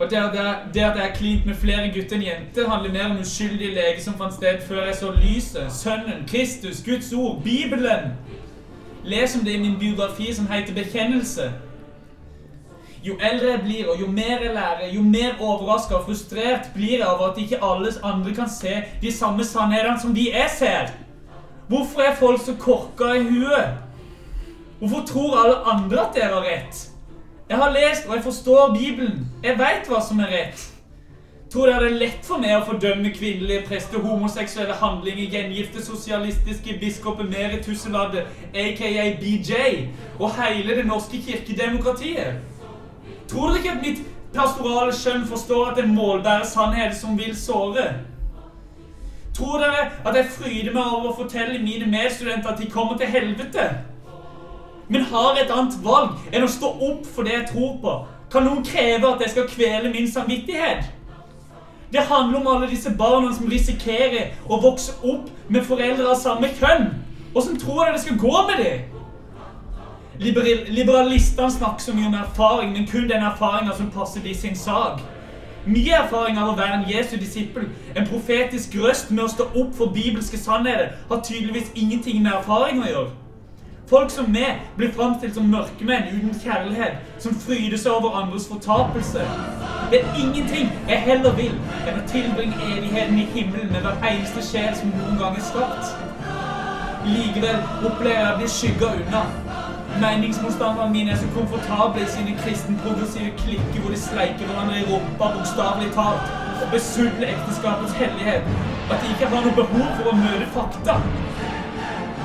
Og 0.00 0.10
det, 0.10 0.16
at 0.16 0.34
jeg- 0.34 0.56
det 0.74 0.82
er 0.82 1.14
klint 1.14 1.46
med 1.46 1.54
flere 1.54 1.90
gutter 1.94 2.16
enn 2.16 2.22
jenter, 2.22 2.68
handler 2.68 2.92
mer 2.92 3.10
om 3.10 3.18
uskyldig 3.20 3.74
lege 3.74 4.00
som 4.00 4.14
fant 4.14 4.34
sted 4.34 4.60
før 4.68 4.84
jeg 4.86 4.94
så 4.94 5.10
lyset, 5.12 5.72
Sønnen, 5.72 6.24
Kristus, 6.28 6.82
Guds 6.84 7.12
ord, 7.12 7.42
Bibelen. 7.44 8.12
Les 9.04 9.36
om 9.36 9.44
det 9.44 9.52
i 9.52 9.60
min 9.60 9.78
biografi 9.78 10.34
som 10.34 10.48
heter 10.50 10.74
Bekjennelse. 10.74 11.52
Jo 13.04 13.14
eldre 13.16 13.50
jeg 13.50 13.60
blir, 13.64 13.88
og 13.88 14.00
jo 14.00 14.06
mer 14.06 14.42
jeg 14.44 14.54
lærer, 14.54 14.90
jo 14.92 15.02
mer 15.02 15.38
overraska 15.40 15.94
og 15.94 16.04
frustrert 16.04 16.68
blir 16.74 16.98
jeg 16.98 17.06
over 17.06 17.30
at 17.30 17.38
ikke 17.38 17.62
alle 17.64 17.92
andre 18.04 18.34
kan 18.34 18.48
se 18.48 18.82
de 19.02 19.12
samme 19.12 19.44
sannhetene 19.44 20.00
som 20.00 20.14
de 20.14 20.26
jeg 20.28 20.50
ser. 20.58 20.92
Hvorfor 21.68 22.00
er 22.00 22.14
folk 22.14 22.44
så 22.44 22.54
korka 22.60 23.14
i 23.16 23.22
huet? 23.22 23.78
Hvorfor 24.78 25.06
tror 25.06 25.38
alle 25.44 25.56
andre 25.56 26.00
at 26.00 26.14
dere 26.14 26.34
har 26.34 26.44
rett? 26.44 26.90
Jeg 27.48 27.58
har 27.58 27.72
lest 27.72 28.06
og 28.08 28.14
jeg 28.14 28.24
forstår 28.24 28.76
Bibelen. 28.78 29.26
Jeg 29.42 29.58
veit 29.58 29.88
hva 29.88 30.02
som 30.04 30.20
er 30.20 30.28
rett. 30.34 30.66
Tror 31.50 31.66
dere 31.66 31.82
det 31.82 31.86
er 31.90 31.98
lett 31.98 32.26
for 32.26 32.38
meg 32.38 32.52
å 32.54 32.62
fordømme 32.62 33.10
kvinnelige 33.10 33.64
prester, 33.66 33.98
homoseksuelle 34.04 34.76
handlinger, 34.78 35.32
gjengifte 35.32 35.80
sosialistiske 35.82 36.76
biskoper 36.78 37.26
Meritus 37.26 37.80
Tusselade, 37.82 38.22
aka 38.54 39.06
BJ, 39.18 39.56
og 40.20 40.36
hele 40.38 40.76
det 40.78 40.84
norske 40.86 41.18
kirkedemokratiet? 41.18 42.38
Tror 43.32 43.50
dere 43.50 43.58
ikke 43.58 43.72
at 43.72 43.82
mitt 43.82 44.04
pastorale 44.34 44.94
skjønn 44.94 45.26
forstår 45.26 45.72
at 45.72 45.80
en 45.82 45.90
målbærer 45.96 46.46
sannhet 46.46 46.94
som 46.94 47.18
vil 47.18 47.34
såre? 47.34 47.88
Tror 49.34 49.58
dere 49.58 49.88
at 50.04 50.20
jeg 50.20 50.30
fryder 50.36 50.70
meg 50.78 50.86
over 50.86 51.10
å 51.10 51.16
fortelle 51.24 51.58
mine 51.58 51.90
medstudenter 51.90 52.52
at 52.52 52.62
de 52.62 52.70
kommer 52.70 52.94
til 52.98 53.10
helvete? 53.10 53.66
Men 54.86 55.10
har 55.10 55.34
et 55.34 55.50
annet 55.50 55.82
valg 55.82 56.14
enn 56.30 56.46
å 56.46 56.54
stå 56.54 56.70
opp 56.92 57.10
for 57.10 57.26
det 57.26 57.34
jeg 57.40 57.50
tror 57.50 57.76
på? 57.82 57.98
Kan 58.30 58.46
noen 58.46 58.62
kreve 58.62 59.16
at 59.16 59.26
jeg 59.26 59.34
skal 59.34 59.50
kvele 59.50 59.90
min 59.90 60.06
samvittighet? 60.06 60.94
Det 61.92 62.00
handler 62.00 62.40
om 62.40 62.46
alle 62.46 62.70
disse 62.70 62.90
barna 62.98 63.32
som 63.34 63.50
risikerer 63.50 64.36
å 64.46 64.60
vokse 64.62 64.92
opp 65.02 65.30
med 65.48 65.66
foreldre 65.66 66.06
av 66.12 66.18
samme 66.20 66.50
kjønn. 66.58 66.90
Åssen 67.34 67.58
tror 67.58 67.84
dere 67.84 67.96
det 67.96 68.04
skal 68.04 68.18
gå 68.18 68.42
med 68.46 68.64
dem? 68.64 68.96
Liberal 70.20 70.66
liberalistene 70.68 71.50
snakker 71.50 71.82
så 71.82 71.94
mye 71.96 72.10
om 72.10 72.14
erfaring, 72.14 72.72
men 72.72 72.86
kun 72.86 73.08
den 73.08 73.24
erfaringa 73.24 73.72
som 73.74 73.90
passer 73.90 74.20
de 74.20 74.34
sin 74.34 74.56
sak. 74.56 75.00
Mye 75.64 75.96
erfaring 75.96 76.38
av 76.38 76.52
å 76.52 76.56
være 76.58 76.78
en 76.78 76.86
Jesu 76.88 77.16
disippel, 77.16 77.70
en 77.96 78.06
profetisk 78.08 78.76
røst 78.80 79.10
med 79.10 79.24
å 79.24 79.32
stå 79.32 79.48
opp 79.50 79.72
for 79.76 79.94
bibelske 79.96 80.38
sannheter, 80.38 80.92
har 81.08 81.24
tydeligvis 81.24 81.72
ingenting 81.74 82.22
med 82.22 82.32
erfaring 82.36 82.82
å 82.84 82.90
gjøre. 82.90 83.19
Folk 83.90 84.10
som 84.10 84.28
meg 84.30 84.60
blir 84.78 84.92
framstilt 84.94 85.34
som 85.34 85.48
mørkemenn 85.50 86.12
uten 86.12 86.34
kjærlighet, 86.38 87.00
som 87.18 87.34
fryder 87.42 87.80
seg 87.82 87.96
over 87.96 88.20
andres 88.20 88.44
fortapelse. 88.46 89.24
Det 89.90 89.98
er 89.98 90.20
ingenting 90.20 90.68
jeg 90.86 91.00
heller 91.08 91.34
vil 91.34 91.56
enn 91.90 91.98
å 91.98 92.04
tilbringe 92.12 92.68
evigheten 92.68 93.18
i 93.18 93.24
himmelen 93.32 93.72
med 93.72 93.82
hver 93.82 94.06
eneste 94.12 94.44
sjel 94.46 94.76
som 94.78 94.92
noen 94.94 95.18
gang 95.18 95.40
er 95.40 95.42
skapt. 95.48 95.90
Likevel 97.08 97.58
opplever 97.90 98.20
jeg 98.20 98.28
å 98.28 98.38
bli 98.38 98.52
skygga 98.54 98.92
unna. 99.00 99.24
Meningsmotstanderne 100.04 100.94
mine 100.94 101.16
er 101.16 101.18
så 101.18 101.32
komfortable 101.34 102.06
i 102.06 102.12
sine 102.14 102.36
kristen-progressive 102.44 103.34
klikker 103.42 103.82
hvor 103.82 103.90
de 103.90 103.98
sleiker 104.04 104.46
hverandre 104.46 104.84
i 104.84 104.86
rumpa, 104.86 105.32
bokstavelig 105.34 105.90
talt, 105.98 106.30
og 106.60 106.70
besudler 106.76 107.34
ekteskapets 107.34 107.98
hellighet, 107.98 108.46
at 108.86 109.02
de 109.02 109.10
ikke 109.16 109.34
har 109.34 109.42
noe 109.48 109.58
behov 109.58 109.90
for 109.98 110.12
å 110.12 110.18
møte 110.22 110.46
fakta. 110.54 111.00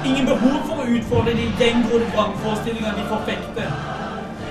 Ingen 0.06 0.28
behov 0.30 0.58
for 0.68 0.84
å 0.84 0.88
utfordre 0.98 1.34
de 1.34 1.46
gjengrodde 1.60 2.08
vrangforestillingene 2.14 2.94
de 3.00 3.06
forfekter. 3.10 3.70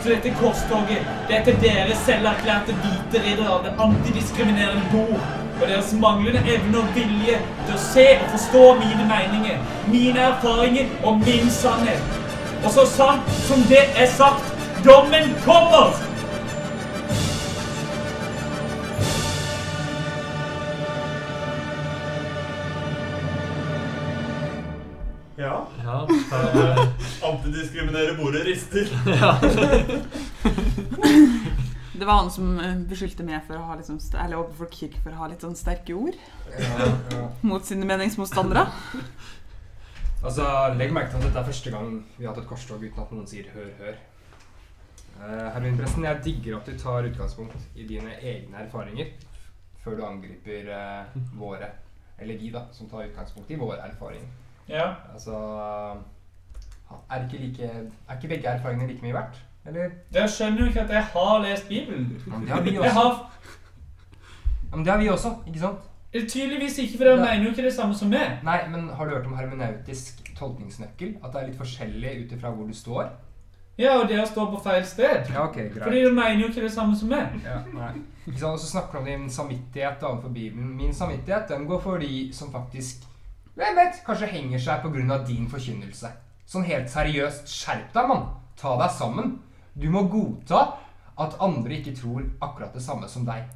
Så 0.03 0.11
dette 0.11 0.33
korstoget, 0.41 1.05
det 1.29 1.37
er 1.37 1.45
til 1.47 1.61
dere 1.63 1.99
selverklærte 2.05 2.75
hvite 2.83 3.23
riddere 3.23 3.53
av 3.55 3.63
det 3.65 3.75
antidiskriminerende 3.81 4.89
bord, 4.93 5.23
og 5.55 5.63
deres 5.71 5.93
manglende 6.03 6.43
evne 6.57 6.81
og 6.83 6.91
vilje 6.97 7.39
til 7.39 7.77
å 7.77 7.83
se 7.87 8.09
og 8.17 8.27
forstå 8.35 8.65
mine 8.81 9.07
meninger, 9.13 9.63
mine 9.93 10.27
erfaringer 10.33 10.91
og 11.07 11.23
min 11.23 11.47
sannhet. 11.55 12.19
Og 12.65 12.75
så 12.75 12.89
sant 12.91 13.31
som 13.47 13.63
det 13.71 13.85
er 13.95 14.11
sagt, 14.19 14.51
dommen 14.85 15.33
kommer! 15.47 16.14
Bordet. 28.75 30.03
Det 31.95 32.05
var 32.05 32.15
han 32.15 32.31
som 32.31 32.59
eh, 32.59 32.75
beskyldte 32.91 33.23
meg 33.27 33.45
for 33.47 33.55
å 33.55 33.67
ha 33.69 33.77
litt 33.79 33.87
sånn, 33.87 34.01
eller 34.19 34.41
overfor 34.41 34.67
Kirk 34.73 34.97
for 35.03 35.15
å 35.15 35.21
ha 35.21 35.29
litt 35.31 35.45
sånn 35.45 35.55
sterke 35.55 35.95
ord 35.95 36.17
Ja, 36.51 36.89
ja. 37.15 37.27
mot 37.51 37.63
sine 37.65 37.87
meningsmotstandere. 37.87 38.65
Altså, 40.25 40.49
Legg 40.75 40.91
merke 40.97 41.13
til 41.13 41.21
at 41.21 41.29
dette 41.29 41.45
er 41.45 41.47
første 41.53 41.71
gang 41.71 42.01
vi 42.17 42.27
har 42.27 42.33
hatt 42.33 42.43
et 42.43 42.51
korstog 42.51 42.83
uten 42.83 43.05
at 43.05 43.15
noen 43.15 43.31
sier 43.31 43.47
'hør, 43.53 43.71
hør'. 43.79 44.03
Uh, 45.15 45.47
Heroinpresten, 45.55 46.05
jeg 46.09 46.23
digger 46.25 46.57
at 46.59 46.67
du 46.67 46.75
tar 46.79 47.07
utgangspunkt 47.07 47.79
i 47.79 47.87
dine 47.87 48.17
egne 48.19 48.65
erfaringer 48.65 49.13
før 49.85 50.01
du 50.01 50.05
angriper 50.09 50.71
eh, 50.75 51.17
våre. 51.39 51.69
Eller 52.19 52.41
vi, 52.41 52.51
da, 52.51 52.65
som 52.73 52.89
tar 52.91 53.07
utgangspunkt 53.07 53.53
i 53.53 53.59
våre 53.61 53.85
erfaringer. 53.85 54.27
Ja. 54.67 54.87
Altså 55.13 55.37
er 57.11 57.25
ikke, 57.25 57.39
like, 57.47 57.63
er 58.09 58.15
ikke 58.17 58.29
begge 58.29 58.49
erfaringene 58.49 58.89
like 58.93 59.03
mye 59.03 59.15
verdt? 59.15 59.41
Eller? 59.67 59.91
Jeg 60.13 60.31
skjønner 60.31 60.61
jo 60.61 60.67
ikke 60.67 60.81
at 60.81 60.91
jeg 60.91 61.05
har 61.05 61.39
lest 61.43 61.69
Bibelen. 61.69 62.23
Ja, 62.27 62.37
men 62.37 62.47
det 62.47 62.51
har 62.51 62.63
vi 62.63 62.79
også. 62.79 62.91
har 62.91 63.31
Ja, 64.71 64.77
men 64.77 64.85
det 64.85 64.93
har 64.93 65.01
vi 65.01 65.09
også, 65.09 65.35
ikke 65.47 65.59
sant? 65.59 65.79
Tydeligvis 66.15 66.79
ikke, 66.79 66.97
for 66.97 67.05
dere 67.05 67.17
mener 67.17 67.45
jo 67.45 67.51
ikke 67.51 67.63
det 67.63 67.73
samme 67.75 67.95
som 67.95 68.09
meg. 68.09 68.39
Nei, 68.47 68.59
men 68.71 68.89
har 68.89 69.05
du 69.05 69.11
hørt 69.11 69.27
om 69.27 69.37
hermeneutisk 69.37 70.21
tolkningsnøkkel? 70.39 71.17
At 71.25 71.33
det 71.33 71.41
er 71.41 71.47
litt 71.49 71.59
forskjellig 71.59 72.13
ut 72.25 72.35
ifra 72.37 72.53
hvor 72.55 72.67
du 72.67 72.75
står? 72.75 73.09
Ja, 73.79 73.97
og 73.99 74.09
dere 74.09 74.27
står 74.27 74.53
på 74.53 74.61
feil 74.63 74.85
sted. 74.87 75.31
Ja, 75.33 75.49
ok, 75.49 75.55
greit. 75.55 75.81
Fordi 75.83 76.05
dere 76.05 76.13
mener 76.15 76.45
jo 76.45 76.53
ikke 76.53 76.63
det 76.63 76.73
samme 76.73 76.95
som 76.99 77.11
meg. 77.11 77.35
Ja, 77.45 77.57
nei. 77.75 77.91
Ikke 78.27 78.39
sant? 78.39 78.53
Og 78.53 78.63
så 78.63 78.71
snakker 78.71 78.99
du 78.99 79.03
om 79.03 79.09
din 79.11 79.27
samvittighet 79.31 80.03
overfor 80.03 80.29
Bibelen. 80.29 80.77
Min 80.77 80.95
samvittighet 80.95 81.51
den 81.51 81.67
går 81.67 81.81
for 81.81 81.99
de 81.99 82.29
som 82.33 82.53
faktisk 82.53 83.03
hvem 83.55 83.77
vet, 83.79 84.01
kanskje 84.07 84.27
henger 84.27 84.59
seg 84.59 84.83
pga. 84.83 85.19
din 85.27 85.51
forkynnelse. 85.51 86.09
Sånn 86.47 86.67
helt 86.69 86.91
seriøst, 86.93 87.49
skjerp 87.49 87.95
deg, 87.95 88.09
mann. 88.09 88.27
Ta 88.61 88.77
deg 88.81 88.93
sammen. 88.93 89.39
Du 89.75 89.89
må 89.91 90.05
godta 90.13 90.67
at 91.19 91.37
andre 91.43 91.79
ikke 91.79 91.95
tror 91.97 92.23
akkurat 92.43 92.75
det 92.75 92.83
samme 92.83 93.09
som 93.09 93.25
deg. 93.27 93.47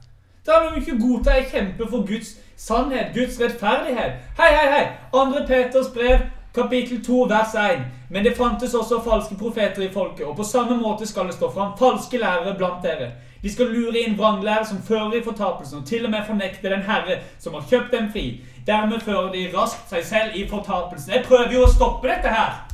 Da 0.46 0.62
må 0.62 0.70
vi 0.72 0.80
ikke 0.80 0.96
godta 1.02 1.34
jeg 1.36 1.50
kjemper 1.50 1.90
for 1.90 2.06
Guds 2.08 2.32
sannhet, 2.56 3.12
Guds 3.14 3.36
rettferdighet. 3.40 4.18
Hei, 4.38 4.50
hei, 4.54 4.68
hei! 4.72 4.84
Andre 5.12 5.44
Peters 5.46 5.90
brev, 5.94 6.22
kapittel 6.54 7.02
2, 7.04 7.18
vers 7.28 7.54
1. 7.54 7.82
Men 8.10 8.24
det 8.24 8.36
fantes 8.36 8.74
også 8.74 9.02
falske 9.04 9.36
profeter 9.36 9.84
i 9.84 9.92
folket, 9.92 10.26
og 10.26 10.36
på 10.36 10.46
samme 10.48 10.78
måte 10.80 11.06
skal 11.06 11.28
det 11.28 11.36
stå 11.36 11.50
fram 11.52 11.74
falske 11.78 12.18
lærere 12.18 12.56
blant 12.56 12.80
dere. 12.82 13.10
De 13.42 13.52
skal 13.52 13.68
lure 13.70 14.00
inn 14.00 14.16
vranglærere 14.18 14.66
som 14.66 14.80
fører 14.82 15.18
i 15.20 15.24
fortapelsen, 15.24 15.82
og 15.82 15.86
til 15.86 16.08
og 16.08 16.10
med 16.10 16.24
fornekte 16.26 16.72
den 16.72 16.86
Herre 16.88 17.20
som 17.38 17.54
har 17.54 17.68
kjøpt 17.68 17.92
dem 17.92 18.08
fri. 18.12 18.40
Dermed 18.66 19.04
fører 19.04 19.28
de 19.32 19.50
raskt 19.52 19.92
seg 19.92 20.04
selv 20.04 20.40
i 20.40 20.48
fortapelsen. 20.48 21.12
Jeg 21.12 21.28
prøver 21.28 21.52
jo 21.52 21.66
å 21.66 21.70
stoppe 21.76 22.08
dette 22.08 22.32
her. 22.32 22.67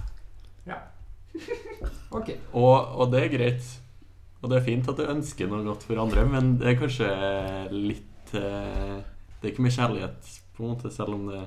Ok. 2.15 2.29
Og, 2.55 2.75
og 3.01 3.11
det 3.13 3.25
er 3.25 3.33
greit. 3.33 3.73
Og 4.45 4.51
det 4.53 4.59
er 4.61 4.65
fint 4.67 4.89
at 4.93 4.99
du 5.01 5.07
ønsker 5.09 5.49
noe 5.51 5.65
godt 5.65 5.87
for 5.89 5.99
andre, 6.03 6.23
men 6.29 6.55
det 6.61 6.69
er 6.71 6.79
kanskje 6.79 7.09
litt 7.73 8.35
eh, 8.37 8.99
Det 9.41 9.49
er 9.49 9.53
ikke 9.55 9.65
mye 9.65 9.73
kjærlighet, 9.75 10.33
på 10.55 10.63
en 10.65 10.75
måte, 10.75 10.91
selv 10.93 11.17
om 11.17 11.25
det 11.33 11.41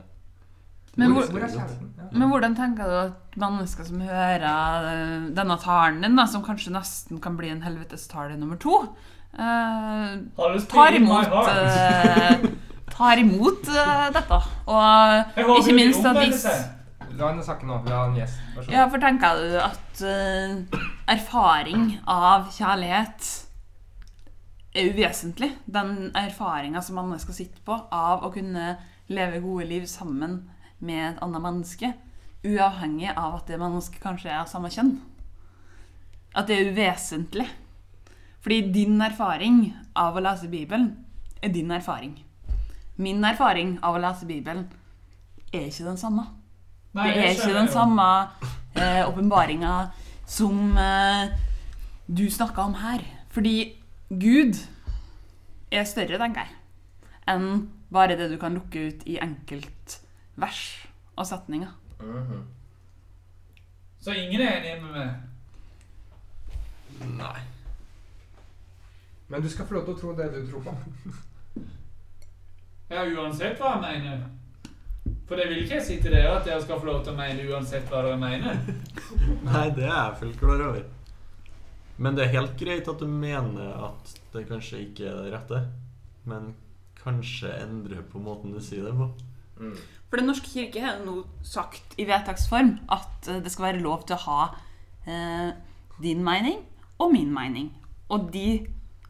Men 0.97 1.13
hvor, 1.13 1.27
hvor- 1.29 1.45
er 1.45 1.51
kjærligheten? 1.53 1.91
Ja. 1.97 2.07
Men 2.11 2.31
hvordan 2.33 2.55
tenker 2.57 2.89
du 2.89 2.95
at 3.03 3.37
mennesker 3.37 3.85
som 3.85 4.01
hører 4.01 4.87
eh, 4.91 5.27
denne 5.37 5.59
talen 5.61 6.01
din, 6.03 6.17
da, 6.17 6.25
som 6.25 6.43
kanskje 6.45 6.73
nesten 6.73 7.21
kan 7.21 7.37
bli 7.37 7.53
en 7.53 7.61
helvetestale 7.61 8.35
nummer 8.41 8.57
to, 8.57 8.81
eh, 9.37 10.17
tar 10.73 10.97
in 10.97 11.05
my 11.05 11.21
imot 11.21 11.53
eh, 11.53 12.49
Tar 12.97 13.19
imot 13.21 13.67
uh, 13.69 14.07
dette. 14.15 14.37
Og 14.73 15.59
ikke 15.59 15.75
minst 15.77 16.05
at 16.07 16.17
hvis. 16.17 16.45
La 17.17 17.31
henne 17.31 17.43
snakke 17.45 17.65
nå. 17.65 17.79
Har 17.87 18.11
en 18.11 18.17
gjest. 18.19 18.37
Ja, 18.69 18.85
for 18.91 19.01
tenker 19.01 19.39
du 19.41 19.55
at 19.61 20.01
uh, 20.05 20.81
erfaring 21.09 21.95
av 22.05 22.51
kjærlighet 22.53 23.29
er 24.77 24.91
uvesentlig? 24.91 25.49
Den 25.65 26.11
erfaringa 26.17 26.83
som 26.85 26.99
mennesker 26.99 27.33
sitter 27.33 27.63
på 27.65 27.79
av 27.89 28.27
å 28.27 28.31
kunne 28.35 28.75
leve 29.09 29.41
gode 29.41 29.65
liv 29.65 29.87
sammen 29.89 30.43
med 30.77 31.03
et 31.07 31.21
annet 31.25 31.41
menneske, 31.41 31.91
uavhengig 32.45 33.09
av 33.15 33.39
at 33.39 33.49
det 33.49 33.57
mennesket 33.61 34.03
kanskje 34.03 34.29
er 34.29 34.43
av 34.43 34.51
samme 34.51 34.69
kjønn. 34.73 34.99
At 36.37 36.51
det 36.51 36.59
er 36.59 36.69
uvesentlig. 36.69 37.47
Fordi 38.45 38.61
din 38.71 39.01
erfaring 39.01 39.71
av 39.97 40.15
å 40.15 40.21
lese 40.21 40.51
Bibelen 40.51 40.91
er 41.41 41.49
din 41.49 41.73
erfaring. 41.73 42.13
Min 43.01 43.25
erfaring 43.25 43.79
av 43.81 43.97
å 43.97 44.03
lese 44.05 44.29
Bibelen 44.29 44.67
er 45.49 45.65
ikke 45.65 45.87
den 45.89 45.97
samme. 45.97 46.36
Nei, 46.97 47.11
det 47.13 47.23
er 47.23 47.35
ikke 47.35 47.53
den 47.53 47.69
samme 47.69 48.05
åpenbaringa 49.07 49.73
samme 49.73 49.83
eh, 49.85 49.89
som 50.27 50.77
eh, 50.77 51.29
du 52.05 52.29
snakka 52.31 52.61
om 52.61 52.73
her. 52.73 53.03
Fordi 53.29 53.75
Gud 54.09 54.59
er 55.71 55.83
større, 55.83 56.17
tenker 56.19 56.45
jeg, 56.45 56.53
enn 57.27 57.67
bare 57.93 58.17
det 58.19 58.29
du 58.31 58.37
kan 58.39 58.55
lukke 58.55 58.87
ut 58.89 59.03
i 59.07 59.17
enkeltvers 59.23 60.61
og 61.15 61.27
setninger. 61.27 61.73
Mhm. 62.01 62.45
Så 63.99 64.11
ingen 64.13 64.41
er 64.41 64.61
enig 64.61 64.83
med 64.83 64.91
meg. 64.91 65.15
Nei. 67.17 67.39
Men 69.27 69.41
du 69.41 69.49
skal 69.49 69.65
få 69.67 69.73
lov 69.73 69.85
til 69.85 69.93
å 69.93 69.99
tro 69.99 70.13
det 70.15 70.27
du 70.33 70.51
tror 70.51 70.63
på. 70.63 70.75
Ja, 72.89 73.03
uansett 73.03 73.59
hva 73.59 73.73
jeg 73.83 74.03
mener. 74.05 74.36
For 75.27 75.39
det 75.39 75.49
vil 75.49 75.63
ikke 75.63 75.75
jeg 75.75 75.83
si 75.83 75.97
til 75.99 76.13
dere 76.15 76.37
at 76.37 76.45
dere 76.47 76.61
skal 76.63 76.79
få 76.79 76.87
lov 76.87 77.01
til 77.03 77.11
å 77.11 77.17
mene 77.17 77.47
uansett 77.51 77.89
hva 77.91 78.03
dere 78.05 78.19
mener. 78.21 78.61
Nei, 79.43 79.65
det 79.75 79.83
er 79.83 79.97
jeg 79.97 80.19
fullt 80.21 80.39
klar 80.39 80.63
over. 80.69 80.85
Men 81.97 82.15
det 82.15 82.23
er 82.23 82.35
helt 82.37 82.55
greit 82.59 82.87
at 82.87 83.01
du 83.01 83.09
mener 83.09 83.73
at 83.89 84.13
det 84.33 84.45
kanskje 84.47 84.85
ikke 84.85 85.09
er 85.09 85.19
det 85.25 85.33
rette. 85.33 85.61
Men 86.29 86.53
kanskje 87.01 87.51
endre 87.63 88.03
på 88.07 88.21
måten 88.23 88.53
du 88.55 88.61
sier 88.63 88.87
det 88.87 88.95
på. 88.95 89.09
Mm. 89.59 89.75
For 90.07 90.21
Den 90.21 90.29
norske 90.29 90.47
kirke 90.47 90.83
har 90.83 91.01
nå 91.03 91.17
sagt 91.43 91.97
i 91.99 92.05
vedtaksform 92.07 92.77
at 92.93 93.27
eh, 93.27 93.41
det 93.43 93.51
skal 93.51 93.71
være 93.71 93.83
lov 93.83 94.05
til 94.07 94.15
å 94.15 94.23
ha 94.29 94.41
eh, 95.09 95.49
din 95.99 96.23
mening 96.23 96.61
og 97.01 97.11
min 97.11 97.33
mening. 97.33 97.73
Og 98.13 98.29
de 98.31 98.61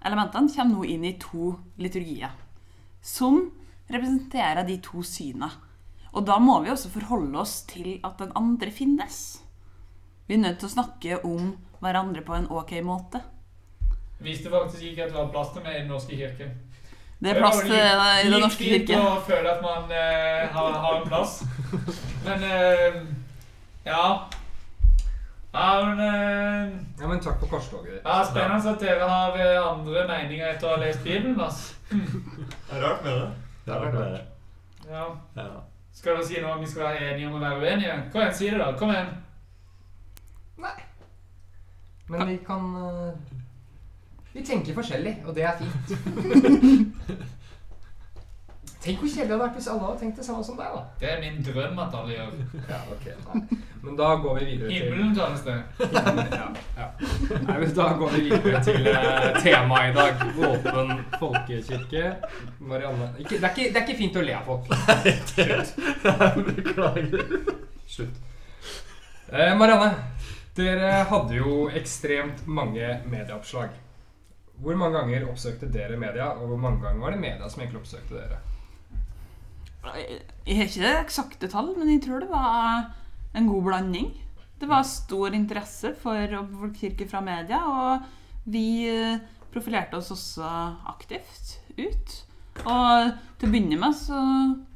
elementene 0.06 0.50
kommer 0.56 0.80
nå 0.80 0.90
inn 0.90 1.06
i 1.06 1.18
to 1.22 1.54
liturgier 1.78 2.34
som 3.04 3.44
representerer 3.92 4.66
de 4.68 4.80
to 4.84 5.04
syna. 5.06 5.52
Og 6.18 6.26
da 6.26 6.40
må 6.42 6.60
vi 6.64 6.72
også 6.74 6.90
forholde 6.90 7.38
oss 7.40 7.60
til 7.70 8.00
at 8.06 8.18
den 8.18 8.32
andre 8.36 8.72
finnes. 8.74 9.18
Vi 10.28 10.34
er 10.36 10.42
nødt 10.42 10.58
til 10.60 10.68
å 10.70 10.74
snakke 10.74 11.20
om 11.28 11.52
hverandre 11.84 12.24
på 12.26 12.34
en 12.36 12.48
ok 12.52 12.72
måte. 12.84 13.22
Visste 14.26 14.50
faktisk 14.50 14.82
ikke 14.82 15.06
at 15.06 15.12
det 15.14 15.20
var 15.20 15.30
plass 15.36 15.52
til 15.54 15.62
meg 15.62 15.76
i 15.76 15.84
Den 15.84 15.92
norske 15.94 16.18
kirke. 16.18 16.48
Det 17.22 17.32
er 17.32 17.38
plass 17.38 17.60
til 17.62 17.70
det 17.70 17.84
i 18.24 18.32
Den 18.32 18.42
norske 18.42 18.66
Litt 18.66 18.90
fint 18.90 18.98
å 18.98 19.14
føle 19.28 19.54
at 19.54 19.62
man 19.62 19.94
eh, 19.94 20.50
har, 20.58 20.76
har 20.84 20.98
en 20.98 21.08
plass. 21.08 21.38
Men 22.26 22.44
eh, 22.50 23.00
ja. 23.86 24.04
Ja, 25.54 25.70
men 25.86 26.02
eh, 26.02 26.74
Ja, 27.00 27.08
men 27.08 27.22
takk 27.22 27.40
for 27.46 27.54
korstoget 27.56 27.94
ditt. 27.94 28.04
ja, 28.04 28.18
Spennende 28.26 28.74
at 28.74 28.82
dere 28.84 29.08
har 29.14 29.38
eh, 29.38 29.62
andre 29.62 30.04
meninger 30.10 30.50
etter 30.50 30.70
å 30.70 30.76
ha 30.76 30.82
lest 30.82 31.06
Bibelen. 31.06 31.38
Altså. 31.40 31.78
Det 31.94 32.74
er 32.74 32.84
rart 32.84 33.06
med 33.06 33.22
det. 33.22 33.32
Det 33.66 33.74
er 33.74 33.82
rart 33.86 33.98
med 34.02 34.18
det. 34.18 34.24
Ja. 34.90 35.08
Ja. 35.38 35.50
Skal 35.98 36.14
dere 36.14 36.26
si 36.28 36.42
noe 36.42 36.54
om 36.54 36.60
vi 36.62 36.68
skal 36.70 36.84
være 36.84 37.06
enige 37.12 37.28
om 37.28 37.40
å 37.40 37.42
være 37.42 37.64
uenige? 37.64 37.94
Kom 38.14 38.22
igjen, 38.22 38.36
si 38.38 38.50
det, 38.52 38.60
da. 38.62 38.68
Kom 38.78 38.92
igjen. 38.94 39.08
Nei. 40.62 40.76
Men 42.14 42.30
vi 42.30 42.36
kan 42.46 42.68
eh, 42.84 43.34
Vi 44.36 44.44
tenker 44.46 44.78
forskjellig, 44.78 45.16
og 45.26 45.34
det 45.34 45.48
er 45.50 45.58
fint. 45.58 45.96
Tenk 48.84 49.00
hvor 49.02 49.10
kjedelig 49.10 49.28
det 49.28 49.34
hadde 49.34 49.42
vært 49.42 49.56
hvis 49.58 49.68
alle 49.72 49.86
hadde 49.88 50.00
tenkt 50.04 50.20
det 50.20 50.26
samme 50.28 50.44
som 50.46 50.58
deg, 50.60 50.74
da. 50.76 50.82
Det 51.02 51.08
er 51.10 51.22
min 51.24 51.40
drøm 51.46 51.80
at 51.82 51.96
alle 51.98 52.14
gjør. 52.14 52.36
Ja, 52.72 52.80
ok. 52.94 53.06
Nei. 53.26 53.58
Men 53.82 53.96
da 53.98 54.08
går 54.22 54.38
vi 54.38 54.46
videre 54.46 54.70
til 54.70 54.76
Himmelen 54.76 55.16
kalles 55.16 55.42
det. 55.46 55.56
Ja, 56.38 56.48
ja. 56.78 56.88
Nei, 57.48 57.58
men 57.64 57.74
da 57.78 57.88
går 58.02 58.14
vi 58.14 58.22
videre 58.28 58.62
til 58.68 58.90
eh, 58.92 59.40
temaet 59.42 59.90
i 59.90 59.96
dag. 59.98 60.14
Åpen 60.50 60.94
folkekirke. 61.18 62.04
Marianne 62.60 63.10
ikke, 63.18 63.38
det, 63.38 63.44
er 63.44 63.54
ikke, 63.56 63.68
det 63.74 63.82
er 63.82 63.86
ikke 63.88 63.98
fint 64.02 64.20
å 64.20 64.26
le 64.28 64.38
av 64.38 64.44
folk. 64.48 64.66
Beklager. 66.52 67.24
Slutt. 67.88 68.22
Eh, 69.32 69.54
Marianne, 69.60 69.90
dere 70.58 70.92
hadde 71.10 71.40
jo 71.40 71.66
ekstremt 71.76 72.46
mange 72.48 73.02
medieoppslag. 73.10 73.74
Hvor 74.62 74.78
mange 74.80 74.98
ganger 75.02 75.28
oppsøkte 75.30 75.70
dere 75.74 75.98
media, 76.02 76.32
og 76.34 76.54
hvor 76.54 76.62
mange 76.62 76.82
ganger 76.86 77.04
var 77.04 77.14
det 77.14 77.20
media 77.22 77.50
som 77.50 77.62
egentlig 77.62 77.82
oppsøkte 77.84 78.16
dere? 78.18 78.40
Jeg 79.96 80.58
har 80.58 80.70
ikke 80.70 80.84
det 80.84 80.94
eksakte 81.02 81.50
tall, 81.52 81.74
men 81.78 81.92
jeg 81.94 82.04
tror 82.06 82.24
det 82.24 82.30
var 82.32 82.90
en 83.38 83.50
god 83.50 83.68
blanding. 83.70 84.12
Det 84.58 84.70
var 84.70 84.88
stor 84.90 85.36
interesse 85.38 85.94
for 86.02 86.38
folkekirke 86.62 87.08
fra 87.10 87.22
media, 87.22 87.60
og 87.68 88.48
vi 88.50 88.88
eh, 88.90 89.20
profilerte 89.54 90.00
oss 90.00 90.10
også 90.16 90.48
aktivt 90.90 91.60
ut. 91.78 92.16
Og 92.66 93.12
til 93.38 93.48
å 93.48 93.54
begynne 93.54 93.78
med 93.78 93.94
så 93.94 94.18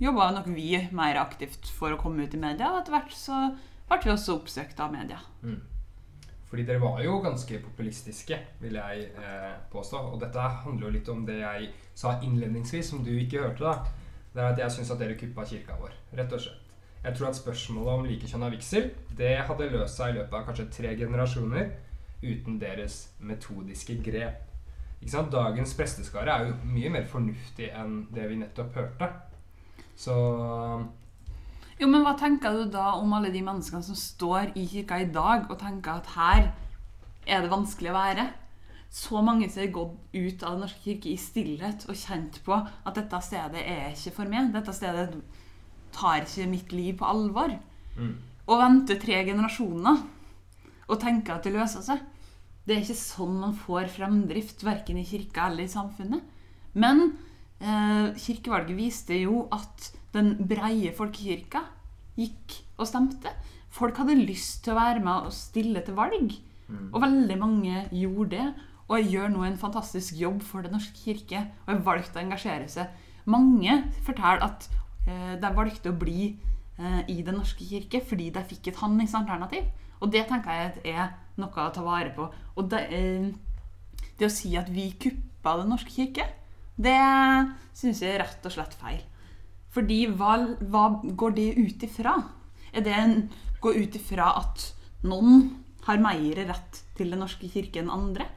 jobba 0.01 0.29
nok 0.35 0.51
vi 0.53 0.75
mer 0.93 1.17
aktivt 1.23 1.71
for 1.73 1.95
å 1.95 1.99
komme 2.01 2.27
ut 2.27 2.37
i 2.37 2.41
media, 2.41 2.69
og 2.69 2.83
etter 2.83 2.93
hvert 2.93 3.15
så 3.17 3.41
ble 3.89 3.99
vi 4.05 4.13
også 4.13 4.37
oppsøkt 4.37 4.79
av 4.79 4.93
media. 4.93 5.19
Fordi 6.51 6.65
dere 6.67 6.83
var 6.83 6.99
jo 6.99 7.15
ganske 7.23 7.61
populistiske, 7.63 8.37
vil 8.59 8.75
jeg 8.75 9.05
eh, 9.15 9.51
påstå. 9.71 10.01
Og 10.11 10.19
dette 10.19 10.47
handler 10.65 10.89
jo 10.89 10.93
litt 10.97 11.09
om 11.11 11.21
det 11.27 11.37
jeg 11.39 11.69
sa 11.95 12.17
innledningsvis, 12.19 12.89
som 12.91 13.05
du 13.05 13.13
ikke 13.15 13.45
hørte. 13.45 13.71
da. 13.71 14.00
Det 14.31 14.41
er 14.41 14.51
at 14.53 14.59
jeg 14.59 14.71
syns 14.71 14.91
at 14.93 14.99
dere 15.01 15.17
kuppa 15.19 15.45
kirka 15.47 15.75
vår. 15.79 15.95
Rett 16.17 16.35
og 16.35 16.43
slett. 16.43 16.67
Jeg 17.03 17.17
tror 17.17 17.31
at 17.31 17.39
spørsmålet 17.39 17.91
om 17.93 18.05
likekjønna 18.05 18.51
vigsel 18.53 18.91
det 19.17 19.33
hadde 19.47 19.71
løst 19.73 19.97
seg 19.97 20.13
i 20.13 20.19
løpet 20.19 20.37
av 20.37 20.45
kanskje 20.45 20.67
tre 20.75 20.93
generasjoner 20.99 21.71
uten 22.21 22.59
deres 22.61 23.01
metodiske 23.25 23.97
grep. 24.05 24.47
Ikke 25.01 25.13
sant? 25.15 25.31
Dagens 25.33 25.73
presteskare 25.77 26.29
er 26.35 26.47
jo 26.47 26.73
mye 26.75 26.91
mer 26.93 27.07
fornuftig 27.09 27.71
enn 27.73 28.03
det 28.13 28.27
vi 28.29 28.37
nettopp 28.43 28.77
hørte. 28.77 29.09
Så 29.97 30.15
Jo, 31.81 31.87
men 31.89 32.05
hva 32.05 32.13
tenker 32.19 32.53
du 32.53 32.67
da 32.69 32.91
om 32.99 33.13
alle 33.17 33.31
de 33.33 33.41
menneskene 33.41 33.81
som 33.81 33.97
står 33.97 34.53
i 34.53 34.67
kirka 34.69 35.01
i 35.01 35.09
dag 35.09 35.49
og 35.49 35.57
tenker 35.57 35.97
at 35.97 36.13
her 36.13 36.51
er 37.25 37.41
det 37.41 37.49
vanskelig 37.49 37.89
å 37.89 37.97
være? 37.97 38.27
Så 38.91 39.21
mange 39.23 39.47
som 39.49 39.63
har 39.63 39.71
gått 39.71 39.93
ut 40.11 40.41
av 40.43 40.57
Den 40.57 40.65
norske 40.65 40.83
kirke 40.83 41.13
i 41.13 41.19
stillhet 41.19 41.85
og 41.87 41.95
kjent 41.95 42.41
på 42.43 42.57
at 42.59 42.97
dette 42.97 43.21
stedet 43.23 43.61
er 43.63 43.93
ikke 43.93 44.15
for 44.17 44.31
meg. 44.31 44.51
Dette 44.51 44.73
stedet 44.75 45.21
tar 45.95 46.25
ikke 46.25 46.49
mitt 46.51 46.75
liv 46.75 46.97
på 46.99 47.07
alvor. 47.07 47.55
mm. 47.97 48.17
Og 48.51 48.57
vente 48.59 48.97
tre 48.99 49.21
generasjoner 49.23 50.01
og 50.91 50.99
tenke 50.99 51.31
at 51.31 51.45
det 51.45 51.53
løser 51.55 51.83
seg. 51.85 52.01
Det 52.65 52.75
er 52.75 52.81
ikke 52.83 52.97
sånn 52.99 53.37
man 53.39 53.53
får 53.55 53.87
fremdrift, 53.93 54.65
verken 54.65 54.99
i 54.99 55.05
kirka 55.07 55.47
eller 55.47 55.63
i 55.63 55.71
samfunnet. 55.71 56.25
Men 56.73 57.13
eh, 57.61 58.11
kirkevalget 58.19 58.75
viste 58.75 59.15
jo 59.21 59.45
at 59.55 59.91
den 60.11 60.33
breie 60.49 60.91
folkekirka 60.97 61.63
gikk 62.19 62.57
og 62.75 62.89
stemte. 62.89 63.31
Folk 63.71 64.01
hadde 64.01 64.19
lyst 64.19 64.65
til 64.65 64.73
å 64.73 64.81
være 64.81 65.03
med 65.05 65.29
og 65.29 65.35
stille 65.35 65.83
til 65.85 65.95
valg. 65.95 66.33
Og 66.91 67.01
veldig 67.03 67.37
mange 67.39 67.85
gjorde 67.91 68.29
det. 68.35 68.45
Og 68.91 68.99
jeg 68.99 69.13
gjør 69.13 69.29
nå 69.31 69.45
en 69.47 69.59
fantastisk 69.59 70.17
jobb 70.19 70.41
for 70.43 70.65
Den 70.65 70.75
norske 70.75 70.99
kirke. 70.99 71.45
Og 71.63 71.69
jeg 71.71 71.83
valgte 71.85 72.19
å 72.19 72.23
engasjere 72.25 72.67
seg. 72.67 72.89
Mange 73.31 73.77
forteller 74.03 74.43
at 74.43 74.67
eh, 75.07 75.37
de 75.39 75.51
valgte 75.55 75.93
å 75.93 75.99
bli 75.99 76.25
eh, 76.27 76.99
i 77.07 77.21
Den 77.23 77.37
norske 77.39 77.63
kirke 77.63 78.01
fordi 78.03 78.27
de 78.35 78.43
fikk 78.49 78.67
et 78.67 78.81
handlingsalternativ. 78.81 79.69
Og 80.01 80.11
det 80.11 80.25
tenker 80.27 80.57
jeg 80.57 80.97
er 80.97 81.13
noe 81.39 81.63
å 81.63 81.71
ta 81.71 81.85
vare 81.85 82.11
på. 82.17 82.27
Og 82.59 82.67
det, 82.73 82.81
eh, 82.91 83.31
det 84.19 84.27
å 84.27 84.33
si 84.33 84.57
at 84.59 84.67
vi 84.69 84.89
kuppa 84.99 85.55
Den 85.61 85.71
norske 85.71 85.93
kirke, 85.95 86.27
det 86.75 86.99
syns 87.77 88.03
jeg 88.03 88.17
er 88.17 88.25
rett 88.25 88.45
og 88.45 88.55
slett 88.57 88.75
feil. 88.75 88.99
Fordi 89.71 90.03
hva, 90.19 90.35
hva 90.67 90.83
går 90.99 91.39
det 91.39 91.47
ut 91.55 91.87
ifra? 91.87 92.17
Er 92.75 92.83
det 92.83 92.91
en, 92.91 93.15
går 93.63 93.79
ut 93.85 93.95
ifra 93.95 94.33
at 94.41 94.67
noen 95.07 95.47
har 95.87 96.03
mer 96.03 96.43
rett 96.51 96.83
til 96.97 97.15
Den 97.15 97.23
norske 97.23 97.47
kirke 97.47 97.79
enn 97.79 97.93
andre? 97.93 98.27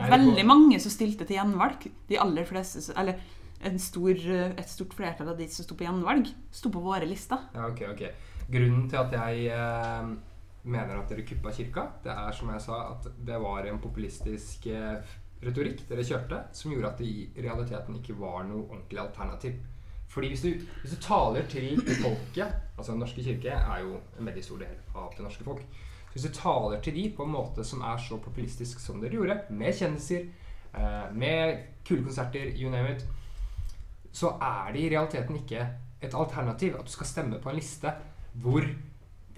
Veldig 0.00 0.46
mange 0.48 0.80
som 0.82 0.92
stilte 0.92 1.26
til 1.28 1.36
gjenvalg. 1.36 1.84
De 2.08 2.18
aller 2.20 2.48
fleste, 2.48 2.82
eller 2.98 3.20
en 3.68 3.78
stor, 3.78 4.16
et 4.56 4.72
stort 4.72 4.96
flertall 4.96 5.32
av 5.32 5.38
de 5.38 5.46
som 5.52 5.66
sto 5.66 5.76
på 5.76 5.84
gjenvalg, 5.84 6.30
sto 6.54 6.72
på 6.72 6.82
våre 6.82 7.08
lister. 7.08 7.48
Ja, 7.54 7.68
ok, 7.68 7.84
ok. 7.92 8.04
Grunnen 8.50 8.86
til 8.90 8.98
at 8.98 9.12
jeg 9.14 9.50
eh, 9.54 10.12
mener 10.62 11.00
at 11.00 11.10
dere 11.12 11.26
kuppa 11.28 11.52
kirka, 11.54 11.86
det 12.04 12.14
er 12.14 12.36
som 12.36 12.50
jeg 12.54 12.64
sa, 12.64 12.78
at 12.94 13.10
det 13.26 13.40
var 13.42 13.68
en 13.68 13.82
populistisk 13.82 14.66
eh, 14.72 15.12
retorikk 15.44 15.84
dere 15.88 16.06
kjørte, 16.06 16.40
som 16.56 16.72
gjorde 16.72 16.94
at 16.94 17.02
det 17.02 17.10
i 17.10 17.28
realiteten 17.44 18.00
ikke 18.00 18.16
var 18.18 18.42
noe 18.48 18.66
ordentlig 18.66 19.00
alternativ. 19.04 19.60
Fordi 20.10 20.32
hvis 20.32 20.42
du, 20.42 20.48
hvis 20.82 20.96
du 20.96 21.02
taler 21.04 21.44
til 21.46 21.78
folket 22.02 22.48
Altså 22.74 22.90
Den 22.90 22.98
norske 22.98 23.22
kirke 23.22 23.52
er 23.54 23.84
jo 23.84 24.00
en 24.18 24.26
veldig 24.26 24.42
stor 24.42 24.58
del 24.58 24.72
av 24.98 25.12
det 25.14 25.22
norske 25.22 25.46
folk. 25.46 25.62
Hvis 26.12 26.26
du 26.26 26.32
taler 26.34 26.80
til 26.82 26.94
de 26.94 27.06
på 27.16 27.24
en 27.24 27.34
måte 27.34 27.64
som 27.64 27.82
er 27.86 28.00
så 28.02 28.18
populistisk 28.18 28.80
som 28.82 29.00
dere 29.02 29.14
gjorde, 29.14 29.38
med 29.50 29.74
kjendiser, 29.78 30.26
eh, 30.74 31.06
med 31.14 31.64
kule 31.86 32.02
konserter, 32.04 32.50
you 32.56 32.70
name 32.70 32.96
it, 32.96 33.06
så 34.12 34.34
er 34.42 34.72
det 34.72 34.80
i 34.80 34.90
realiteten 34.90 35.36
ikke 35.36 35.66
et 36.02 36.14
alternativ 36.14 36.74
at 36.78 36.86
du 36.86 36.90
skal 36.90 37.06
stemme 37.06 37.38
på 37.42 37.50
en 37.50 37.60
liste 37.60 37.92
hvor 38.42 38.64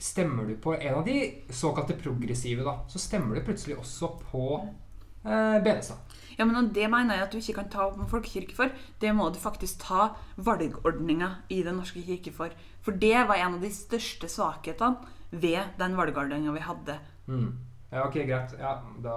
Stemmer 0.03 0.49
du 0.49 0.57
på 0.59 0.73
en 0.75 0.95
av 0.99 1.05
de 1.07 1.45
såkalte 1.55 1.95
progressive, 1.95 2.65
da, 2.67 2.73
så 2.91 2.99
stemmer 2.99 3.37
du 3.39 3.45
plutselig 3.47 3.77
også 3.79 4.09
på 4.33 4.47
eh, 4.59 5.59
Benestad. 5.63 6.01
Ja, 6.35 6.45
men 6.45 6.73
Det 6.75 6.89
mener 6.91 7.15
jeg 7.15 7.23
at 7.23 7.31
du 7.31 7.39
ikke 7.39 7.55
kan 7.61 7.69
ta 7.71 7.85
opp 7.87 8.01
med 8.01 8.11
folkekirke 8.11 8.57
for. 8.57 8.73
Det 8.99 9.13
må 9.15 9.29
du 9.31 9.39
faktisk 9.39 9.85
ta 9.85 10.09
valgordninga 10.43 11.29
i 11.55 11.63
Den 11.63 11.79
norske 11.79 12.03
kirke 12.03 12.33
for. 12.35 12.51
For 12.83 12.99
det 12.99 13.29
var 13.29 13.39
en 13.39 13.61
av 13.61 13.63
de 13.63 13.71
største 13.71 14.27
svakhetene 14.27 15.07
ved 15.33 15.77
den 15.79 15.97
valgordninga 15.97 16.53
vi 16.53 16.65
hadde. 16.65 16.99
Mm. 17.27 17.53
Ja, 17.93 18.07
ok, 18.07 18.15
greit. 18.15 18.55
Ja, 18.59 18.77
Da 19.05 19.17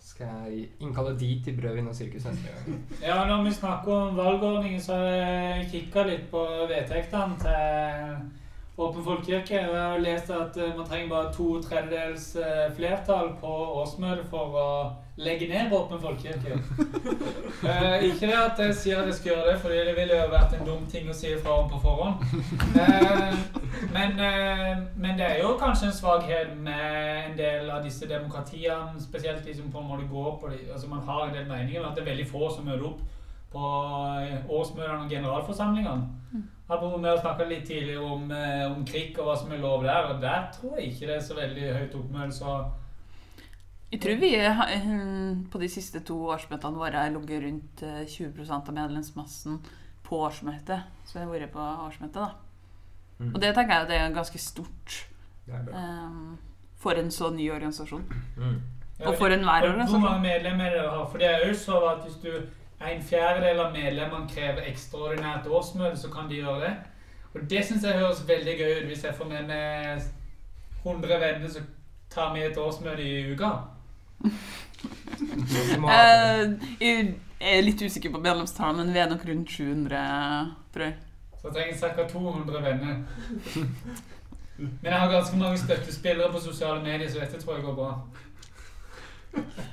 skal 0.00 0.26
jeg 0.26 0.68
innkalle 0.80 1.12
de 1.18 1.42
til 1.44 1.56
Brødvin 1.60 1.88
og 1.88 1.94
sirkus 1.96 2.24
neste 2.24 2.48
gang. 2.48 2.78
Ja, 3.02 3.18
når 3.28 3.42
vi 3.44 3.52
snakker 3.52 3.92
om 3.92 4.16
valgordningen, 4.16 4.80
så 4.80 4.96
har 4.96 5.04
jeg 5.18 5.68
kikka 5.72 6.06
litt 6.08 6.30
på 6.30 6.44
vedtektene 6.70 7.36
til 7.42 8.30
Åpen 8.78 9.04
folkekirke. 9.04 9.54
Jeg 9.54 9.74
har 9.76 10.00
lest 10.02 10.30
at 10.34 10.56
eh, 10.56 10.72
man 10.76 10.86
trenger 10.88 11.08
bare 11.12 11.32
to 11.32 11.60
tredjedels 11.62 12.36
eh, 12.36 12.72
flertall 12.74 13.28
på 13.40 13.52
årsmøtet 13.82 14.26
for 14.32 14.56
å 14.58 14.70
legge 15.16 15.48
ned 15.48 15.72
Åpen 15.72 16.00
folkekirke. 16.00 16.58
uh, 17.62 18.04
ikke 18.08 18.26
det 18.26 18.38
at 18.38 18.58
jeg 18.58 18.74
sier 18.74 19.00
at 19.00 19.06
jeg 19.06 19.14
skal 19.14 19.32
gjøre 19.32 19.50
det, 19.50 19.58
for 19.62 19.74
det 19.74 19.96
ville 19.96 20.20
jo 20.20 20.30
vært 20.32 20.56
en 20.58 20.66
dum 20.66 20.86
ting 20.90 21.10
å 21.10 21.16
si 21.16 21.34
fra 21.42 21.58
om 21.62 21.70
på 21.70 21.80
forhånd. 21.84 22.24
Uh, 22.74 23.34
men, 23.94 24.18
uh, 24.18 24.84
men 24.96 25.18
det 25.18 25.28
er 25.28 25.42
jo 25.42 25.54
kanskje 25.60 25.90
en 25.90 25.98
svakhet 25.98 26.54
med 26.56 26.86
en 27.24 27.36
del 27.38 27.70
av 27.70 27.84
disse 27.86 28.08
demokratiene, 28.10 29.00
spesielt 29.02 29.46
de 29.46 29.54
som 29.54 29.70
på 29.70 29.82
en 29.82 29.90
måte 29.92 30.08
går 30.10 30.38
på 30.40 30.54
de, 30.54 30.64
altså 30.72 30.90
Man 30.90 31.06
har 31.06 31.28
en 31.28 31.36
del 31.36 31.46
meninger, 31.46 31.80
men 31.80 31.90
at 31.90 31.96
det 31.96 32.02
er 32.06 32.12
veldig 32.12 32.30
få 32.30 32.50
som 32.50 32.66
møter 32.66 32.88
opp 32.90 33.04
på 33.54 33.70
eh, 34.18 34.50
årsmøtene 34.50 35.04
og 35.04 35.10
generalforsamlingene. 35.10 36.42
Apropos 36.64 37.02
vi 37.02 37.10
har 37.10 37.20
snakka 37.20 37.44
litt 37.48 37.66
tidligere 37.68 38.00
om, 38.02 38.30
eh, 38.32 38.64
om 38.70 38.84
krig 38.88 39.18
og 39.18 39.28
hva 39.28 39.34
som 39.38 39.52
er 39.52 39.60
lov 39.62 39.84
der, 39.84 40.08
og 40.10 40.22
der 40.22 40.48
tror 40.54 40.78
jeg 40.78 40.92
ikke 40.92 41.06
det 41.10 41.16
er 41.16 41.26
så 41.26 41.36
veldig 41.38 41.74
høyt 41.78 41.98
oppmøte. 42.00 42.54
Jeg 43.94 44.00
tror 44.02 44.16
vi 44.18 44.32
eh, 44.34 44.60
på 45.52 45.58
de 45.62 45.68
siste 45.70 46.00
to 46.02 46.16
årsmøtene 46.34 46.80
våre 46.80 46.98
har 47.04 47.12
ligget 47.14 47.44
rundt 47.44 47.82
eh, 47.86 48.00
20% 48.10 48.70
av 48.72 48.74
medlemsmassen 48.74 49.60
på 50.02 50.18
årsmøtet. 50.26 50.88
Så 51.06 51.20
jeg 51.20 51.28
har 51.28 51.30
vært 51.30 51.52
på 51.54 51.62
årsmøtet, 51.62 52.18
da. 52.18 52.32
Mm. 53.20 53.28
Og 53.30 53.38
det 53.38 53.52
tenker 53.54 53.76
jeg 53.76 53.88
det 53.92 54.00
er 54.00 54.16
ganske 54.16 54.40
stort 54.42 54.96
er 55.46 55.62
bra. 55.62 55.78
eh, 55.78 56.64
for 56.82 56.98
en 56.98 57.10
så 57.14 57.30
ny 57.30 57.46
organisasjon. 57.54 58.02
Mm. 58.36 58.56
Ja, 58.98 59.08
Og 59.08 59.14
for 59.18 59.30
enhver 59.30 59.68
Hvor 59.86 59.98
mange 59.98 60.22
medlemmer 60.22 60.70
dere 60.70 60.90
har? 60.90 61.06
For 61.10 61.18
det 61.18 61.28
er 61.30 61.46
jo 61.46 61.54
så 61.54 61.78
at 61.92 62.02
hvis 62.02 62.18
du 62.22 62.30
en 62.84 63.02
fjerdedel 63.02 63.60
av 63.60 63.72
medlemmene 63.72 64.28
krever 64.28 64.66
ekstraordinært 64.72 65.46
årsmøte, 65.46 65.96
så 65.96 66.10
kan 66.10 66.26
de 66.30 66.42
gjøre 66.42 66.60
det. 66.60 66.74
Og 67.34 67.46
det 67.50 67.62
syns 67.64 67.84
jeg 67.84 67.98
høres 67.98 68.28
veldig 68.28 68.58
gøy 68.58 68.74
ut 68.80 68.90
hvis 68.90 69.04
jeg 69.04 69.14
får 69.14 69.30
med 69.30 69.46
meg 69.46 70.02
100 70.82 71.20
venner 71.20 71.48
som 71.48 71.62
tar 72.10 72.34
med 72.34 72.50
et 72.50 72.58
årsmøte 72.58 73.02
i 73.02 73.32
uka. 73.32 73.52
Eh, 75.84 76.52
jeg 76.80 77.14
er 77.40 77.64
litt 77.64 77.82
usikker 77.82 78.12
på 78.14 78.20
medlemstallet, 78.22 78.80
men 78.80 78.94
vi 78.94 79.00
er 79.02 79.10
nok 79.10 79.24
rundt 79.28 79.50
700, 79.50 80.00
tror 80.74 80.84
jeg. 80.86 80.94
Så 81.40 81.50
jeg 81.50 81.54
trenger 81.56 81.94
ca. 81.96 82.06
200 82.12 82.62
venner. 82.64 82.96
Men 84.56 84.86
jeg 84.86 84.98
har 85.00 85.10
ganske 85.10 85.36
mange 85.36 85.58
støttespillere 85.58 86.32
på 86.32 86.40
sosiale 86.40 86.82
medier, 86.82 87.10
så 87.10 87.20
dette 87.20 87.40
tror 87.42 87.56
jeg 87.56 87.64
går 87.64 87.74
bra. 87.74 87.90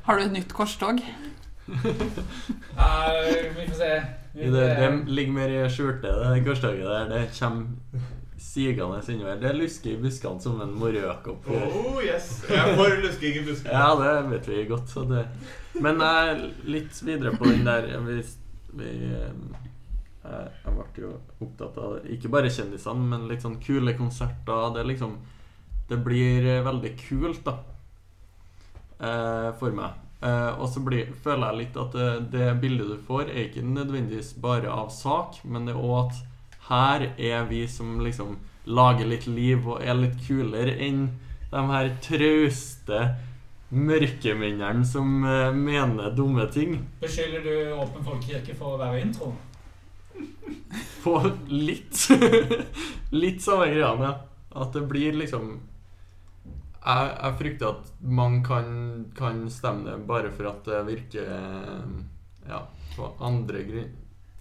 Har 0.04 0.18
du 0.18 0.24
et 0.26 0.34
nytt 0.34 0.54
korstog? 0.58 1.04
Ja, 1.68 2.89
vi 3.56 3.68
får 3.68 3.76
se. 3.78 3.92
Vi, 4.34 4.48
Det, 4.52 4.64
det 4.80 4.89
ligger 5.08 5.34
mer 5.34 5.54
i 5.54 5.70
skjulte, 5.70 6.08
det 6.08 6.46
korstoget 6.46 6.88
der. 6.88 7.10
Det 7.10 7.22
kommer 7.39 7.66
sigende 8.42 9.02
innover. 9.14 9.38
Det 9.42 9.54
lusker 9.54 9.92
i 9.94 10.02
buskene 10.02 10.42
som 10.42 10.62
en 10.64 10.74
morøkopp. 10.76 11.48
Oh, 11.48 12.00
yes. 12.04 12.44
Jeg 12.50 12.60
er 12.60 12.76
for 12.80 12.96
lusking 13.04 13.39
i 13.39 13.44
buskene. 13.46 13.74
Ja, 13.74 13.96
det 14.00 14.14
vet 14.32 14.50
vi 14.50 14.64
godt. 14.70 14.89
Så 14.89 15.06
det. 15.10 15.26
Men 15.80 16.02
jeg 16.04 16.32
er 16.32 16.46
litt 16.68 17.02
videre 17.06 17.36
på 17.38 17.48
den 17.48 17.64
der 17.68 17.88
Vi, 18.04 18.18
vi 18.76 18.89
eh, 19.16 19.36
jeg, 20.26 20.74
ble 20.76 21.06
jo 21.06 21.14
opptatt 21.46 21.78
av. 21.82 22.00
Ikke 22.12 22.32
bare 22.34 22.52
kjendisene, 22.52 23.10
men 23.14 23.30
litt 23.30 23.46
sånn 23.46 23.60
kule 23.64 23.96
konserter. 24.00 24.72
Det 24.76 24.88
liksom 24.89 25.20
Det 25.89 26.00
blir 26.00 26.48
eh, 26.48 26.64
veldig 26.66 26.96
kult, 27.06 27.46
da. 27.46 27.60
Eh, 29.02 29.52
for 29.60 29.76
meg. 29.76 30.00
Uh, 30.22 30.54
og 30.62 30.68
så 30.70 30.84
blir, 30.86 31.08
føler 31.24 31.48
jeg 31.50 31.58
litt 31.58 31.78
at 31.82 31.96
det, 31.98 32.10
det 32.30 32.50
bildet 32.62 32.92
du 32.92 32.98
får, 33.08 33.32
er 33.32 33.48
ikke 33.48 33.64
nødvendigvis 33.66 34.36
bare 34.38 34.70
av 34.70 34.92
sak, 34.94 35.39
men 35.50 35.66
det 35.66 35.74
er 35.74 35.80
òg 35.82 35.96
at 36.04 36.20
her 36.72 37.10
er 37.18 37.44
vi 37.50 37.66
som 37.68 38.00
liksom 38.04 38.38
lager 38.72 39.10
litt 39.10 39.28
liv 39.28 39.68
og 39.68 39.84
er 39.84 39.98
litt 39.98 40.18
kulere 40.24 40.78
enn 40.86 41.08
de 41.52 41.62
her 41.72 41.90
trauste 42.04 43.02
mørkemennene 43.72 44.86
som 44.88 45.24
uh, 45.24 45.52
mener 45.56 46.12
dumme 46.16 46.46
ting. 46.52 46.78
Beskylder 47.02 47.44
du 47.44 47.74
Åpen 47.80 48.04
folkekirke 48.04 48.56
for 48.56 48.76
å 48.76 48.82
være 48.82 49.02
intro? 49.06 49.32
På 51.04 51.18
litt 51.50 52.08
Litt 53.24 53.44
samme 53.44 53.72
greiene. 53.72 54.12
at 54.52 54.74
det 54.76 54.82
blir 54.88 55.16
liksom 55.16 55.54
jeg, 56.82 57.10
jeg 57.14 57.38
frykter 57.40 57.68
at 57.70 57.90
man 58.02 58.40
kan, 58.44 58.72
kan 59.16 59.44
stemme 59.54 59.86
det 59.86 60.08
bare 60.10 60.32
for 60.34 60.50
at 60.50 60.66
det 60.66 60.80
virker 60.88 61.28
eh, 61.36 61.92
ja, 62.50 62.64
på 62.96 63.10
andre 63.22 63.62
grunn, 63.68 63.92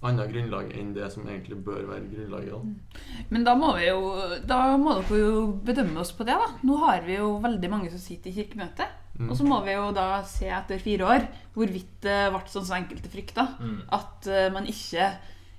annet 0.01 0.31
grunnlag 0.33 0.71
enn 0.77 0.95
det 0.97 1.11
som 1.13 1.27
egentlig 1.29 1.59
bør 1.65 1.85
være 1.91 2.09
grunnlaget. 2.09 2.55
Da. 2.55 3.25
Men 3.33 3.45
da 3.45 3.55
må 3.59 3.75
vi 3.77 3.89
jo 3.91 3.99
Da 4.49 4.61
må 4.81 4.95
dere 5.01 5.19
jo 5.21 5.43
bedømme 5.67 6.01
oss 6.01 6.15
på 6.17 6.25
det, 6.29 6.37
da. 6.41 6.49
Nå 6.65 6.79
har 6.85 7.05
vi 7.05 7.19
jo 7.19 7.35
veldig 7.43 7.71
mange 7.73 7.91
som 7.93 8.01
sitter 8.01 8.33
i 8.33 8.39
kirkemøtet. 8.39 8.97
Mm. 9.19 9.29
Og 9.29 9.37
så 9.37 9.45
må 9.45 9.59
vi 9.67 9.75
jo 9.75 9.91
da 9.93 10.23
se 10.25 10.49
etter 10.49 10.81
fire 10.81 11.05
år 11.05 11.27
hvorvidt 11.53 11.99
det 12.07 12.21
ble 12.33 12.41
sånn 12.49 12.65
som 12.65 12.79
enkelte 12.79 13.13
frykta. 13.13 13.45
Mm. 13.61 13.77
At 13.93 14.31
eh, 14.31 14.49
man 14.55 14.69
ikke 14.71 15.11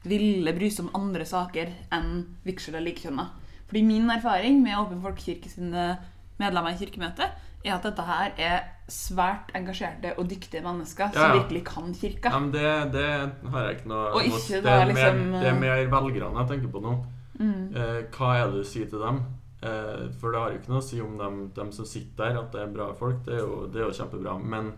ville 0.10 0.56
bry 0.58 0.72
seg 0.74 0.88
om 0.88 0.96
andre 0.98 1.28
saker 1.30 1.70
enn 1.94 2.24
vigsel 2.48 2.80
av 2.80 2.86
likekjønna. 2.88 3.28
Fordi 3.70 3.84
min 3.86 4.10
erfaring 4.12 4.58
med 4.64 4.80
Åpen 4.80 5.04
folkekirke 5.04 5.52
sine 5.52 5.94
medlemmer 6.42 6.74
i 6.74 6.82
kirkemøtet, 6.82 7.38
er 7.64 7.74
at 7.76 7.84
dette 7.86 8.06
her 8.08 8.32
er 8.38 8.62
svært 8.92 9.52
engasjerte 9.56 10.14
og 10.18 10.28
dyktige 10.30 10.64
mennesker 10.66 11.12
Ja, 11.12 11.16
som 11.16 11.30
ja. 11.30 11.36
virkelig 11.40 11.62
kan 11.68 11.94
kirka. 11.96 12.32
Ja, 12.34 12.40
men 12.40 12.52
det, 12.52 12.64
det 12.96 13.06
har 13.54 13.68
jeg 13.68 13.78
ikke 13.78 13.92
noe 13.92 14.24
imot. 14.26 14.48
det, 14.50 14.74
er 14.74 14.90
liksom, 14.90 15.22
det 15.38 15.52
er 15.52 15.60
mer 15.62 15.84
velgerne 15.94 16.42
jeg 16.42 16.50
tenker 16.56 16.74
på 16.74 16.82
nå. 16.84 16.96
Mm. 17.40 17.62
Eh, 17.76 18.02
hva 18.18 18.34
er 18.38 18.52
det 18.52 18.62
du 18.66 18.68
sier 18.68 18.90
til 18.92 19.02
dem? 19.02 19.22
Eh, 19.62 20.08
for 20.20 20.34
det 20.34 20.42
har 20.42 20.52
jo 20.52 20.60
ikke 20.60 20.74
noe 20.74 20.82
å 20.82 20.86
si 20.86 21.00
om 21.02 21.16
dem, 21.22 21.40
dem 21.56 21.72
som 21.72 21.88
sitter 21.88 22.34
der, 22.34 22.42
at 22.42 22.52
det 22.56 22.64
er 22.66 22.74
bra 22.74 22.90
folk. 22.98 23.22
Det 23.26 23.38
er 23.38 23.44
jo, 23.46 23.68
det 23.72 23.82
er 23.82 23.88
jo 23.88 23.98
kjempebra. 24.02 24.36
Men 24.42 24.74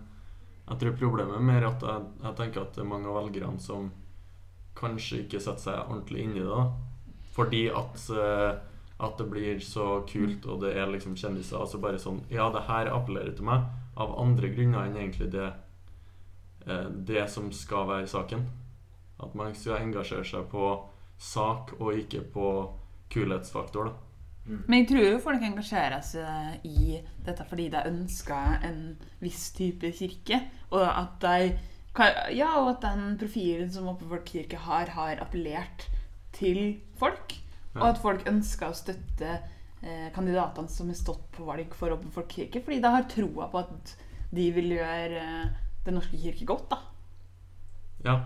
jeg 0.67 0.79
tror 0.79 0.97
problemet 0.99 1.39
er 1.39 1.47
mer 1.49 1.67
at 1.71 1.83
jeg, 1.87 2.07
jeg 2.23 2.37
tenker 2.39 2.65
at 2.65 2.75
det 2.75 2.83
er 2.83 2.91
mange 2.91 3.09
av 3.11 3.17
velgerne 3.23 3.59
som 3.63 3.89
kanskje 4.77 5.23
ikke 5.23 5.41
setter 5.43 5.63
seg 5.69 5.81
ordentlig 5.87 6.23
inn 6.27 6.37
i 6.37 6.43
det. 6.43 6.51
da. 6.51 6.63
Fordi 7.33 7.63
at, 7.73 8.05
eh, 8.13 8.51
at 8.99 9.17
det 9.17 9.25
blir 9.29 9.59
så 9.59 10.03
kult, 10.09 10.45
og 10.45 10.61
det 10.61 10.75
er 10.77 10.91
liksom 10.91 11.15
kjendiser. 11.17 11.59
Altså 11.59 11.81
bare 11.81 11.99
sånn 11.99 12.21
Ja, 12.31 12.49
det 12.53 12.67
her 12.69 12.91
appellerer 12.93 13.33
til 13.35 13.47
meg 13.49 13.65
av 13.97 14.15
andre 14.19 14.49
grunner 14.53 14.87
enn 14.87 14.97
egentlig 14.97 15.31
det, 15.33 15.49
eh, 16.67 16.89
det 16.89 17.27
som 17.29 17.51
skal 17.51 17.87
være 17.89 18.07
saken. 18.07 18.47
At 19.23 19.35
man 19.35 19.55
skal 19.55 19.81
engasjere 19.81 20.25
seg 20.25 20.47
på 20.51 20.71
sak 21.17 21.75
og 21.79 21.93
ikke 21.97 22.23
på 22.33 22.47
kulhetsfaktor. 23.13 23.85
da. 23.85 23.93
Men 24.45 24.81
jeg 24.81 24.87
tror 24.89 25.05
jo 25.05 25.19
folk 25.23 25.43
engasjerer 25.45 26.01
seg 26.03 26.65
i 26.67 26.97
dette 27.23 27.45
fordi 27.47 27.69
de 27.71 27.83
ønsker 27.87 28.65
en 28.67 28.81
viss 29.23 29.51
type 29.55 29.91
kirke. 29.95 30.41
Og 30.71 30.83
at 30.83 31.19
de 31.21 31.59
Ja, 32.33 32.57
og 32.57 32.69
at 32.71 32.81
den 32.81 33.17
profilen 33.21 33.69
som 33.71 33.87
Åpen 33.87 34.09
kirke 34.25 34.57
har, 34.57 34.89
har 34.89 35.21
appellert 35.21 35.89
til 36.33 36.81
folk. 36.97 37.35
Og 37.79 37.87
at 37.89 38.01
folk 38.01 38.27
ønsker 38.29 38.69
å 38.69 38.77
støtte 38.77 39.31
eh, 39.81 40.07
kandidatene 40.15 40.69
som 40.69 40.91
har 40.91 40.99
stått 40.99 41.25
på 41.35 41.47
valg 41.47 41.73
for 41.77 41.95
Åpen 41.95 42.13
folkekirke, 42.13 42.61
fordi 42.61 42.81
de 42.83 42.93
har 42.93 43.09
troa 43.09 43.49
på 43.51 43.63
at 43.63 43.95
de 44.33 44.47
vil 44.55 44.75
gjøre 44.77 45.25
eh, 45.25 45.59
Den 45.83 45.97
norske 45.99 46.15
kirke 46.15 46.45
godt. 46.47 46.69
da. 46.71 46.77
Ja. 48.05 48.17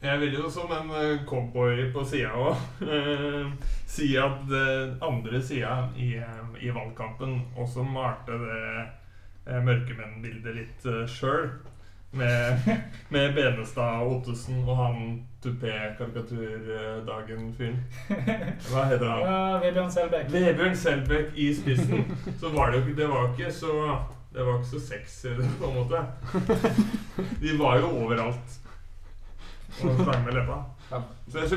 Jeg 0.00 0.20
vil 0.20 0.32
jo 0.38 0.48
som 0.48 0.70
en 0.72 0.88
eh, 0.96 1.26
cowboy 1.28 1.82
på 1.92 2.04
sida 2.08 2.30
òg 2.40 3.66
si 3.90 4.14
at 4.16 4.46
det 4.48 4.96
andre 5.04 5.42
sida 5.44 5.90
i, 6.00 6.14
eh, 6.16 6.54
i 6.64 6.70
valgkampen 6.72 7.34
også 7.60 7.84
malte 7.84 8.38
det 8.40 8.62
eh, 8.80 9.60
mørkemennbildet 9.66 10.56
litt 10.56 10.88
sjøl. 11.12 11.50
Med, 12.12 12.58
med 13.14 13.34
Benestad 13.34 14.02
Ottesen 14.02 14.64
og 14.68 14.76
han 14.76 15.26
tupé-karikaturdagen-fyren. 15.44 17.76
Hva 18.70 18.84
heter 18.90 19.06
han? 19.06 19.20
Ja, 19.24 19.58
Vebjørn 19.62 19.90
Selbekk. 19.94 20.26
Vebjørn 20.32 20.76
Selbekk 20.76 21.28
i 21.38 21.54
spissen. 21.54 22.04
Så 22.40 22.48
var 22.54 22.70
det 22.74 22.96
Det 22.98 23.06
var 23.08 23.28
ikke 23.30 23.52
så 23.54 23.72
Det 24.34 24.42
var 24.46 24.54
ikke 24.58 24.68
så 24.72 24.80
sexy, 24.88 25.26
på 25.60 25.64
en 25.70 25.74
måte. 25.78 25.98
De 27.40 27.58
var 27.58 27.78
jo 27.78 27.86
overalt. 28.04 28.48
Og 29.80 29.96
sang 30.04 30.24
med 30.24 30.32
leppa. 30.34 30.58
Så, 30.90 30.98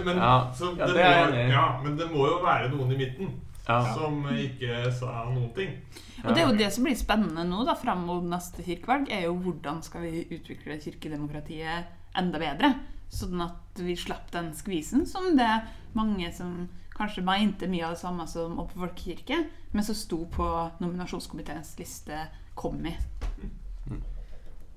men, 0.06 0.16
så 0.54 0.66
det, 0.70 0.78
Ja, 0.80 0.86
det 0.88 1.02
er 1.02 1.10
jeg 1.10 1.28
enig 1.28 1.40
i. 1.40 1.42
ja, 1.50 1.66
men 1.84 1.98
det 1.98 2.06
må 2.14 2.28
jo 2.30 2.38
være 2.46 2.70
noen 2.70 2.92
i 2.94 2.98
midten. 2.98 3.30
Som 3.64 4.26
ikke 4.28 4.92
sa 4.92 5.24
noen 5.30 5.52
ting. 5.56 5.78
Og 6.24 6.34
det 6.34 6.44
er 6.44 6.50
jo 6.50 6.58
det 6.60 6.70
som 6.76 6.88
blir 6.88 6.98
spennende 7.00 7.46
nå 7.48 7.64
da, 7.68 7.76
fram 7.80 8.04
mot 8.08 8.26
neste 8.28 8.64
kirkevalg, 8.66 9.10
er 9.12 9.28
jo 9.28 9.38
hvordan 9.44 9.82
skal 9.86 10.04
vi 10.04 10.26
utvikle 10.36 10.80
kirkedemokratiet 10.84 12.18
enda 12.20 12.42
bedre. 12.42 12.74
Sånn 13.14 13.42
at 13.46 13.80
vi 13.80 13.96
slapp 14.00 14.32
den 14.34 14.52
skvisen 14.58 15.06
som 15.10 15.36
det 15.38 15.52
mange 15.94 16.32
som 16.34 16.68
kanskje 16.98 17.26
mente 17.26 17.70
mye 17.70 17.88
av 17.88 17.96
det 17.96 18.02
samme 18.04 18.26
som 18.30 18.60
Åpen 18.62 18.84
folkekirke, 18.84 19.40
men 19.74 19.86
som 19.86 19.98
sto 19.98 20.24
på 20.30 20.48
nominasjonskomiteens 20.82 21.76
liste, 21.80 22.26
kom 22.54 22.84
i. 22.86 22.94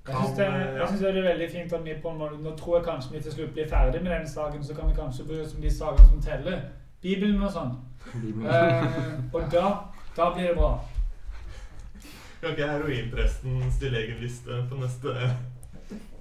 Jeg 0.07 0.15
syns 0.15 0.37
det, 0.39 0.47
synes 0.87 1.01
det 1.03 1.09
er 1.11 1.25
veldig 1.27 1.47
fint 1.51 1.73
at 1.75 1.83
vi 1.85 1.97
på 1.99 2.13
en 2.13 2.21
måte 2.21 2.37
Nå 2.39 2.53
tror 2.55 2.77
jeg 2.77 2.87
kanskje 2.87 3.17
vi 3.17 3.21
til 3.25 3.33
slutt 3.35 3.57
blir 3.57 3.67
ferdig 3.69 4.01
med 4.05 4.13
denne 4.15 4.31
saken, 4.31 4.63
så 4.65 4.77
kan 4.77 4.89
vi 4.89 4.95
kanskje 4.95 5.27
bry 5.27 5.41
oss 5.43 5.57
om 5.57 5.65
de 5.65 5.73
sakene 5.75 6.09
som 6.13 6.23
teller. 6.23 6.61
Bibelen 7.07 7.43
og 7.47 7.53
sånn. 7.55 7.75
Eh, 8.17 8.87
og 9.35 9.45
da, 9.53 9.67
da 10.17 10.31
blir 10.35 10.49
det 10.51 10.55
bra. 10.57 10.73
Kan 12.41 12.55
ikke 12.55 12.71
heroinpresten 12.71 13.61
stille 13.75 14.01
egen 14.03 14.19
liste 14.25 14.59
på 14.71 14.79
neste 14.81 15.15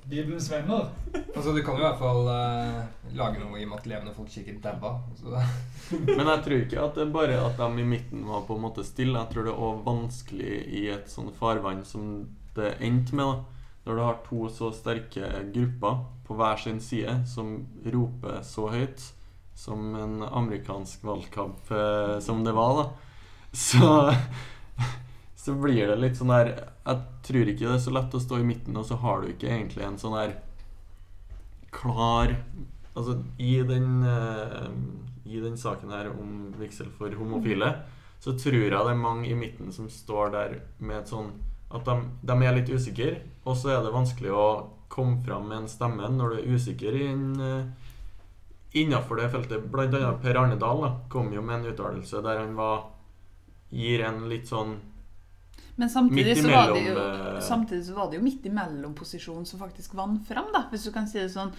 Bibelens 0.05 0.51
venner. 0.51 0.91
Altså, 1.33 1.51
du 1.55 1.63
kan 1.65 1.79
jo 1.79 1.81
i 1.81 1.87
hvert 1.87 1.97
fall 2.01 2.27
uh, 2.29 3.09
lage 3.17 3.41
noe 3.41 3.57
i 3.57 3.65
og 3.65 3.71
med 3.71 3.79
at 3.79 3.89
levende 3.89 4.13
folkekirker 4.13 4.59
daua. 4.61 4.99
Så 5.17 5.33
Men 6.17 6.29
jeg 6.29 6.43
tror 6.45 6.57
ikke 6.59 6.83
at 6.83 6.99
det 6.99 7.05
er 7.07 7.15
bare 7.15 7.41
at 7.41 7.57
de 7.57 7.81
i 7.81 7.87
midten 7.95 8.21
var 8.29 8.45
på 8.45 8.59
en 8.59 8.65
måte 8.67 8.85
stille. 8.85 9.17
Jeg 9.17 9.33
tror 9.33 9.49
det 9.49 9.55
er 9.55 9.65
òg 9.69 9.81
vanskelig 9.87 10.55
i 10.69 10.85
et 10.93 11.09
sånn 11.09 11.33
farvann 11.39 11.81
som 11.89 12.27
det 12.53 12.75
endte 12.85 13.17
med. 13.17 13.33
da 13.33 13.89
Når 13.89 13.97
du 13.97 14.05
har 14.05 14.21
to 14.29 14.45
så 14.53 14.69
sterke 14.77 15.33
grupper 15.55 16.05
på 16.25 16.37
hver 16.37 16.61
sin 16.61 16.79
side 16.81 17.19
som 17.29 17.57
roper 17.81 18.45
så 18.45 18.69
høyt 18.73 19.09
som 19.55 19.95
en 19.95 20.19
amerikansk 20.23 21.03
valgkamp 21.07 21.71
eh, 21.71 22.19
som 22.19 22.43
det 22.43 22.53
var, 22.55 22.83
da. 22.83 22.89
Så 23.55 24.13
så 25.45 25.53
blir 25.53 25.87
det 25.87 25.99
litt 26.01 26.17
sånn 26.17 26.33
der 26.33 26.51
Jeg 26.57 27.01
tror 27.27 27.49
ikke 27.51 27.67
det 27.67 27.75
er 27.77 27.83
så 27.83 27.93
lett 27.93 28.15
å 28.17 28.21
stå 28.21 28.39
i 28.41 28.47
midten, 28.47 28.77
og 28.77 28.87
så 28.87 28.97
har 29.01 29.21
du 29.21 29.29
ikke 29.29 29.51
egentlig 29.51 29.85
en 29.85 29.99
sånn 30.01 30.17
der 30.17 30.37
klar 31.75 32.33
Altså, 32.95 33.19
i 33.37 33.59
den 33.67 34.05
eh, 34.07 34.69
I 35.27 35.41
den 35.43 35.57
saken 35.59 35.91
her 35.93 36.09
om 36.13 36.53
vigsel 36.57 36.89
for 36.95 37.13
homofile, 37.19 37.73
så 38.23 38.33
tror 38.39 38.57
jeg 38.57 38.71
det 38.73 38.93
er 38.93 39.01
mange 39.01 39.29
i 39.29 39.37
midten 39.37 39.73
som 39.75 39.89
står 39.91 40.31
der 40.33 40.59
med 40.79 41.01
et 41.01 41.11
sånn 41.11 41.33
At 41.69 41.85
de, 41.85 41.97
de 42.25 42.37
er 42.41 42.55
litt 42.57 42.71
usikre, 42.71 43.19
og 43.45 43.57
så 43.59 43.75
er 43.75 43.83
det 43.85 43.93
vanskelig 43.93 44.33
å 44.33 44.47
komme 44.89 45.19
fram 45.25 45.49
med 45.49 45.63
en 45.63 45.69
stemme 45.69 46.07
når 46.13 46.31
du 46.31 46.37
er 46.39 46.55
usikker 46.55 46.95
i 46.95 47.07
en 47.09 47.25
uh, 47.41 47.84
Innafor 48.75 49.21
det 49.21 49.29
feltet. 49.31 49.69
Blant 49.71 49.95
annet 49.95 50.19
Per 50.23 50.37
Arne 50.39 50.57
Dahl 50.59 50.81
da, 50.83 50.91
kom 51.11 51.31
jo 51.33 51.43
med 51.45 51.61
en 51.61 51.71
uttalelse 51.71 52.21
der 52.25 52.41
han 52.43 52.57
var 52.57 52.91
Gir 53.75 54.03
en 54.07 54.25
litt 54.29 54.47
sånn 54.47 54.75
Men 55.75 55.89
samtidig 55.91 56.37
så, 56.39 56.49
var 56.51 56.73
det 56.75 56.83
jo, 56.85 56.95
eh, 57.01 57.39
samtidig 57.43 57.85
så 57.87 57.95
var 57.97 58.11
det 58.11 58.19
jo 58.19 58.25
midt 58.25 58.45
imellom 58.47 58.93
posisjonen 58.95 59.47
som 59.47 59.59
faktisk 59.59 59.95
vant 59.97 60.21
fram, 60.27 60.51
da, 60.53 60.67
hvis 60.71 60.85
du 60.87 60.91
kan 60.95 61.07
si 61.09 61.19
det 61.19 61.31
sånn. 61.33 61.51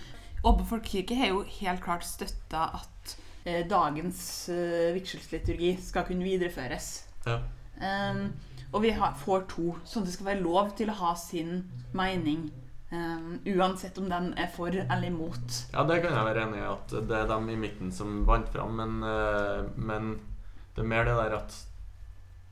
Åpen 0.46 0.68
folkekirke 0.68 1.18
har 1.18 1.32
jo 1.32 1.42
helt 1.58 1.82
klart 1.84 2.06
støtta 2.06 2.68
at 2.78 3.16
eh, 3.44 3.66
dagens 3.68 4.20
eh, 4.52 4.94
vigselsliturgi 4.96 5.74
skal 5.84 6.06
kunne 6.08 6.24
videreføres. 6.24 6.90
Ja. 7.26 7.40
Um, 7.76 8.30
og 8.72 8.86
vi 8.86 8.92
har, 8.96 9.12
får 9.20 9.44
to, 9.52 9.74
sånn 9.84 10.04
at 10.04 10.08
det 10.08 10.14
skal 10.16 10.30
være 10.30 10.44
lov 10.44 10.72
til 10.78 10.92
å 10.92 10.96
ha 11.00 11.12
sin 11.18 11.66
mening. 11.96 12.48
Um, 12.92 13.40
uansett 13.50 13.96
om 13.98 14.06
den 14.08 14.28
er 14.38 14.46
for 14.54 14.70
eller 14.70 15.06
imot. 15.08 15.56
Ja, 15.72 15.82
det 15.88 16.02
kan 16.04 16.14
jeg 16.14 16.26
være 16.28 16.44
enig 16.46 16.60
i, 16.60 16.66
at 16.70 16.92
det 17.08 17.16
er 17.18 17.26
dem 17.26 17.48
i 17.50 17.56
midten 17.58 17.90
som 17.92 18.20
vant 18.28 18.48
fram, 18.54 18.76
men, 18.78 19.00
uh, 19.02 19.66
men 19.74 20.12
det 20.76 20.84
er 20.84 20.90
mer 20.92 21.04
det 21.08 21.16
der 21.18 21.34
at 21.40 21.56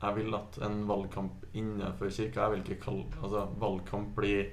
jeg 0.01 0.15
vil 0.17 0.35
at 0.35 0.57
en 0.67 0.81
valgkamp 0.89 1.45
innenfor 1.55 2.09
kirka 2.11 2.41
Jeg 2.43 2.51
vil 2.51 2.59
ikke 2.65 2.81
kalle 2.83 3.05
Altså, 3.23 3.45
valgkamp 3.61 4.11
blir 4.17 4.49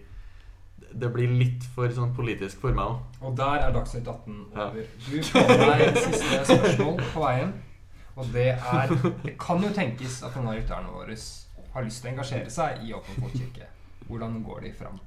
Det 0.94 1.10
blir 1.12 1.28
litt 1.34 1.66
for 1.74 1.90
sånn 1.92 2.14
politisk 2.14 2.60
for 2.62 2.72
meg 2.76 2.86
òg. 2.94 3.18
Og 3.26 3.36
der 3.36 3.66
er 3.66 3.74
Dagsnytt 3.74 4.06
18 4.08 4.38
Ja. 4.54 4.68
over. 4.68 4.86
Du 5.08 5.22
får 5.22 5.52
deg 5.66 5.84
et 5.88 5.98
siste 5.98 6.40
spørsmål 6.46 7.02
på 7.12 7.24
veien. 7.26 7.52
Og 8.16 8.26
det 8.32 8.48
er 8.54 8.94
Det 9.24 9.34
kan 9.40 9.62
jo 9.62 9.70
tenkes 9.74 10.22
at 10.22 10.36
noen 10.36 10.48
av 10.52 10.58
lytterne 10.60 10.94
våre 10.94 11.16
har 11.74 11.82
lyst 11.86 12.02
til 12.02 12.10
å 12.10 12.12
engasjere 12.14 12.50
seg 12.50 12.82
i 12.86 12.92
Åpen 12.94 13.22
folkekirke. 13.22 13.66
Hvordan 14.08 14.42
går 14.44 14.60
de 14.68 14.72
fram? 14.78 15.00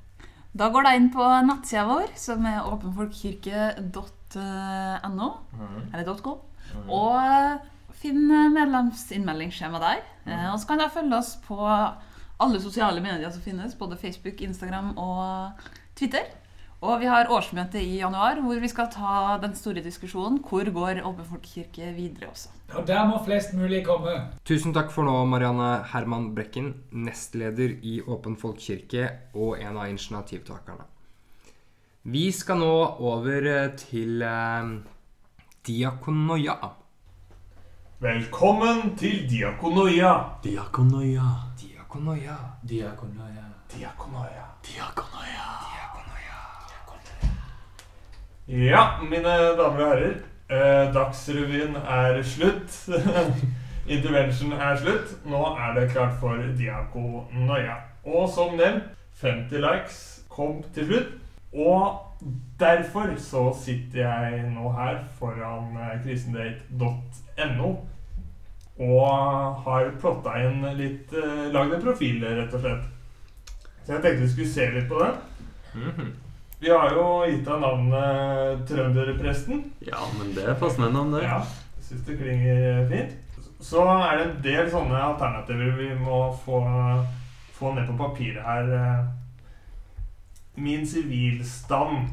Da 0.56 0.70
går 0.72 0.84
du 0.86 0.90
inn 0.96 1.10
på 1.12 1.24
nettsida 1.48 1.84
vår, 1.90 2.14
som 2.16 2.46
er 2.48 2.62
åpenfolkekirke.no, 2.64 5.30
eller 5.94 6.16
.com, 6.24 6.38
og 6.90 7.60
finn 8.00 8.28
medlemsinnmeldingsskjema 8.54 9.80
der. 9.84 10.00
Eh, 10.26 10.54
Og 10.54 10.60
så 10.60 10.68
kan 10.68 10.80
du 10.80 10.88
følge 10.92 11.18
oss 11.18 11.36
på 11.48 11.58
alle 12.40 12.62
sosiale 12.62 13.02
medier 13.02 13.30
som 13.32 13.42
finnes, 13.42 13.76
både 13.76 13.98
Facebook, 13.98 14.42
Instagram 14.42 14.98
og 14.98 15.52
Twitter. 15.96 16.22
Og 16.86 17.00
vi 17.02 17.08
har 17.10 17.32
årsmøte 17.34 17.82
i 17.82 17.98
januar, 17.98 18.38
hvor 18.46 18.60
vi 18.62 18.70
skal 18.70 18.92
ta 18.94 19.38
den 19.42 19.56
store 19.58 19.82
diskusjonen 19.82 20.38
hvor 20.46 20.70
går 20.76 21.02
Åpen 21.02 21.26
folkekirke 21.26 21.90
videre 21.96 22.30
også. 22.30 22.52
Og 22.78 22.86
der 22.88 23.08
må 23.10 23.18
flest 23.26 23.56
mulig 23.58 23.82
komme. 23.88 24.14
Tusen 24.46 24.74
takk 24.76 24.92
for 24.94 25.08
nå, 25.08 25.16
Marianne 25.26 25.82
Herman 25.92 26.30
Brekken, 26.38 26.74
nestleder 26.94 27.74
i 27.82 27.98
Åpen 28.06 28.38
folkekirke 28.38 29.10
og 29.34 29.58
en 29.58 29.82
av 29.82 29.90
initiativtakerne. 29.90 30.86
Vi 32.06 32.28
skal 32.32 32.62
nå 32.62 32.74
over 33.02 33.48
eh, 33.50 33.72
til 33.82 34.22
eh, 34.22 34.74
diakonoia. 35.66 36.58
Velkommen 38.06 38.92
til 39.00 39.24
Diakonoia. 39.30 40.12
Diakonoia. 40.44 41.32
Diakonoia. 41.58 42.38
Diakonoia. 42.70 43.48
Diakonoia. 43.74 44.46
Diakonoia. 44.68 45.75
Ja, 48.48 49.02
mine 49.02 49.32
damer 49.58 49.82
og 49.82 49.90
herrer. 49.90 50.18
Eh, 50.50 50.94
Dagsrevyen 50.94 51.76
er 51.76 52.20
slutt. 52.24 52.76
Intervention 53.96 54.52
er 54.54 54.76
slutt. 54.78 55.16
Nå 55.26 55.40
er 55.58 55.74
det 55.80 55.92
klart 55.92 56.20
for 56.20 56.38
Diako 56.58 57.24
Noia. 57.34 57.80
Og 58.06 58.30
som 58.30 58.54
nevnt, 58.58 58.92
50 59.22 59.64
likes 59.64 59.98
kom 60.30 60.62
til 60.76 60.86
slutt. 60.92 61.16
Og 61.56 61.98
derfor 62.60 63.16
så 63.18 63.48
sitter 63.64 64.04
jeg 64.04 64.44
nå 64.54 64.70
her 64.78 65.00
foran 65.20 65.78
krisendate.no 66.04 67.70
og 68.76 69.62
har 69.64 69.86
plotta 70.02 70.34
inn 70.44 70.66
litt 70.76 71.14
eh, 71.16 71.46
Lagd 71.56 71.78
en 71.78 71.84
profil, 71.86 72.20
rett 72.28 72.54
og 72.58 72.60
slett. 72.60 72.90
Så 73.86 73.94
jeg 73.96 74.04
tenkte 74.04 74.26
vi 74.26 74.32
skulle 74.34 74.52
se 74.52 74.66
litt 74.76 74.90
på 74.92 75.00
den. 75.00 75.20
Mhm. 75.80 76.14
Vi 76.62 76.70
har 76.72 76.94
jo 76.96 77.06
gitt 77.28 77.44
deg 77.46 77.60
navnet 77.62 78.62
Trønderpresten. 78.70 79.64
Ja, 79.86 80.00
men 80.18 80.32
det 80.36 80.46
er 80.48 80.56
passende 80.60 80.92
navn, 80.94 81.12
det. 81.14 81.24
Ja, 81.28 81.42
jeg 81.78 81.84
syns 81.90 82.06
det 82.08 82.18
klinger 82.22 82.88
fint. 82.90 83.16
Så 83.66 83.82
er 83.88 84.18
det 84.20 84.26
en 84.30 84.40
del 84.46 84.70
sånne 84.72 85.00
alternativer 85.02 85.76
vi 85.80 85.90
må 86.00 86.20
få, 86.46 86.62
få 87.58 87.74
ned 87.76 87.88
på 87.90 87.98
papiret 88.00 88.44
her. 88.46 89.06
Min 90.56 90.86
sivilstand. 90.88 92.08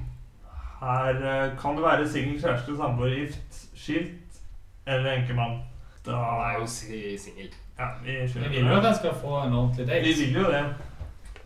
Her 0.83 1.19
eh, 1.23 1.51
kan 1.61 1.77
det 1.79 1.85
være 1.85 2.09
singel, 2.11 2.41
kjæreste, 2.43 2.75
samboer, 2.77 3.13
gift, 3.15 3.59
skilt 3.79 4.41
eller 4.87 5.13
enkemann. 5.21 5.61
Da 6.07 6.19
er 6.49 6.57
jo 6.61 6.67
si- 6.67 7.15
singel. 7.23 7.53
Ja, 7.79 7.87
vi 8.03 8.17
Vi 8.27 8.49
vil 8.49 8.67
jo 8.67 8.77
at 8.81 8.85
jeg 8.91 8.97
skal 8.97 9.15
få 9.23 9.37
en 9.47 9.53
ordentlig 9.55 9.87
date. 9.87 10.03
Vi 10.09 10.15
vil 10.25 10.41
jo 10.43 10.49
det. 10.51 10.65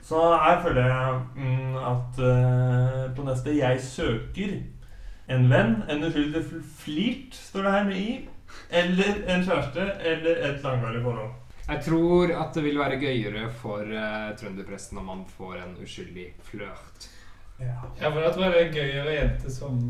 Så 0.06 0.20
her 0.38 0.60
føler 0.62 0.86
jeg 0.86 1.20
mm, 1.36 1.76
at 1.82 2.20
uh, 2.22 3.16
på 3.16 3.24
neste 3.26 3.56
Jeg 3.58 3.80
søker 3.82 4.52
en 5.28 5.48
venn, 5.50 5.80
en 5.90 6.04
uskyldig 6.06 6.44
flirt, 6.78 7.34
står 7.34 7.66
det 7.66 7.72
her 7.72 7.88
med 7.88 7.96
i. 7.96 8.12
Eller 8.70 9.18
en 9.34 9.42
kjæreste, 9.42 9.88
eller 10.12 10.38
et 10.46 10.62
langvarig 10.62 11.02
forhold. 11.02 11.32
Jeg 11.68 11.82
tror 11.82 12.30
at 12.38 12.54
det 12.54 12.62
vil 12.64 12.78
være 12.78 13.00
gøyere 13.02 13.48
for 13.50 13.82
uh, 13.82 14.30
trønderpresten 14.38 14.98
om 15.02 15.10
man 15.10 15.24
får 15.36 15.58
en 15.64 15.76
uskyldig 15.82 16.28
flørt. 16.46 17.08
Ja. 17.58 17.80
For 17.98 18.30
tror 18.34 18.44
jeg 18.44 18.52
det 18.52 18.62
er 18.66 18.74
gøyere 18.76 19.14
jente 19.16 19.50
som 19.50 19.80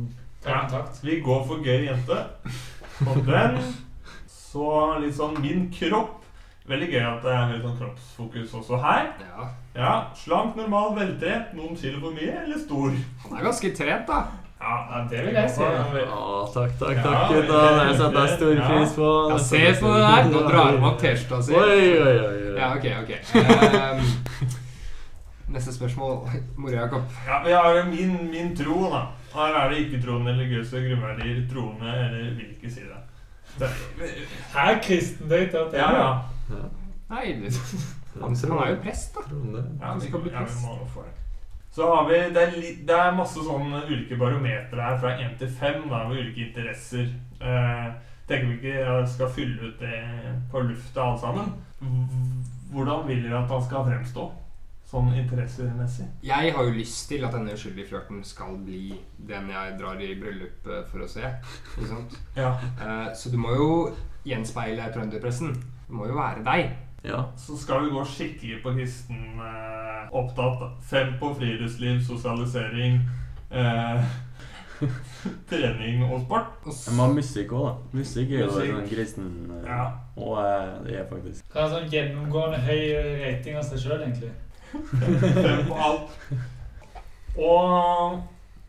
tar 0.42 0.50
Ja. 0.50 0.60
kontakt. 0.60 1.04
Vi 1.04 1.20
går 1.20 1.44
for 1.46 1.64
gøy 1.64 1.84
jente. 1.90 2.22
Og 3.06 3.26
den. 3.26 3.58
Så 4.26 4.98
litt 5.02 5.16
sånn 5.18 5.36
min 5.42 5.68
kropp. 5.74 6.22
Veldig 6.66 6.88
gøy 6.90 7.04
at 7.06 7.22
det 7.22 7.30
er 7.30 7.50
litt 7.52 7.62
sånn 7.62 7.76
kroppsfokus 7.78 8.54
også 8.58 8.80
her. 8.82 9.04
Ja, 9.22 9.44
Ja, 9.76 9.92
Slank, 10.16 10.56
normal, 10.56 10.94
veltrent. 10.96 11.52
Noen 11.54 11.76
kilo 11.78 12.00
for 12.00 12.16
mye, 12.16 12.32
eller 12.42 12.58
stor? 12.58 12.96
Han 13.22 13.38
er 13.38 13.44
ganske 13.44 13.70
trent, 13.76 14.06
da. 14.08 14.22
Ja, 14.60 15.02
det 15.10 15.20
vil 15.26 15.34
jeg 15.36 15.50
si. 15.52 15.62
Ja, 15.62 16.20
takk, 16.54 16.72
takk, 16.80 17.02
takk, 17.04 17.34
gutta. 17.34 17.60
Det 17.76 17.96
setter 18.00 18.20
jeg 18.22 18.38
stor 18.38 18.60
pris 18.64 18.94
på. 18.96 19.10
Ja, 19.30 19.38
se 19.50 19.62
på 19.80 19.92
det 19.92 20.04
der! 20.06 20.30
Nå 20.32 20.44
drar 20.48 20.70
han 20.72 20.86
opp 20.90 20.98
T-skjorta 21.02 21.42
si. 21.44 21.54
Oi, 21.54 21.82
oi, 22.00 22.14
oi. 22.16 22.36
oi. 22.40 22.54
Ja, 22.56 22.70
ok, 22.72 22.86
ok. 23.02 23.12
Um, 23.76 24.54
neste 25.54 25.74
spørsmål. 25.76 26.16
Mora 26.56 26.80
Jakob. 26.80 27.18
Ja, 27.28 27.42
vi 27.44 27.52
har 27.52 27.76
jo 27.76 27.84
min, 27.90 28.16
min 28.32 28.54
tro, 28.56 28.86
da. 28.90 29.02
Her 29.36 29.58
er 29.60 29.68
det 29.70 29.82
ikke-troende, 29.84 30.32
religiøse 30.32 30.80
grunnverdier, 30.88 31.42
troende 31.52 31.92
eller 32.06 32.30
hvilken 32.40 32.70
side. 32.70 33.02
si 33.52 33.60
det. 33.60 33.70
det 34.54 34.80
kristendøyt. 34.88 35.54
Ja, 35.76 35.90
ja, 36.00 36.08
ja. 36.50 36.64
Nei, 37.08 37.26
han, 38.22 38.34
han 38.34 38.58
er 38.58 38.72
jo 38.72 38.80
prest, 38.82 39.14
da. 39.14 39.22
Ja, 39.30 39.92
han 39.92 40.00
vi, 40.00 40.08
skal 40.08 40.24
bli 40.24 40.32
prest. 40.34 40.64
Så 41.76 41.86
har 41.94 42.08
vi 42.08 42.18
Det 42.34 42.42
er, 42.42 42.56
litt, 42.56 42.80
det 42.88 42.96
er 42.96 43.14
masse 43.14 43.42
sånne 43.44 43.82
ulike 43.86 44.16
barometere 44.18 44.88
her 44.88 44.98
fra 45.02 45.12
1 45.20 45.36
til 45.38 45.52
5 45.60 45.84
da, 45.90 46.06
med 46.08 46.22
ulike 46.22 46.48
interesser. 46.48 47.12
Eh, 47.36 47.86
tenker 48.26 48.48
vi 48.48 48.56
ikke 48.56 48.74
jeg 48.80 49.12
skal 49.12 49.30
fylle 49.36 49.68
ut 49.68 49.84
det 49.84 50.00
på 50.50 50.64
lufta 50.64 51.04
alle 51.04 51.20
sammen. 51.20 51.54
Hvordan 52.72 53.06
vil 53.06 53.22
dere 53.28 53.44
at 53.44 53.54
han 53.54 53.64
skal 53.68 53.86
fremstå? 53.86 54.26
sånn 54.86 55.08
interessemessig. 55.18 56.04
Jeg 56.22 56.52
har 56.54 56.66
jo 56.68 56.74
lyst 56.76 57.08
til 57.10 57.24
at 57.26 57.34
denne 57.34 57.54
uskyldige 57.56 57.90
flørten 57.90 58.20
skal 58.26 58.54
bli 58.62 58.94
den 59.28 59.48
jeg 59.50 59.72
drar 59.80 60.02
i 60.02 60.12
bryllup 60.18 60.68
for 60.92 61.02
å 61.02 61.08
se. 61.10 61.26
Ikke 61.74 61.88
sant? 61.90 62.14
Ja. 62.38 62.52
Eh, 62.78 63.08
så 63.18 63.32
du 63.32 63.38
må 63.42 63.56
jo 63.58 63.70
gjenspeile 64.26 64.86
trønderpressen. 64.94 65.56
Det 65.86 65.94
må 65.94 66.06
jo 66.10 66.16
være 66.18 66.44
deg. 66.46 66.70
Ja. 67.06 67.22
Så 67.38 67.56
skal 67.58 67.84
vi 67.84 67.92
gå 67.94 68.04
skikkelig 68.04 68.62
på 68.64 68.72
kristen 68.74 69.40
eh, 69.40 70.08
opptatt. 70.12 70.64
på 71.20 71.34
friluftsliv, 71.34 72.00
sosialisering, 72.02 73.00
eh, 73.50 74.02
trening 75.50 76.04
og 76.04 76.20
sport. 76.24 76.46
Jeg 76.66 76.96
må 76.96 77.06
ha 77.06 77.12
musikk 77.12 77.52
òg, 77.52 77.66
da. 77.68 77.98
Musikk 77.98 78.30
er 78.30 78.42
jo 78.42 78.48
Musikk. 78.50 78.72
sånn 78.74 78.88
kristen 78.90 79.30
eh, 79.60 79.68
Ja. 79.70 79.84
Og 80.16 80.38
eh, 80.42 80.72
det 80.86 80.98
er 81.00 81.06
faktisk 81.10 81.52
Hva 81.52 81.64
er 81.64 81.72
sånn 81.76 81.90
gjennomgående 81.92 82.60
høy 82.66 82.82
rating 83.22 83.56
av 83.60 83.68
seg 83.70 83.84
sjøl, 83.84 84.02
egentlig? 84.02 84.32
Fem 84.72 85.62
på 85.68 85.78
alt. 85.86 86.18
Og 87.36 88.18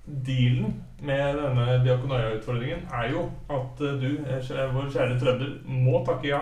dealen 0.05 0.84
med 1.01 1.36
denne 1.41 1.84
Diakonaia-utfordringen 1.84 2.86
er 2.93 3.11
jo 3.11 3.26
at 3.49 3.82
eh, 3.82 3.97
du, 4.01 4.07
eh, 4.30 4.63
vår 4.74 4.89
kjære 4.93 5.20
trønder, 5.22 5.51
må 5.65 6.03
takke 6.07 6.32
ja 6.32 6.41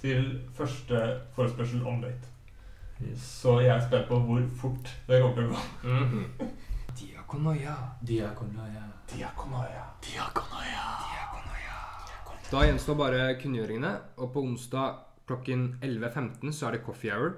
til 0.00 0.40
første 0.54 1.02
forespørsel 1.36 1.82
om 1.86 2.02
date. 2.02 2.34
Så 3.16 3.60
jeg 3.62 3.76
er 3.76 3.84
spent 3.86 4.08
på 4.08 4.18
hvor 4.26 4.42
fort 4.60 4.90
det 5.06 5.20
kommer 5.22 5.36
til 5.36 5.44
å 5.44 5.52
gå. 5.52 5.60
Mhm. 5.84 6.54
Diakonoia. 6.98 7.74
Diakonaia. 8.06 8.86
Diakonaia. 9.14 9.84
Da 12.48 12.62
gjenstår 12.64 12.96
bare 12.96 13.34
kunngjøringene, 13.42 13.92
og 14.16 14.32
på 14.32 14.40
onsdag 14.40 15.02
klokken 15.28 15.78
11.15 15.84 16.52
så 16.56 16.68
er 16.68 16.78
det 16.78 16.84
coffee 16.86 17.12
hour. 17.12 17.34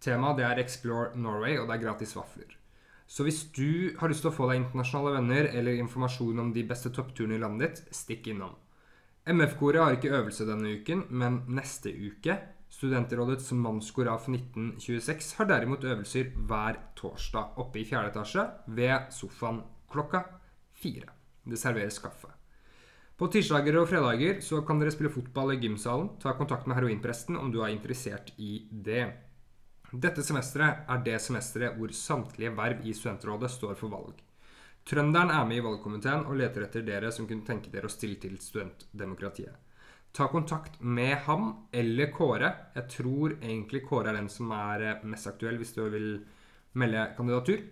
Temaet 0.00 0.38
det 0.40 0.46
er 0.48 0.60
Explore 0.62 1.10
Norway, 1.20 1.58
og 1.58 1.68
det 1.68 1.76
er 1.76 1.82
gratis 1.84 2.16
vafler. 2.16 2.56
Så 3.06 3.22
hvis 3.26 3.42
du 3.52 3.92
har 4.00 4.08
lyst 4.08 4.24
til 4.24 4.30
å 4.32 4.34
få 4.34 4.48
deg 4.48 4.62
internasjonale 4.62 5.18
venner 5.18 5.50
eller 5.52 5.76
informasjon 5.82 6.40
om 6.40 6.52
de 6.56 6.64
beste 6.64 6.88
toppturene 6.90 7.36
i 7.36 7.42
landet 7.42 7.82
ditt, 7.84 7.94
stikk 7.94 8.30
innom. 8.32 8.56
MF-koret 9.24 9.80
har 9.80 9.94
ikke 9.96 10.12
øvelse 10.12 10.44
denne 10.44 10.74
uken, 10.76 11.06
men 11.08 11.40
neste 11.56 11.88
uke. 11.88 12.36
Studentrådets 12.74 13.52
mannskor 13.56 14.10
av 14.12 14.26
1926 14.28 15.30
har 15.38 15.48
derimot 15.48 15.84
øvelser 15.84 16.34
hver 16.44 16.80
torsdag 16.98 17.56
oppe 17.62 17.80
i 17.80 17.84
fjerde 17.88 18.10
etasje 18.12 18.44
ved 18.76 19.08
sofaen 19.14 19.62
klokka 19.88 20.24
fire. 20.76 21.08
Det 21.44 21.56
serveres 21.60 22.00
kaffe. 22.02 22.28
På 23.16 23.30
tirsdager 23.30 23.78
og 23.78 23.88
fredager 23.88 24.42
så 24.42 24.60
kan 24.66 24.80
dere 24.82 24.92
spille 24.92 25.12
fotball 25.14 25.54
i 25.54 25.60
gymsalen. 25.62 26.10
Ta 26.20 26.34
kontakt 26.36 26.66
med 26.66 26.76
heroinpresten 26.76 27.38
om 27.40 27.52
du 27.54 27.62
er 27.62 27.72
interessert 27.72 28.32
i 28.36 28.66
det. 28.68 29.06
Dette 29.94 30.24
semesteret 30.26 30.84
er 30.90 31.02
det 31.06 31.20
semesteret 31.22 31.78
hvor 31.78 31.94
samtlige 31.94 32.52
verv 32.58 32.84
i 32.84 32.92
studentrådet 32.92 33.52
står 33.54 33.78
for 33.78 33.94
valg. 33.94 34.18
Trønderen 34.84 35.30
er 35.32 35.46
med 35.48 35.60
i 35.60 35.64
valgkomiteen 35.64 36.26
og 36.28 36.36
leter 36.36 36.66
etter 36.66 36.82
dere 36.84 37.12
som 37.12 37.28
kunne 37.28 37.46
tenke 37.46 37.70
dere 37.72 37.88
å 37.88 37.92
stille 37.92 38.18
til 38.20 38.36
studentdemokratiet. 38.40 39.54
Ta 40.14 40.28
kontakt 40.30 40.76
med 40.80 41.16
ham 41.26 41.46
eller 41.74 42.12
Kåre. 42.14 42.50
Jeg 42.76 42.90
tror 42.92 43.32
egentlig 43.40 43.82
Kåre 43.88 44.12
er 44.12 44.20
den 44.20 44.28
som 44.30 44.52
er 44.54 44.84
eh, 44.84 45.06
mest 45.10 45.26
aktuell 45.26 45.56
hvis 45.58 45.72
du 45.74 45.80
vil 45.90 46.10
melde 46.78 47.08
kandidatur. 47.16 47.64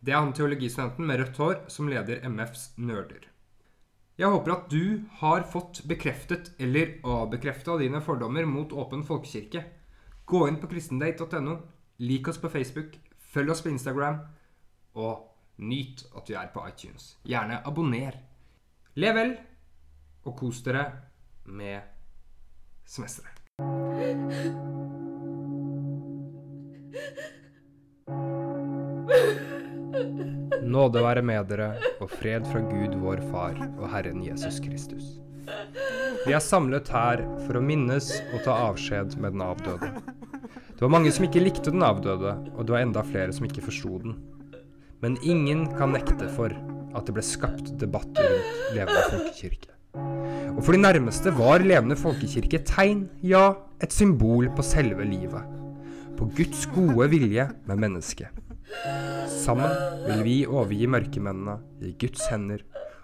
Det 0.00 0.14
er 0.14 0.22
han 0.22 0.32
teologistudenten 0.32 1.04
med 1.10 1.20
rødt 1.20 1.40
hår 1.42 1.58
som 1.68 1.90
leder 1.92 2.22
MFs 2.24 2.70
Nerder. 2.80 3.26
Jeg 4.20 4.32
håper 4.32 4.52
at 4.52 4.72
du 4.72 5.04
har 5.20 5.44
fått 5.48 5.82
bekreftet 5.88 6.52
eller 6.60 6.98
avbekrefta 7.08 7.76
dine 7.80 8.00
fordommer 8.04 8.48
mot 8.48 8.72
åpen 8.72 9.02
folkekirke. 9.04 9.64
Gå 10.28 10.46
inn 10.48 10.58
på 10.60 10.68
kristendate.no, 10.70 11.56
lik 12.04 12.28
oss 12.28 12.40
på 12.40 12.50
Facebook, 12.52 12.96
følg 13.32 13.52
oss 13.52 13.62
på 13.64 13.72
Instagram, 13.72 14.20
og 14.96 15.29
nyt 15.60 16.04
at 16.16 16.26
du 16.26 16.34
er 16.34 16.50
på 16.54 16.64
iTunes. 16.68 17.14
Gjerne 17.28 17.60
abonner. 17.66 18.16
Lev 18.96 19.14
vel, 19.14 19.36
og 20.26 20.36
kos 20.36 20.62
dere 20.66 20.86
med 21.44 21.80
semesteret. 22.88 23.40
Nåde 30.70 31.02
være 31.02 31.22
med 31.26 31.48
dere, 31.50 31.72
og 32.00 32.10
fred 32.10 32.46
fra 32.46 32.60
Gud 32.62 32.94
vår 33.02 33.24
Far 33.32 33.58
og 33.80 33.88
Herren 33.90 34.22
Jesus 34.22 34.60
Kristus. 34.62 35.18
Vi 36.26 36.34
er 36.36 36.42
samlet 36.44 36.88
her 36.92 37.22
for 37.46 37.58
å 37.58 37.64
minnes 37.64 38.12
og 38.30 38.44
ta 38.44 38.54
avskjed 38.68 39.16
med 39.18 39.34
den 39.34 39.42
avdøde. 39.42 39.90
Det 40.80 40.84
var 40.84 40.92
mange 40.94 41.10
som 41.12 41.26
ikke 41.26 41.42
likte 41.42 41.72
den 41.72 41.82
avdøde, 41.84 42.36
og 42.54 42.64
det 42.64 42.72
var 42.72 42.84
enda 42.84 43.02
flere 43.04 43.34
som 43.36 43.48
ikke 43.48 43.64
forsto 43.66 43.98
den. 44.04 44.14
Men 45.00 45.16
ingen 45.24 45.64
kan 45.78 45.94
nekte 45.94 46.28
for 46.34 46.52
at 46.96 47.06
det 47.06 47.14
ble 47.16 47.22
skapt 47.24 47.72
debatt 47.80 48.18
rundt 48.20 48.74
levende 48.76 49.04
folkekirke. 49.08 49.70
Og 50.50 50.60
for 50.66 50.76
de 50.76 50.82
nærmeste 50.82 51.32
var 51.38 51.64
levende 51.64 51.96
folkekirke 51.96 52.58
et 52.60 52.68
tegn, 52.68 53.06
ja, 53.24 53.54
et 53.80 53.94
symbol 53.94 54.50
på 54.52 54.64
selve 54.66 55.06
livet. 55.08 55.56
På 56.18 56.28
Guds 56.36 56.66
gode 56.74 57.08
vilje 57.14 57.46
med 57.68 57.80
mennesket. 57.80 58.28
Sammen 59.30 59.72
vil 60.04 60.20
vi 60.26 60.36
overgi 60.44 60.90
mørkemennene 60.90 61.56
i 61.80 61.94
Guds 61.98 62.26
hender 62.28 62.60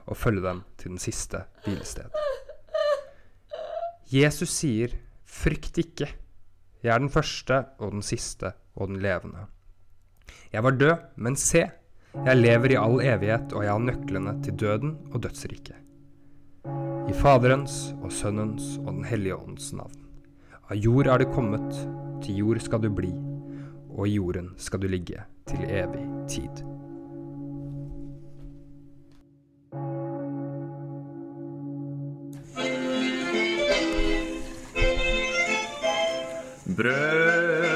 og 0.07 0.19
følge 0.21 0.45
dem 0.45 0.63
til 0.77 0.93
den 0.93 1.01
siste 1.03 1.47
hvilested. 1.65 2.13
Jesus 4.13 4.53
sier, 4.53 4.93
'Frykt 5.27 5.79
ikke. 5.79 6.07
Jeg 6.83 6.95
er 6.95 6.99
den 6.99 7.11
første 7.11 7.65
og 7.79 7.93
den 7.93 8.03
siste 8.03 8.53
og 8.77 8.89
den 8.89 9.01
levende.' 9.03 9.49
Jeg 10.53 10.63
var 10.63 10.71
død, 10.71 10.97
men 11.17 11.37
se, 11.37 11.65
jeg 12.25 12.41
lever 12.41 12.73
i 12.73 12.79
all 12.81 13.01
evighet, 13.05 13.53
og 13.53 13.65
jeg 13.65 13.73
har 13.73 13.83
nøklene 13.83 14.33
til 14.43 14.57
døden 14.59 14.97
og 15.13 15.23
dødsriket. 15.27 15.77
I 17.07 17.15
Faderens 17.15 17.95
og 18.03 18.11
Sønnens 18.13 18.79
og 18.83 18.93
Den 18.95 19.05
hellige 19.05 19.37
ånds 19.37 19.73
navn. 19.77 19.95
Av 20.67 20.75
jord 20.75 21.07
er 21.07 21.23
du 21.23 21.29
kommet, 21.31 21.69
til 22.25 22.41
jord 22.41 22.59
skal 22.65 22.83
du 22.83 22.89
bli, 22.91 23.13
og 23.95 24.09
i 24.09 24.17
jorden 24.17 24.55
skal 24.59 24.83
du 24.83 24.89
ligge 24.91 25.23
til 25.47 25.63
evig 25.71 26.03
tid. 26.27 26.65
Brød, 36.77 37.76